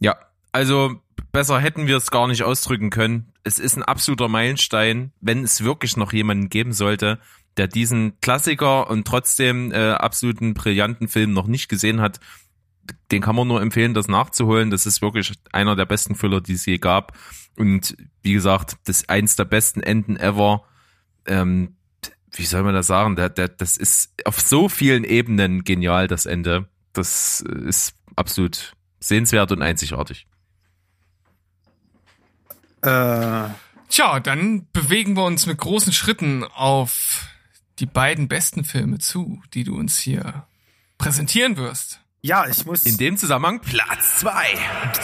[0.00, 0.16] Ja,
[0.50, 1.00] also
[1.30, 3.32] besser hätten wir es gar nicht ausdrücken können.
[3.44, 7.20] Es ist ein absoluter Meilenstein, wenn es wirklich noch jemanden geben sollte,
[7.56, 12.18] der diesen Klassiker und trotzdem äh, absoluten brillanten Film noch nicht gesehen hat.
[13.12, 14.70] Den kann man nur empfehlen, das nachzuholen.
[14.70, 17.16] Das ist wirklich einer der besten Thriller, die es je gab.
[17.56, 20.64] Und wie gesagt, das ist eins der besten Enden ever.
[21.26, 21.76] Ähm,
[22.32, 23.16] wie soll man das sagen?
[23.16, 26.68] Der, der, das ist auf so vielen Ebenen genial, das Ende.
[26.92, 30.26] Das ist absolut sehenswert und einzigartig.
[32.82, 33.48] Äh.
[33.88, 37.26] Tja, dann bewegen wir uns mit großen Schritten auf
[37.80, 40.46] die beiden besten Filme zu, die du uns hier
[40.96, 42.00] präsentieren wirst.
[42.22, 42.84] Ja, ich muss.
[42.84, 44.46] In dem Zusammenhang Platz zwei.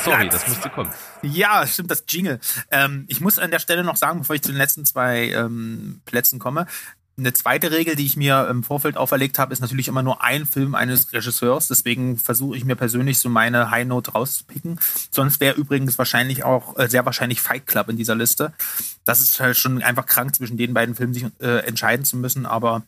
[0.04, 0.92] Sorry, Platz das musste kommen.
[1.22, 2.38] Ja, stimmt, das Jingle.
[2.70, 6.02] Ähm, ich muss an der Stelle noch sagen, bevor ich zu den letzten zwei ähm,
[6.04, 6.66] Plätzen komme,
[7.18, 10.44] eine zweite Regel, die ich mir im Vorfeld auferlegt habe, ist natürlich immer nur ein
[10.44, 11.68] Film eines Regisseurs.
[11.68, 14.78] Deswegen versuche ich mir persönlich so meine High Note rauszupicken.
[15.10, 18.52] Sonst wäre übrigens wahrscheinlich auch äh, sehr wahrscheinlich Fight Club in dieser Liste.
[19.04, 22.44] Das ist halt schon einfach krank, zwischen den beiden Filmen sich äh, entscheiden zu müssen.
[22.44, 22.82] Aber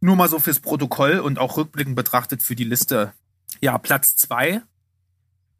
[0.00, 3.12] nur mal so fürs Protokoll und auch rückblickend betrachtet für die Liste.
[3.60, 4.62] Ja, Platz zwei.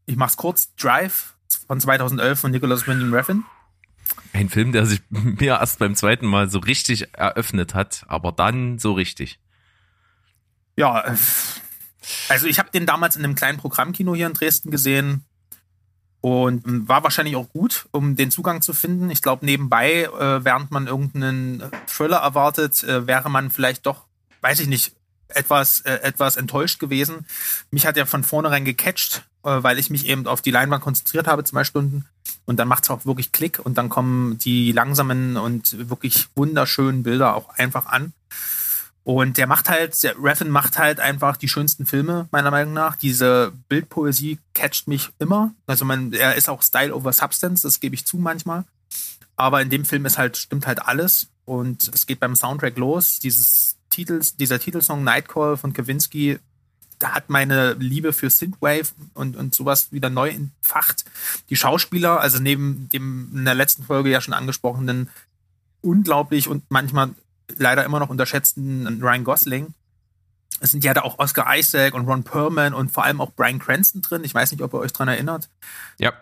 [0.07, 0.73] Ich mach's kurz.
[0.77, 1.35] Drive
[1.67, 3.45] von 2011 von Nicholas Winding Refn.
[4.33, 8.79] Ein Film, der sich mir erst beim zweiten Mal so richtig eröffnet hat, aber dann
[8.79, 9.41] so richtig.
[10.77, 11.17] Ja, äh,
[12.29, 15.25] also ich habe den damals in einem kleinen Programmkino hier in Dresden gesehen
[16.21, 19.11] und ähm, war wahrscheinlich auch gut, um den Zugang zu finden.
[19.11, 24.07] Ich glaube, nebenbei, äh, während man irgendeinen Thriller erwartet, äh, wäre man vielleicht doch,
[24.41, 24.95] weiß ich nicht,
[25.29, 27.25] etwas, etwas enttäuscht gewesen.
[27.71, 31.45] Mich hat er von vornherein gecatcht, weil ich mich eben auf die Leinwand konzentriert habe,
[31.45, 32.07] zwei Stunden.
[32.45, 37.03] Und dann macht es auch wirklich Klick und dann kommen die langsamen und wirklich wunderschönen
[37.03, 38.13] Bilder auch einfach an.
[39.03, 42.97] Und der macht halt, der Refn macht halt einfach die schönsten Filme, meiner Meinung nach.
[42.97, 45.53] Diese Bildpoesie catcht mich immer.
[45.67, 48.65] Also man, er ist auch Style over Substance, das gebe ich zu manchmal.
[49.37, 51.29] Aber in dem Film ist halt, stimmt halt alles.
[51.47, 53.19] Und es geht beim Soundtrack los.
[53.21, 56.39] Dieses Titels, dieser Titelsong Nightcall von Kavinsky
[57.01, 61.05] da hat meine Liebe für Synthwave und, und sowas wieder neu entfacht.
[61.49, 65.09] Die Schauspieler, also neben dem in der letzten Folge ja schon angesprochenen,
[65.81, 67.11] unglaublich und manchmal
[67.57, 69.75] leider immer noch unterschätzten Ryan Gosling.
[70.61, 73.59] Es sind ja da auch Oscar Isaac und Ron Perlman und vor allem auch Brian
[73.59, 74.23] Cranston drin.
[74.25, 75.49] Ich weiß nicht, ob ihr euch dran erinnert.
[75.99, 76.13] Ja.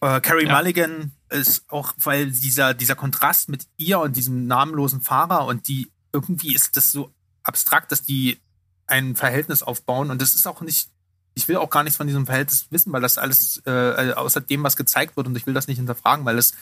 [0.00, 0.54] Äh, Carrie ja.
[0.54, 5.90] Mulligan ist auch, weil dieser, dieser Kontrast mit ihr und diesem namenlosen Fahrer und die
[6.12, 7.10] irgendwie ist das so
[7.42, 8.38] abstrakt, dass die
[8.86, 10.10] ein Verhältnis aufbauen.
[10.10, 10.88] Und das ist auch nicht,
[11.34, 14.62] ich will auch gar nichts von diesem Verhältnis wissen, weil das alles äh, außer dem,
[14.62, 16.52] was gezeigt wird, und ich will das nicht hinterfragen, weil es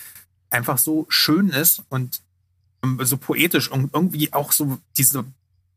[0.51, 2.23] einfach so schön ist und
[2.83, 5.25] ähm, so poetisch und irgendwie auch so diese,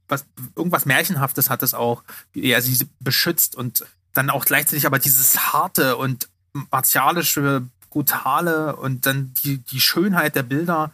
[0.08, 0.26] was,
[0.56, 5.54] irgendwas Märchenhaftes hat es auch, wie er sie beschützt und dann auch gleichzeitig aber dieses
[5.54, 6.30] harte und
[6.72, 10.94] martialische, Brutale und dann die, die Schönheit der Bilder.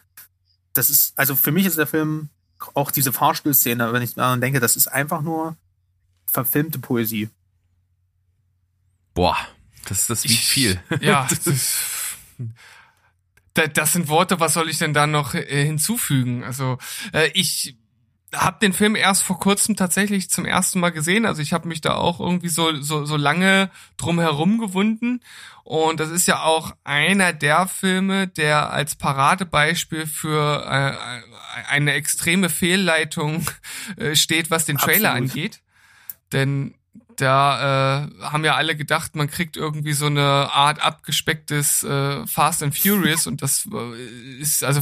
[0.73, 2.27] Das ist, also für mich ist der Film
[2.73, 5.57] auch diese Fahrstuhlszene, wenn ich daran denke, das ist einfach nur
[6.25, 7.29] verfilmte Poesie.
[9.13, 9.37] Boah,
[9.85, 10.81] das, das wiegt viel.
[11.01, 11.79] Ja, das, ist,
[13.53, 16.43] das sind Worte, was soll ich denn da noch äh, hinzufügen?
[16.43, 16.77] Also
[17.13, 17.78] äh, ich
[18.33, 21.25] habe den Film erst vor kurzem tatsächlich zum ersten Mal gesehen.
[21.25, 25.21] Also ich habe mich da auch irgendwie so, so, so lange drum herum gewunden.
[25.63, 32.49] Und das ist ja auch einer der Filme, der als Paradebeispiel für äh, eine extreme
[32.49, 33.45] Fehlleitung
[33.97, 35.31] äh, steht, was den Trailer Absolut.
[35.31, 35.61] angeht.
[36.31, 36.75] Denn
[37.17, 42.63] da äh, haben ja alle gedacht, man kriegt irgendwie so eine Art abgespecktes äh, Fast
[42.63, 44.81] and Furious und das äh, ist also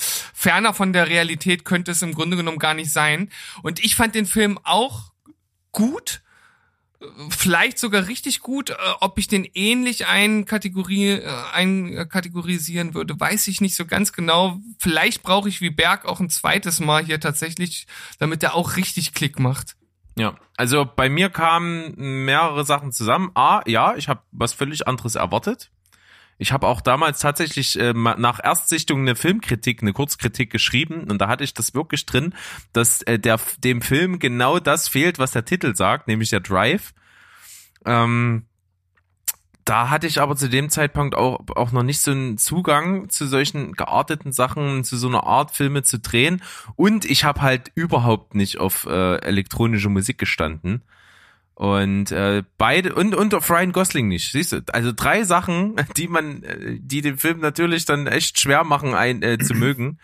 [0.00, 3.30] ferner von der Realität könnte es im Grunde genommen gar nicht sein.
[3.62, 5.12] Und ich fand den Film auch
[5.72, 6.22] gut,
[7.30, 8.70] vielleicht sogar richtig gut.
[8.70, 14.58] Äh, ob ich den ähnlich einkategorie, äh, einkategorisieren würde, weiß ich nicht so ganz genau.
[14.78, 17.86] Vielleicht brauche ich wie Berg auch ein zweites Mal hier tatsächlich,
[18.18, 19.76] damit er auch richtig Klick macht.
[20.18, 21.94] Ja, also bei mir kamen
[22.24, 23.30] mehrere Sachen zusammen.
[23.34, 25.70] A, ja, ich habe was völlig anderes erwartet.
[26.40, 31.28] Ich habe auch damals tatsächlich äh, nach Erstsichtung eine Filmkritik, eine Kurzkritik geschrieben und da
[31.28, 32.34] hatte ich das wirklich drin,
[32.72, 36.94] dass äh, der dem Film genau das fehlt, was der Titel sagt, nämlich der Drive.
[37.84, 38.46] Ähm,
[39.66, 43.26] da hatte ich aber zu dem Zeitpunkt auch, auch noch nicht so einen Zugang zu
[43.26, 46.42] solchen gearteten Sachen, zu so einer Art Filme zu drehen.
[46.74, 50.80] Und ich habe halt überhaupt nicht auf äh, elektronische Musik gestanden.
[51.60, 54.62] Und äh, beide und und auf Ryan Gosling nicht, siehst du?
[54.72, 59.22] Also drei Sachen, die man, äh, die den Film natürlich dann echt schwer machen, ein
[59.22, 59.98] äh, zu mögen.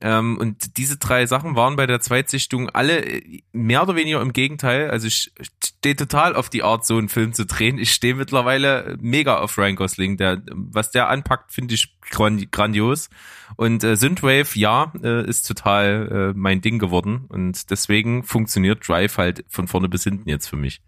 [0.00, 4.32] Ähm, und diese drei Sachen waren bei der Zweitsichtung alle äh, mehr oder weniger im
[4.32, 4.90] Gegenteil.
[4.90, 5.32] Also ich
[5.64, 7.78] stehe total auf die Art, so einen Film zu drehen.
[7.78, 10.16] Ich stehe mittlerweile mega auf Ryan Gosling.
[10.16, 13.08] Der, was der anpackt, finde ich grandios.
[13.56, 17.26] Und äh, Synthwave, ja, äh, ist total äh, mein Ding geworden.
[17.28, 20.82] Und deswegen funktioniert Drive halt von vorne bis hinten jetzt für mich.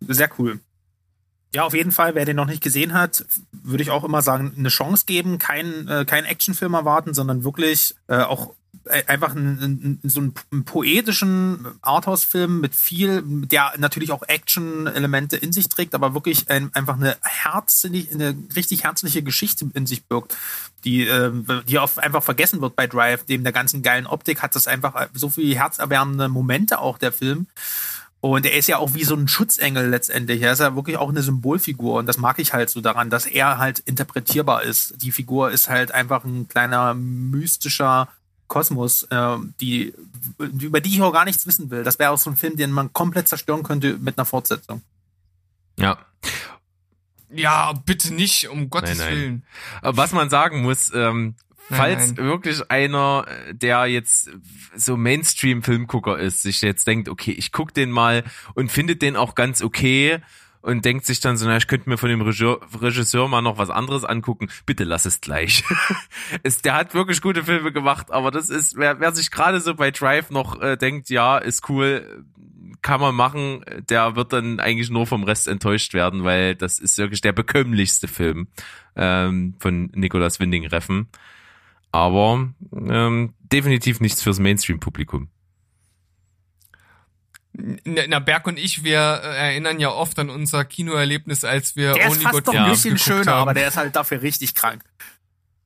[0.00, 0.60] Sehr cool.
[1.54, 4.54] Ja, auf jeden Fall, wer den noch nicht gesehen hat, würde ich auch immer sagen,
[4.56, 8.54] eine Chance geben, kein, äh, kein Actionfilm erwarten, sondern wirklich äh, auch
[8.86, 15.68] äh, einfach einen, so einen poetischen Arthouse-Film mit viel, der natürlich auch Action-Elemente in sich
[15.68, 20.34] trägt, aber wirklich ein, einfach eine herzlich, eine richtig herzliche Geschichte in sich birgt,
[20.84, 21.30] die, äh,
[21.68, 25.08] die oft einfach vergessen wird bei Drive, dem der ganzen geilen Optik hat das einfach
[25.12, 27.46] so viele herzerwärmende Momente auch der Film.
[28.22, 30.40] Und er ist ja auch wie so ein Schutzengel letztendlich.
[30.42, 31.94] Er ist ja wirklich auch eine Symbolfigur.
[31.94, 35.02] Und das mag ich halt so daran, dass er halt interpretierbar ist.
[35.02, 38.08] Die Figur ist halt einfach ein kleiner mystischer
[38.46, 39.92] Kosmos, äh, die,
[40.38, 41.82] über die ich auch gar nichts wissen will.
[41.82, 44.82] Das wäre auch so ein Film, den man komplett zerstören könnte mit einer Fortsetzung.
[45.76, 45.98] Ja.
[47.28, 49.16] Ja, bitte nicht, um Gottes nein, nein.
[49.16, 49.42] Willen.
[49.96, 51.34] Was man sagen muss, ähm,
[51.68, 54.30] Falls nein, wirklich einer, der jetzt
[54.74, 58.24] so Mainstream-Filmgucker ist, sich jetzt denkt, okay, ich guck den mal
[58.54, 60.20] und findet den auch ganz okay
[60.60, 63.58] und denkt sich dann so, na, ich könnte mir von dem Regisseur, Regisseur mal noch
[63.58, 64.48] was anderes angucken.
[64.64, 65.64] Bitte lass es gleich.
[66.42, 69.74] es, der hat wirklich gute Filme gemacht, aber das ist, wer, wer sich gerade so
[69.74, 72.24] bei Drive noch äh, denkt, ja, ist cool,
[72.80, 76.98] kann man machen, der wird dann eigentlich nur vom Rest enttäuscht werden, weil das ist
[76.98, 78.48] wirklich der bekömmlichste Film
[78.96, 81.08] ähm, von Nicolas Winding Reffen
[81.92, 85.28] aber ähm, definitiv nichts fürs Mainstream-Publikum.
[87.84, 92.06] Na, Berg und ich, wir äh, erinnern ja oft an unser Kinoerlebnis, als wir der
[92.06, 93.42] Only ist fast God doch ein bisschen schöner, haben.
[93.42, 94.82] aber der ist halt dafür richtig krank.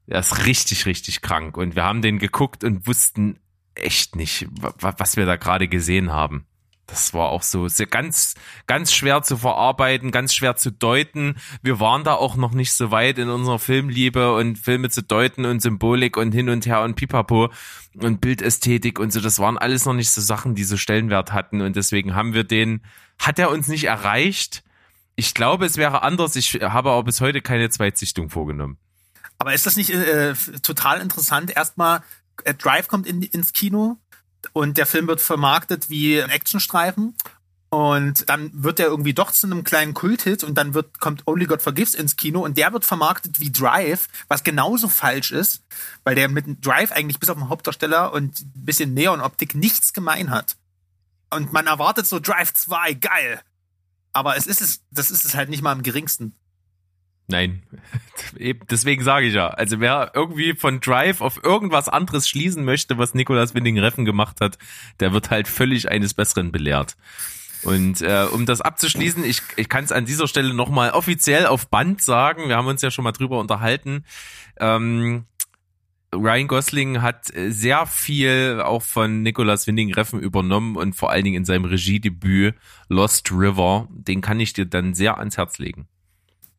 [0.08, 1.56] Der ist richtig, richtig krank.
[1.56, 3.38] Und wir haben den geguckt und wussten
[3.74, 6.46] echt nicht, was wir da gerade gesehen haben
[6.86, 8.34] das war auch so sehr ganz,
[8.66, 11.36] ganz schwer zu verarbeiten, ganz schwer zu deuten.
[11.62, 15.44] Wir waren da auch noch nicht so weit in unserer Filmliebe und Filme zu deuten
[15.44, 17.50] und Symbolik und hin und her und pipapo
[17.96, 19.20] und Bildästhetik und so.
[19.20, 22.44] Das waren alles noch nicht so Sachen, die so Stellenwert hatten und deswegen haben wir
[22.44, 22.82] den,
[23.18, 24.62] hat er uns nicht erreicht.
[25.16, 26.36] Ich glaube, es wäre anders.
[26.36, 28.78] Ich habe aber bis heute keine Zweitsichtung vorgenommen.
[29.38, 31.54] Aber ist das nicht äh, total interessant?
[31.54, 32.02] Erstmal,
[32.44, 33.98] äh, Drive kommt in, ins Kino
[34.52, 37.14] und der Film wird vermarktet wie ein Actionstreifen.
[37.68, 41.46] Und dann wird der irgendwie doch zu einem kleinen Kulthit und dann wird, kommt Only
[41.46, 45.62] God Forgives ins Kino und der wird vermarktet wie Drive, was genauso falsch ist,
[46.04, 50.30] weil der mit Drive eigentlich bis auf den Hauptdarsteller und ein bisschen Neon-Optik nichts gemein
[50.30, 50.56] hat.
[51.28, 53.40] Und man erwartet so Drive 2, geil.
[54.12, 56.34] Aber es ist es, das ist es halt nicht mal im geringsten.
[57.28, 57.62] Nein,
[58.70, 59.48] deswegen sage ich ja.
[59.48, 64.40] Also wer irgendwie von Drive auf irgendwas anderes schließen möchte, was Nicolas Winding Reffen gemacht
[64.40, 64.58] hat,
[65.00, 66.96] der wird halt völlig eines Besseren belehrt.
[67.62, 71.68] Und äh, um das abzuschließen, ich, ich kann es an dieser Stelle nochmal offiziell auf
[71.68, 74.04] Band sagen, wir haben uns ja schon mal drüber unterhalten.
[74.60, 75.24] Ähm,
[76.14, 81.24] Ryan Gosling hat äh, sehr viel auch von Nicolas Winding Reffen übernommen und vor allen
[81.24, 82.54] Dingen in seinem Regiedebüt
[82.88, 85.88] Lost River, den kann ich dir dann sehr ans Herz legen.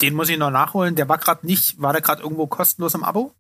[0.02, 0.96] Den muss ich noch nachholen.
[0.96, 3.34] Der war gerade nicht, war der gerade irgendwo kostenlos im Abo?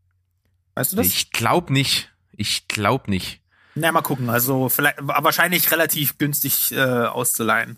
[0.76, 1.08] Weißt du das?
[1.08, 2.12] Ich glaube nicht.
[2.32, 3.42] Ich glaube nicht.
[3.76, 4.30] Na, mal gucken.
[4.30, 7.78] Also vielleicht, wahrscheinlich relativ günstig äh, auszuleihen.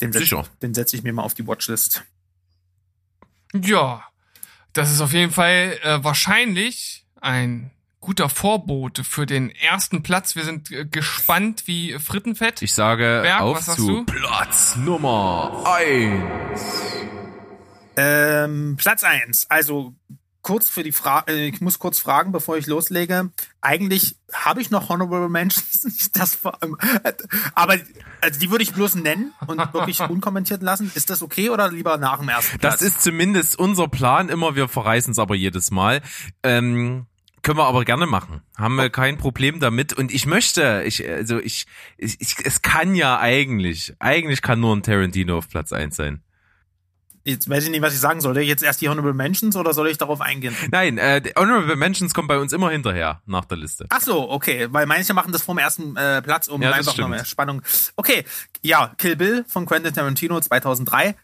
[0.00, 0.44] Den setz, Sicher.
[0.60, 2.02] Den setze ich mir mal auf die Watchlist.
[3.54, 4.04] Ja,
[4.72, 7.70] das ist auf jeden Fall äh, wahrscheinlich ein
[8.02, 10.36] guter Vorbote für den ersten Platz.
[10.36, 12.60] Wir sind äh, gespannt wie Frittenfett.
[12.60, 14.04] Ich sage Berg, auf zu du?
[14.04, 16.60] Platz Nummer eins.
[17.96, 19.46] Ähm, Platz eins.
[19.48, 19.94] Also
[20.42, 23.30] kurz für die Frage, ich muss kurz fragen, bevor ich loslege.
[23.60, 26.76] Eigentlich habe ich noch Honorable Mentions, nicht das vor allem,
[27.54, 27.76] aber
[28.20, 30.90] also die würde ich bloß nennen und wirklich unkommentiert lassen.
[30.96, 32.80] Ist das okay oder lieber nach dem ersten Platz?
[32.80, 36.02] Das ist zumindest unser Plan immer, wir verreißen es aber jedes Mal.
[36.42, 37.06] Ähm,
[37.42, 38.42] können wir aber gerne machen.
[38.56, 39.92] Haben wir kein Problem damit.
[39.92, 41.66] Und ich möchte, ich, also ich,
[41.98, 46.22] ich, ich, es kann ja eigentlich, eigentlich kann nur ein Tarantino auf Platz eins sein.
[47.24, 48.36] Jetzt weiß ich nicht, was ich sagen soll.
[48.38, 50.56] Jetzt erst die Honorable Mentions oder soll ich darauf eingehen?
[50.72, 53.86] Nein, äh, Honorable Mentions kommen bei uns immer hinterher nach der Liste.
[53.90, 57.08] Ach so, okay, weil manche machen das vom ersten äh, Platz, um Ja, einfach noch
[57.08, 57.62] mehr Spannung.
[57.94, 58.24] Okay,
[58.62, 61.14] ja, Kill Bill von Quentin Tarantino 2003.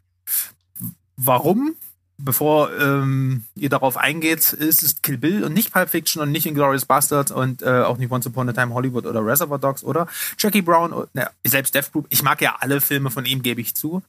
[1.17, 1.75] Warum?
[2.21, 6.47] Bevor ähm, ihr darauf eingeht, ist es Kill Bill und nicht Pulp Fiction und nicht
[6.47, 10.09] Inglourious Bastard und äh, auch nicht Once Upon a Time Hollywood oder Reservoir Dogs oder
[10.37, 12.07] Jackie Brown, und, ne, selbst Death Group.
[12.09, 14.03] Ich mag ja alle Filme von ihm, gebe ich zu.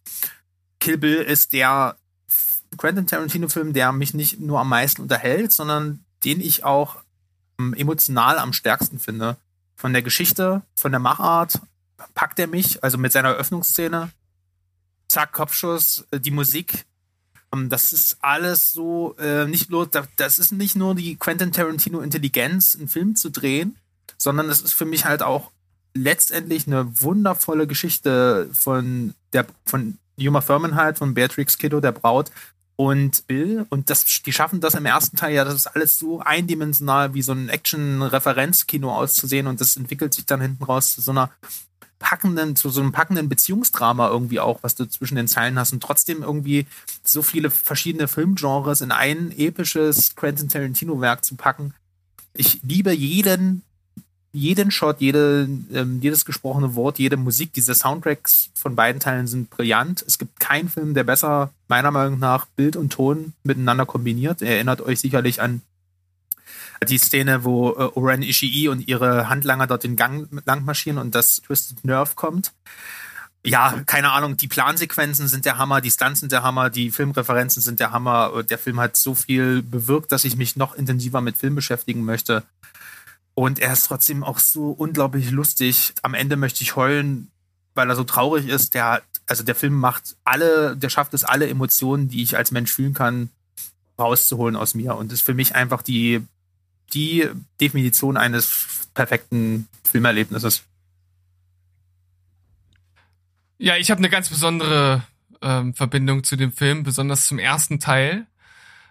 [0.80, 1.98] Kill Bill ist der
[2.78, 6.98] Quentin Tarantino-Film, der mich nicht nur am meisten unterhält, sondern den ich auch
[7.60, 9.38] ähm, emotional am stärksten finde.
[9.76, 11.60] Von der Geschichte, von der Machart
[12.16, 14.10] packt er mich, also mit seiner Eröffnungsszene.
[15.08, 16.86] Zack, Kopfschuss, äh, die Musik.
[17.54, 21.52] Ähm, Das ist alles so, äh, nicht bloß, da- das ist nicht nur die Quentin
[21.52, 23.76] Tarantino-Intelligenz, einen Film zu drehen,
[24.18, 25.52] sondern es ist für mich halt auch
[25.94, 32.32] letztendlich eine wundervolle Geschichte von der, von Yuma Thurman halt, von Beatrix Kiddo, der Braut,
[32.76, 33.66] und Bill.
[33.70, 37.22] Und das, die schaffen das im ersten Teil ja, das ist alles so eindimensional, wie
[37.22, 39.48] so ein Action-Referenzkino auszusehen.
[39.48, 41.30] Und das entwickelt sich dann hinten raus zu so einer
[42.00, 45.74] packenden, zu so einem packenden Beziehungsdrama irgendwie auch, was du zwischen den Zeilen hast.
[45.74, 46.66] Und trotzdem irgendwie
[47.04, 51.74] so viele verschiedene Filmgenres in ein episches Quentin Tarantino-Werk zu packen.
[52.34, 53.64] Ich liebe jeden
[54.32, 59.50] jeden Shot, jede, ähm, jedes gesprochene Wort, jede Musik, diese Soundtracks von beiden Teilen sind
[59.50, 60.04] brillant.
[60.06, 64.42] Es gibt keinen Film, der besser, meiner Meinung nach, Bild und Ton miteinander kombiniert.
[64.42, 65.62] Erinnert euch sicherlich an
[66.88, 71.16] die Szene, wo äh, Oren Ishii und ihre Handlanger dort den Gang lang marschieren und
[71.16, 72.54] das Twisted Nerve kommt.
[73.46, 77.62] Ja, keine Ahnung, die Plansequenzen sind der Hammer, die Stunts sind der Hammer, die Filmreferenzen
[77.62, 78.44] sind der Hammer.
[78.44, 82.44] Der Film hat so viel bewirkt, dass ich mich noch intensiver mit Film beschäftigen möchte.
[83.36, 85.94] Und er ist trotzdem auch so unglaublich lustig.
[86.02, 87.32] Am Ende möchte ich heulen,
[87.76, 88.74] weil er so traurig ist.
[88.74, 92.74] Der, also der Film macht alle, der schafft es, alle Emotionen, die ich als Mensch
[92.74, 93.30] fühlen kann,
[93.98, 94.96] rauszuholen aus mir.
[94.96, 96.26] Und ist für mich einfach die,
[96.90, 97.28] die
[97.60, 100.64] Definition eines perfekten Filmerlebnisses.
[103.58, 105.04] Ja, ich habe eine ganz besondere
[105.42, 108.26] ähm, Verbindung zu dem Film, besonders zum ersten Teil.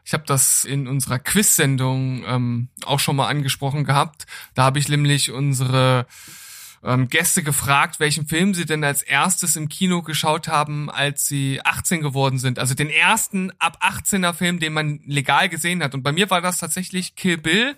[0.04, 4.26] Ich habe das in unserer Quiz-Sendung ähm, auch schon mal angesprochen gehabt.
[4.54, 6.06] Da habe ich nämlich unsere
[6.82, 11.60] ähm, Gäste gefragt, welchen Film sie denn als erstes im Kino geschaut haben, als sie
[11.64, 12.58] 18 geworden sind.
[12.58, 15.94] Also den ersten ab 18er Film, den man legal gesehen hat.
[15.94, 17.76] Und bei mir war das tatsächlich Kill Bill.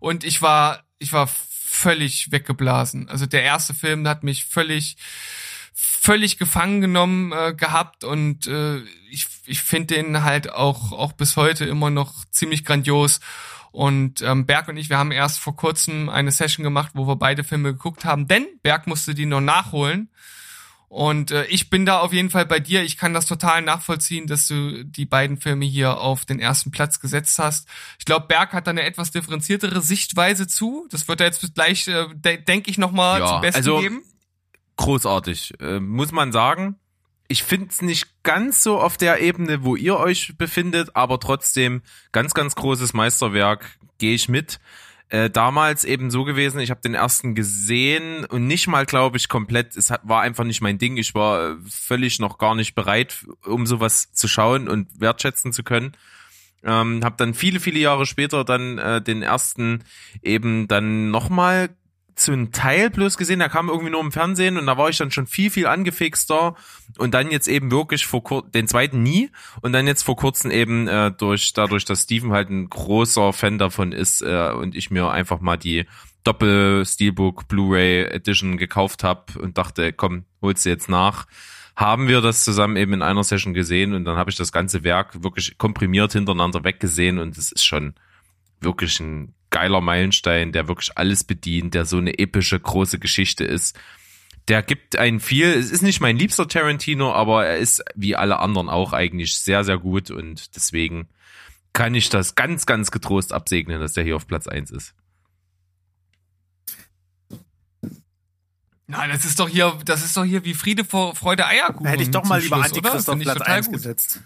[0.00, 3.08] Und ich war, ich war völlig weggeblasen.
[3.08, 4.96] Also der erste Film hat mich völlig
[5.74, 8.78] völlig gefangen genommen äh, gehabt und äh,
[9.10, 13.20] ich, ich finde den halt auch auch bis heute immer noch ziemlich grandios
[13.72, 17.16] und ähm, Berg und ich, wir haben erst vor kurzem eine Session gemacht, wo wir
[17.16, 20.08] beide Filme geguckt haben, denn Berg musste die noch nachholen
[20.92, 22.82] und äh, ich bin da auf jeden Fall bei dir.
[22.82, 27.00] Ich kann das total nachvollziehen, dass du die beiden Filme hier auf den ersten Platz
[27.00, 27.66] gesetzt hast.
[27.98, 30.86] Ich glaube, Berg hat da eine etwas differenziertere Sichtweise zu.
[30.90, 34.02] Das wird er jetzt gleich, äh, de denke ich, nochmal Ja, zum Besten also- geben.
[34.76, 36.76] Großartig, äh, muss man sagen.
[37.32, 41.80] Ich finde es nicht ganz so auf der Ebene, wo ihr euch befindet, aber trotzdem
[42.12, 44.60] ganz, ganz großes Meisterwerk, gehe ich mit.
[45.08, 49.30] Äh, damals eben so gewesen, ich habe den ersten gesehen und nicht mal, glaube ich,
[49.30, 50.98] komplett, es hat, war einfach nicht mein Ding.
[50.98, 55.62] Ich war äh, völlig noch gar nicht bereit, um sowas zu schauen und wertschätzen zu
[55.62, 55.92] können.
[56.62, 59.84] Ähm, habe dann viele, viele Jahre später dann äh, den ersten
[60.20, 61.70] eben dann nochmal
[62.14, 65.10] zum Teil bloß gesehen, der kam irgendwie nur im Fernsehen und da war ich dann
[65.10, 66.54] schon viel, viel angefixter
[66.98, 69.30] und dann jetzt eben wirklich vor kur den zweiten nie
[69.62, 73.58] und dann jetzt vor kurzem eben äh, durch dadurch, dass Steven halt ein großer Fan
[73.58, 75.86] davon ist äh, und ich mir einfach mal die
[76.24, 81.26] Doppel Steelbook Blu-ray Edition gekauft habe und dachte, komm, holst du jetzt nach.
[81.74, 84.84] Haben wir das zusammen eben in einer Session gesehen und dann habe ich das ganze
[84.84, 87.94] Werk wirklich komprimiert hintereinander weggesehen und es ist schon
[88.60, 93.78] wirklich ein geiler Meilenstein, der wirklich alles bedient, der so eine epische große Geschichte ist.
[94.48, 98.40] Der gibt einen viel, es ist nicht mein liebster Tarantino, aber er ist wie alle
[98.40, 101.08] anderen auch eigentlich sehr, sehr gut und deswegen
[101.72, 104.94] kann ich das ganz, ganz getrost absegnen, dass der hier auf Platz eins ist.
[108.88, 111.86] Na, das ist doch hier, das ist doch hier wie Friede vor Freude Eierkuchen.
[111.86, 112.76] Hätte ich doch mal lieber Schluss?
[112.76, 113.74] Antichrist auf Platz total 1 gut.
[113.76, 114.20] gesetzt.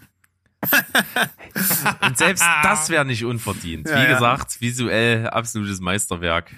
[2.01, 3.87] Und selbst das wäre nicht unverdient.
[3.87, 4.13] Ja, Wie ja.
[4.13, 6.51] gesagt, visuell absolutes Meisterwerk.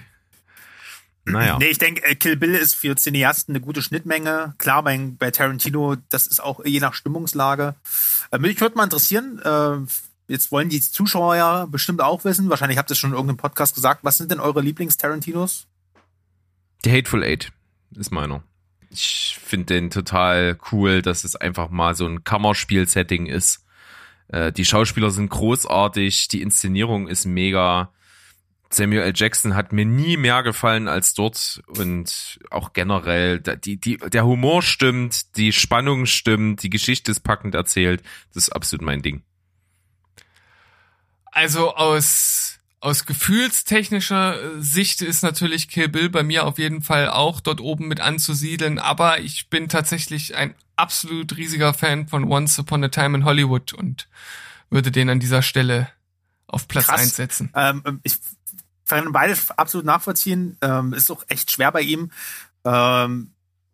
[1.24, 1.58] Naja.
[1.58, 4.54] Nee, ich denke, äh, Kill Bill ist für Cineasten eine gute Schnittmenge.
[4.58, 7.74] Klar, bei, bei Tarantino, das ist auch je nach Stimmungslage.
[8.30, 12.78] Äh, mich würde mal interessieren, äh, jetzt wollen die Zuschauer ja bestimmt auch wissen, wahrscheinlich
[12.78, 15.66] habt ihr es schon in irgendeinem Podcast gesagt, was sind denn eure Lieblings-Tarantinos?
[16.84, 17.52] Die Hateful Eight
[17.96, 18.42] ist meiner.
[18.88, 23.64] Ich finde den total cool, dass es einfach mal so ein Kammerspiel-Setting ist.
[24.32, 27.92] Äh, die Schauspieler sind großartig, die Inszenierung ist mega.
[28.72, 29.12] Samuel L.
[29.16, 34.62] Jackson hat mir nie mehr gefallen als dort und auch generell die, die, der Humor
[34.62, 38.00] stimmt, die Spannung stimmt, die Geschichte ist packend erzählt.
[38.32, 39.24] Das ist absolut mein Ding.
[41.32, 47.08] Also aus, aus gefühlstechnischer äh, Sicht ist natürlich Kill Bill bei mir auf jeden Fall
[47.08, 52.58] auch dort oben mit anzusiedeln, aber ich bin tatsächlich ein absolut riesiger Fan von Once
[52.58, 54.08] Upon a Time in Hollywood und
[54.70, 55.88] würde den an dieser Stelle
[56.46, 57.00] auf Platz Krass.
[57.00, 57.52] 1 setzen.
[57.54, 58.18] Ähm, ich
[58.86, 60.56] kann beides absolut nachvollziehen.
[60.62, 62.10] Ähm, ist auch echt schwer bei ihm.
[62.64, 63.32] Ähm,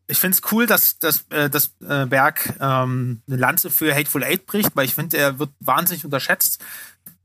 [0.08, 4.22] ich finde es cool, dass, dass, äh, das äh, Berg ähm, eine Lanze für Hateful
[4.22, 6.62] Eight bricht, weil ich finde, er wird wahnsinnig unterschätzt.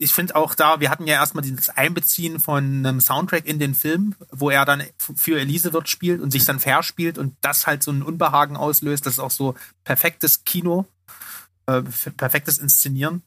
[0.01, 3.75] Ich finde auch da, wir hatten ja erstmal dieses Einbeziehen von einem Soundtrack in den
[3.75, 7.83] Film, wo er dann für Elise wird spielt und sich dann verspielt und das halt
[7.83, 9.05] so ein Unbehagen auslöst.
[9.05, 9.53] Das ist auch so
[9.83, 10.87] perfektes Kino,
[11.67, 11.83] äh,
[12.17, 13.21] perfektes Inszenieren.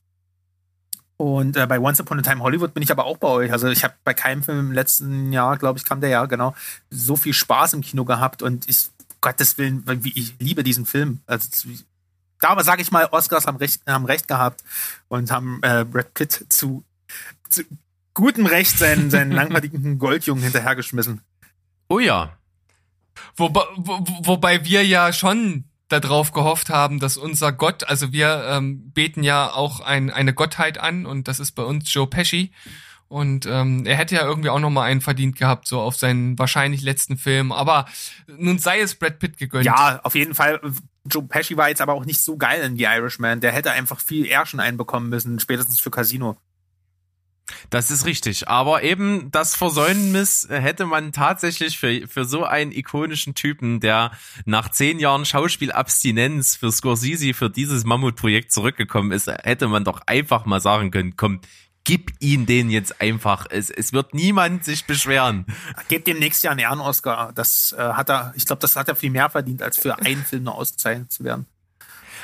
[1.16, 3.52] Und äh, bei Once Upon a Time Hollywood bin ich aber auch bei euch.
[3.52, 6.56] Also ich habe bei keinem Film im letzten Jahr, glaube ich, kam der ja, genau,
[6.90, 8.88] so viel Spaß im Kino gehabt und ich,
[9.20, 11.20] Gottes Willen, ich liebe diesen Film.
[11.26, 11.48] Also
[12.44, 14.62] da aber sage ich mal, Oscars haben recht, haben recht gehabt
[15.08, 16.84] und haben äh, Brad Pitt zu,
[17.48, 17.62] zu
[18.12, 21.22] gutem Recht seinen, seinen langverdienten Goldjungen hinterhergeschmissen.
[21.88, 22.36] Oh ja.
[23.36, 28.90] Wobei, wo, wobei wir ja schon darauf gehofft haben, dass unser Gott, also wir ähm,
[28.92, 32.52] beten ja auch ein, eine Gottheit an und das ist bei uns Joe Pesci.
[33.08, 36.38] Und ähm, er hätte ja irgendwie auch noch mal einen verdient gehabt, so auf seinen
[36.38, 37.52] wahrscheinlich letzten Film.
[37.52, 37.86] Aber
[38.26, 39.64] nun sei es Brad Pitt gegönnt.
[39.64, 40.60] Ja, auf jeden Fall.
[41.06, 43.40] Joe Pesci war jetzt aber auch nicht so geil in The Irishman.
[43.40, 46.36] Der hätte einfach viel eher einbekommen müssen, spätestens für Casino.
[47.70, 48.48] Das ist richtig.
[48.48, 54.12] Aber eben das Versäumnis hätte man tatsächlich für, für so einen ikonischen Typen, der
[54.46, 60.46] nach zehn Jahren Schauspielabstinenz für Scorsese für dieses Mammutprojekt zurückgekommen ist, hätte man doch einfach
[60.46, 61.40] mal sagen können, komm,
[61.84, 63.46] gib ihn den jetzt einfach.
[63.50, 65.46] Es, es wird niemand sich beschweren.
[65.88, 67.32] Gebt dem nächstes Jahr einen Ehren-Oscar.
[67.34, 70.24] Das äh, hat er, ich glaube, das hat er viel mehr verdient, als für einen
[70.24, 71.46] Film nur ausgezeichnet zu werden.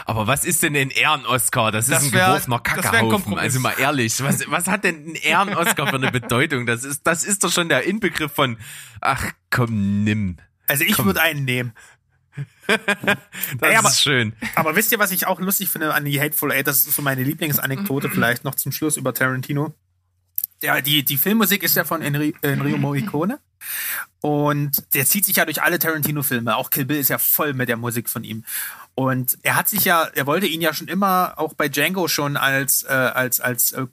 [0.06, 1.72] Aber was ist denn ein Ehren-Oscar?
[1.72, 3.10] Das ist Das ein wär- geworfener das wär ein Kackerhaufen.
[3.10, 3.42] Kompromiss.
[3.42, 6.64] Also mal ehrlich, was, was hat denn ein Ehren-Oscar für eine Bedeutung?
[6.64, 8.56] Das ist, das ist doch schon der Inbegriff von,
[9.02, 10.38] ach komm, nimm.
[10.66, 11.72] Also ich würde einen nehmen.
[13.58, 14.32] Das Ey, aber- ist schön.
[14.54, 16.66] Aber wisst ihr, was ich auch lustig finde an die Hateful Eight?
[16.66, 19.74] Das ist so meine Lieblingsanekdote vielleicht noch zum Schluss über Tarantino.
[20.62, 23.40] Ja, die, die Filmmusik ist ja von Enri Enrio Morricone.
[24.20, 26.54] Und der zieht sich ja durch alle Tarantino-Filme.
[26.56, 28.44] Auch Kill Bill ist ja voll mit der Musik von ihm.
[28.94, 32.36] Und er hat sich ja, er wollte ihn ja schon immer, auch bei Django schon
[32.36, 33.86] als, äh, als, als, äh,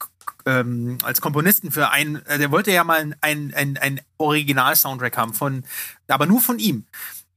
[0.46, 5.34] ähm, als Komponisten für ein, äh, der wollte ja mal ein, ein, ein Original-Soundtrack haben
[5.34, 5.64] von,
[6.10, 6.86] aber nur von ihm.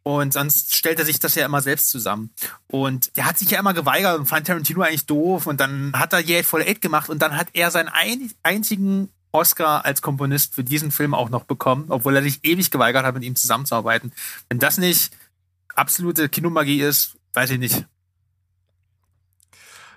[0.03, 2.31] Und sonst stellt er sich das ja immer selbst zusammen.
[2.69, 5.47] Und der hat sich ja immer geweigert und fand Tarantino eigentlich doof.
[5.47, 9.11] Und dann hat er Yet Full Eight gemacht und dann hat er seinen ein, einzigen
[9.33, 13.15] Oscar als Komponist für diesen Film auch noch bekommen, obwohl er sich ewig geweigert hat,
[13.15, 14.13] mit ihm zusammenzuarbeiten.
[14.49, 15.13] Wenn das nicht
[15.75, 17.87] absolute Kinomagie ist, weiß ich nicht.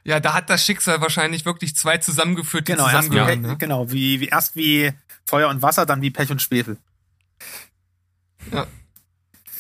[0.04, 3.42] Ja, da hat das Schicksal wahrscheinlich wirklich zwei zusammengeführt, Genau, erst wie, zusammengehören.
[3.42, 3.58] Ne?
[3.58, 4.92] genau wie, wie, erst wie
[5.26, 6.78] Feuer und Wasser, dann wie Pech und Schwefel.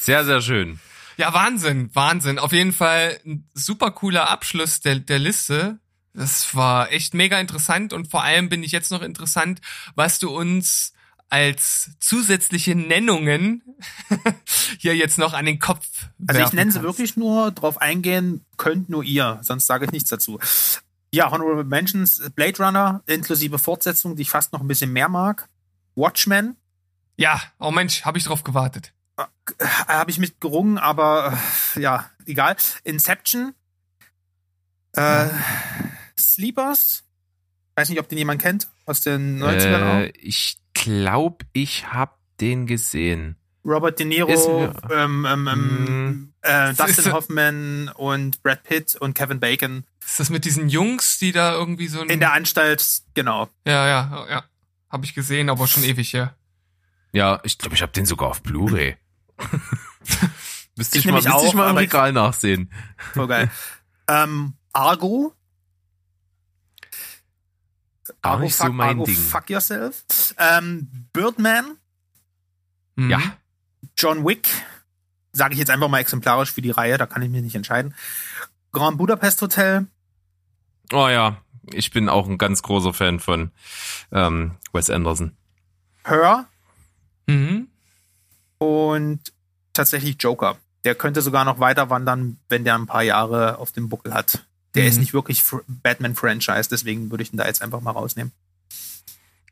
[0.04, 0.80] Sehr, sehr schön.
[1.16, 2.38] Ja, Wahnsinn, Wahnsinn.
[2.38, 5.80] Auf jeden Fall ein super cooler Abschluss der, der Liste.
[6.14, 9.62] Das war echt mega interessant und vor allem bin ich jetzt noch interessant,
[9.96, 10.92] was du uns
[11.30, 13.64] als zusätzliche Nennungen
[14.78, 15.88] hier jetzt noch an den Kopf.
[16.28, 20.10] Also ich nenne sie wirklich nur, drauf eingehen könnt nur ihr, sonst sage ich nichts
[20.10, 20.38] dazu.
[21.14, 25.48] Ja, Honorable Mentions, Blade Runner, inklusive Fortsetzung, die ich fast noch ein bisschen mehr mag.
[25.96, 26.58] Watchmen,
[27.18, 28.94] Ja, oh Mensch, habe ich drauf gewartet.
[29.18, 31.38] Äh, habe ich mit gerungen, aber
[31.76, 32.56] äh, ja, egal.
[32.84, 33.53] Inception,
[34.94, 35.27] äh,
[36.18, 37.03] Sleepers,
[37.76, 42.65] weiß nicht, ob den jemand kennt, aus den 90ern Äh, ich glaube, ich hab den
[42.68, 43.35] gesehen.
[43.65, 44.45] Robert De Niro, ist
[44.91, 46.34] ähm, ähm, ähm, Mm.
[46.41, 51.18] äh, Dustin ist- Hoffman und Brad Pitt und Kevin Bacon Ist das mit diesen Jungs,
[51.18, 53.48] die da irgendwie so ein in der Anstalt, genau.
[53.65, 54.44] Ja, ja, ja.
[54.90, 56.35] Habe ich gesehen, aber schon ewig her.
[57.14, 58.98] Ja, ich glaube, ich habe den sogar auf Blu-ray.
[60.76, 62.72] müsste Ich ich, mal, müsste ich auch, mal im aber ich- Regal nachsehen.
[63.14, 63.52] Voll geil.
[64.08, 65.34] ähm, Argo.
[68.22, 69.16] Gar nicht so fuck, mein Argo, Ding.
[69.18, 70.04] Fuck yourself.
[70.38, 71.78] Ähm, Birdman,
[72.96, 73.10] Mhm.
[73.10, 73.20] Ja.
[73.98, 74.48] John Wick.
[75.32, 77.96] Sage ich jetzt einfach mal exemplarisch für die Reihe, da kann ich mich nicht entscheiden.
[78.72, 79.88] Grand Budapest Hotel.
[80.92, 81.42] Oh ja,
[81.72, 83.52] ich bin auch ein ganz großer Fan von
[84.12, 85.36] ähm, Wes Anderson.
[86.06, 86.48] Her
[87.26, 87.68] Mhm.
[88.64, 89.19] Und
[89.73, 90.57] tatsächlich Joker.
[90.84, 94.45] Der könnte sogar noch weiter wandern, wenn der ein paar Jahre auf dem Buckel hat.
[94.76, 94.90] Der Mhm.
[94.90, 98.31] ist nicht wirklich Fr- Batman-Franchise, deswegen würde ich ihn da jetzt einfach mal rausnehmen.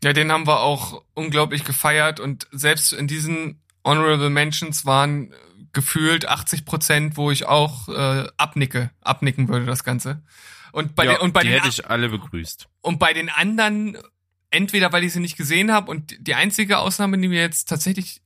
[0.03, 5.35] Ja, den haben wir auch unglaublich gefeiert und selbst in diesen Honorable Mentions waren äh,
[5.73, 10.21] gefühlt 80 Prozent, wo ich auch äh, abnicke, abnicken würde das Ganze.
[10.71, 12.67] Und bei ja, den und bei die den hätte ich alle begrüßt.
[12.81, 13.97] und bei den anderen
[14.49, 18.21] entweder weil ich sie nicht gesehen habe und die einzige Ausnahme, die mir jetzt tatsächlich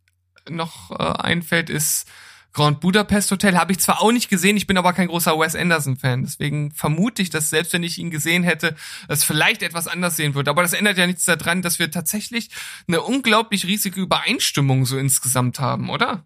[0.50, 2.08] noch äh, einfällt, ist
[2.56, 3.58] Grand Budapest Hotel.
[3.58, 6.24] Habe ich zwar auch nicht gesehen, ich bin aber kein großer Wes Anderson Fan.
[6.24, 8.76] Deswegen vermute ich, dass selbst wenn ich ihn gesehen hätte,
[9.10, 10.50] es vielleicht etwas anders sehen würde.
[10.50, 12.50] Aber das ändert ja nichts daran, dass wir tatsächlich
[12.88, 16.26] eine unglaublich riesige Übereinstimmung so insgesamt haben, oder?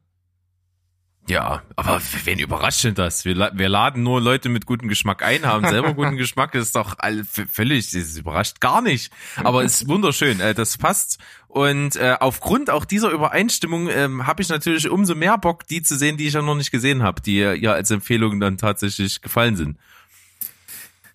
[1.30, 3.24] Ja, aber wen überrascht denn das?
[3.24, 6.76] Wir, wir laden nur Leute mit gutem Geschmack ein, haben selber guten Geschmack, das ist
[6.76, 9.14] doch all, völlig, das überrascht gar nicht.
[9.36, 11.20] Aber es ist wunderschön, äh, das passt.
[11.48, 15.96] Und äh, aufgrund auch dieser Übereinstimmung ähm, habe ich natürlich umso mehr Bock, die zu
[15.98, 19.56] sehen, die ich ja noch nicht gesehen habe, die ja als Empfehlungen dann tatsächlich gefallen
[19.56, 19.78] sind.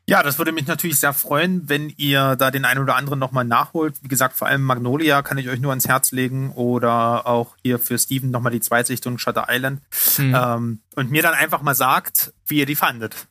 [0.06, 3.44] Ja, das würde mich natürlich sehr freuen, wenn ihr da den einen oder anderen nochmal
[3.44, 3.97] nachholt.
[4.02, 7.78] Wie gesagt, vor allem Magnolia kann ich euch nur ans Herz legen oder auch hier
[7.78, 9.81] für Steven nochmal die Zweitsichtung Shutter Island.
[10.16, 10.35] Hm.
[10.35, 13.28] Ähm, und mir dann einfach mal sagt, wie ihr die fandet.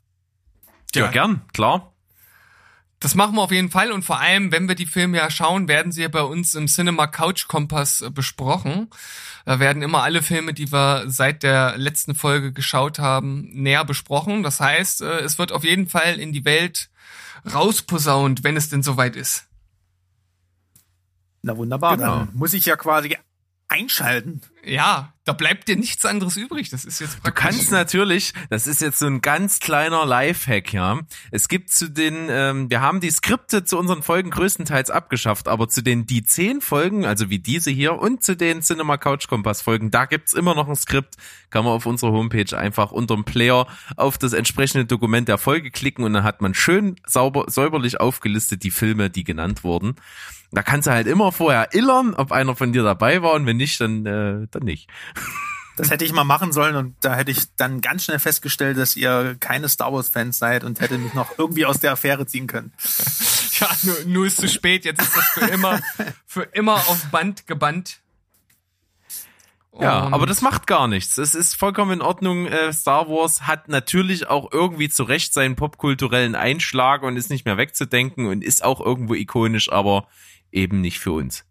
[0.96, 1.93] Ja, gern, klar.
[3.04, 5.68] Das machen wir auf jeden Fall und vor allem, wenn wir die Filme ja schauen,
[5.68, 8.88] werden sie ja bei uns im Cinema Couch Kompass äh, besprochen.
[9.44, 14.42] Da werden immer alle Filme, die wir seit der letzten Folge geschaut haben, näher besprochen.
[14.42, 16.90] Das heißt, äh, es wird auf jeden Fall in die Welt
[17.54, 19.48] rausposaunt, wenn es denn soweit ist.
[21.42, 22.20] Na wunderbar, Genau.
[22.20, 23.18] dann muss ich ja quasi
[23.74, 24.42] einschalten.
[24.66, 26.70] Ja, da bleibt dir nichts anderes übrig.
[26.70, 27.44] Das ist jetzt Du praktisch.
[27.44, 31.02] kannst natürlich, das ist jetzt so ein ganz kleiner Lifehack, ja.
[31.32, 35.68] Es gibt zu den, ähm, wir haben die Skripte zu unseren Folgen größtenteils abgeschafft, aber
[35.68, 39.62] zu den die zehn Folgen, also wie diese hier und zu den Cinema Couch Kompass
[39.62, 41.16] Folgen, da gibt's immer noch ein Skript.
[41.50, 43.68] Kann man auf unserer Homepage einfach unterm Player
[43.98, 48.64] auf das entsprechende Dokument der Folge klicken und dann hat man schön sauber, säuberlich aufgelistet
[48.64, 49.96] die Filme, die genannt wurden.
[50.54, 53.58] Da kannst du halt immer vorher illern, ob einer von dir dabei war und wenn
[53.58, 54.90] nicht, dann, äh, dann nicht.
[55.76, 58.96] Das hätte ich mal machen sollen und da hätte ich dann ganz schnell festgestellt, dass
[58.96, 62.46] ihr keine Star Wars Fans seid und hätte mich noch irgendwie aus der Affäre ziehen
[62.46, 62.72] können.
[63.60, 64.84] Ja, nur, nur ist zu spät.
[64.86, 65.80] Jetzt ist das für immer,
[66.28, 68.02] für immer auf Band gebannt.
[69.80, 71.18] Ja, Und- aber das macht gar nichts.
[71.18, 72.46] Es ist vollkommen in Ordnung.
[72.46, 77.46] Äh, Star Wars hat natürlich auch irgendwie zu Recht seinen popkulturellen Einschlag und ist nicht
[77.46, 80.08] mehr wegzudenken und ist auch irgendwo ikonisch, aber
[80.54, 81.46] eben nicht für uns.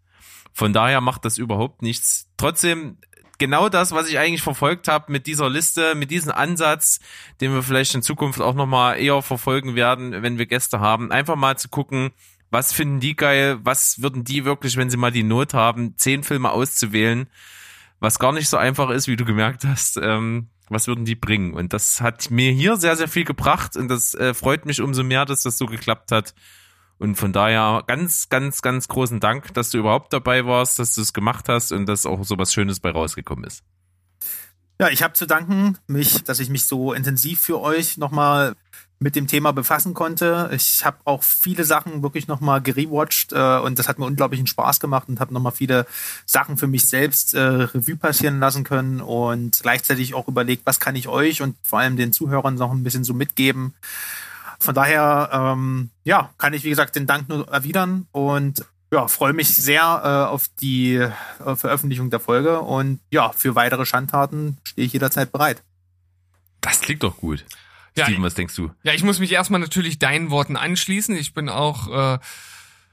[0.53, 2.29] Von daher macht das überhaupt nichts.
[2.37, 2.99] Trotzdem
[3.39, 7.01] genau das, was ich eigentlich verfolgt habe mit dieser Liste, mit diesem Ansatz,
[7.41, 11.11] den wir vielleicht in Zukunft auch nochmal eher verfolgen werden, wenn wir Gäste haben.
[11.11, 12.11] Einfach mal zu gucken,
[12.51, 16.23] was finden die geil, was würden die wirklich, wenn sie mal die Not haben, zehn
[16.23, 17.29] Filme auszuwählen
[18.03, 19.97] was gar nicht so einfach ist, wie du gemerkt hast.
[19.97, 21.55] Ähm, was würden die bringen?
[21.55, 25.05] Und das hat mir hier sehr, sehr viel gebracht und das äh, freut mich umso
[25.05, 26.35] mehr, dass das so geklappt hat.
[27.03, 31.01] Und von daher ganz, ganz, ganz großen Dank, dass du überhaupt dabei warst, dass du
[31.01, 33.65] es gemacht hast und dass auch so was Schönes bei rausgekommen ist.
[34.81, 38.55] Ja, ich habe zu danken, mich, dass ich mich so intensiv für euch nochmal
[39.01, 40.49] mit dem Thema befassen konnte.
[40.53, 44.79] Ich habe auch viele Sachen wirklich nochmal gerewatcht äh, und das hat mir unglaublichen Spaß
[44.79, 45.87] gemacht und habe nochmal viele
[46.25, 50.95] Sachen für mich selbst äh, Revue passieren lassen können und gleichzeitig auch überlegt, was kann
[50.95, 53.75] ich euch und vor allem den Zuhörern noch ein bisschen so mitgeben.
[54.63, 59.33] Von daher, ähm, ja, kann ich, wie gesagt, den Dank nur erwidern und ja, freue
[59.33, 64.87] mich sehr äh, auf die äh, Veröffentlichung der Folge und ja, für weitere Schandtaten stehe
[64.87, 65.65] ich jederzeit bereit.
[66.61, 67.45] Das klingt doch gut.
[67.97, 68.71] Ja, Steven, was denkst du?
[68.85, 71.17] Ja, ich muss mich erstmal natürlich deinen Worten anschließen.
[71.17, 72.19] Ich bin auch äh,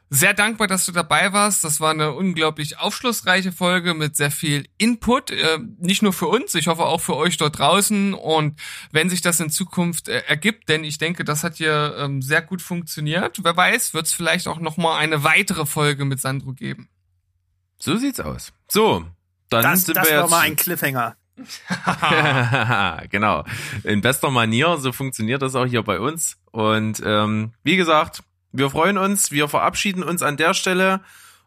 [0.09, 1.63] sehr dankbar, dass du dabei warst.
[1.63, 5.29] Das war eine unglaublich aufschlussreiche Folge mit sehr viel Input.
[5.29, 8.13] Äh, nicht nur für uns, ich hoffe auch für euch dort draußen.
[8.15, 8.59] Und
[8.91, 12.41] wenn sich das in Zukunft äh, ergibt, denn ich denke, das hat hier ähm, sehr
[12.41, 13.43] gut funktioniert.
[13.43, 16.89] Wer weiß, wird es vielleicht auch noch mal eine weitere Folge mit Sandro geben.
[17.77, 18.51] So sieht's aus.
[18.67, 19.05] So,
[19.49, 21.15] dann Das, sind das wir war jetzt mal ein Cliffhanger.
[23.09, 23.45] genau.
[23.83, 26.37] In bester Manier, so funktioniert das auch hier bei uns.
[26.51, 31.01] Und ähm, wie gesagt, wir freuen uns, wir verabschieden uns an der Stelle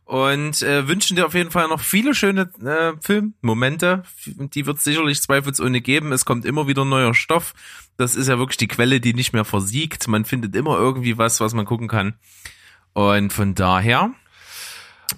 [0.04, 4.02] und äh, wünschen dir auf jeden Fall noch viele schöne äh, Filmmomente.
[4.26, 6.12] Die wird es sicherlich zweifelsohne geben.
[6.12, 7.54] Es kommt immer wieder neuer Stoff.
[7.96, 10.08] Das ist ja wirklich die Quelle, die nicht mehr versiegt.
[10.08, 12.14] Man findet immer irgendwie was, was man gucken kann.
[12.94, 14.10] Und von daher,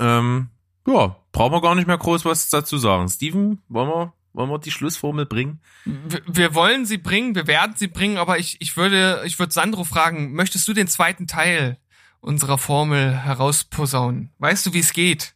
[0.00, 0.48] ähm,
[0.86, 3.08] ja, brauchen wir gar nicht mehr groß was dazu sagen.
[3.08, 5.60] Steven, wollen wir wollen wir die Schlussformel bringen?
[5.86, 9.52] Wir, wir wollen sie bringen, wir werden sie bringen, aber ich, ich würde, ich würde
[9.52, 11.78] Sandro fragen, möchtest du den zweiten Teil
[12.20, 14.32] unserer Formel herausposaunen?
[14.38, 15.34] Weißt du, wie es geht?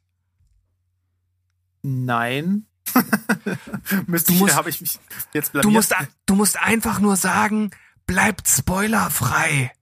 [1.82, 2.66] Nein.
[4.06, 4.98] Müsste Du musst- habe ich mich
[5.32, 5.64] jetzt blamiert.
[5.64, 5.94] Du musst,
[6.26, 7.70] du musst einfach nur sagen,
[8.06, 9.72] bleibt spoilerfrei.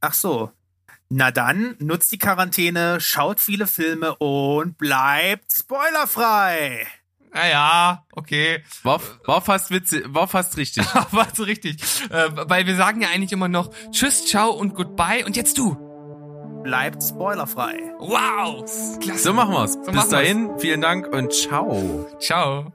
[0.00, 0.52] Ach so.
[1.12, 6.86] Na dann, nutzt die Quarantäne, schaut viele Filme und bleibt spoilerfrei.
[7.32, 8.62] Naja, okay.
[8.82, 10.84] War, war fast witzig, war fast richtig.
[11.12, 11.76] War so richtig.
[12.10, 15.24] Äh, weil wir sagen ja eigentlich immer noch Tschüss, ciao und goodbye.
[15.24, 15.76] Und jetzt du.
[16.62, 17.94] Bleibt spoilerfrei.
[17.98, 18.64] Wow.
[19.00, 19.22] Klasse.
[19.22, 19.72] So machen wir's.
[19.72, 20.08] So Bis machen wir's.
[20.10, 22.06] dahin, vielen Dank und ciao.
[22.18, 22.72] Ciao.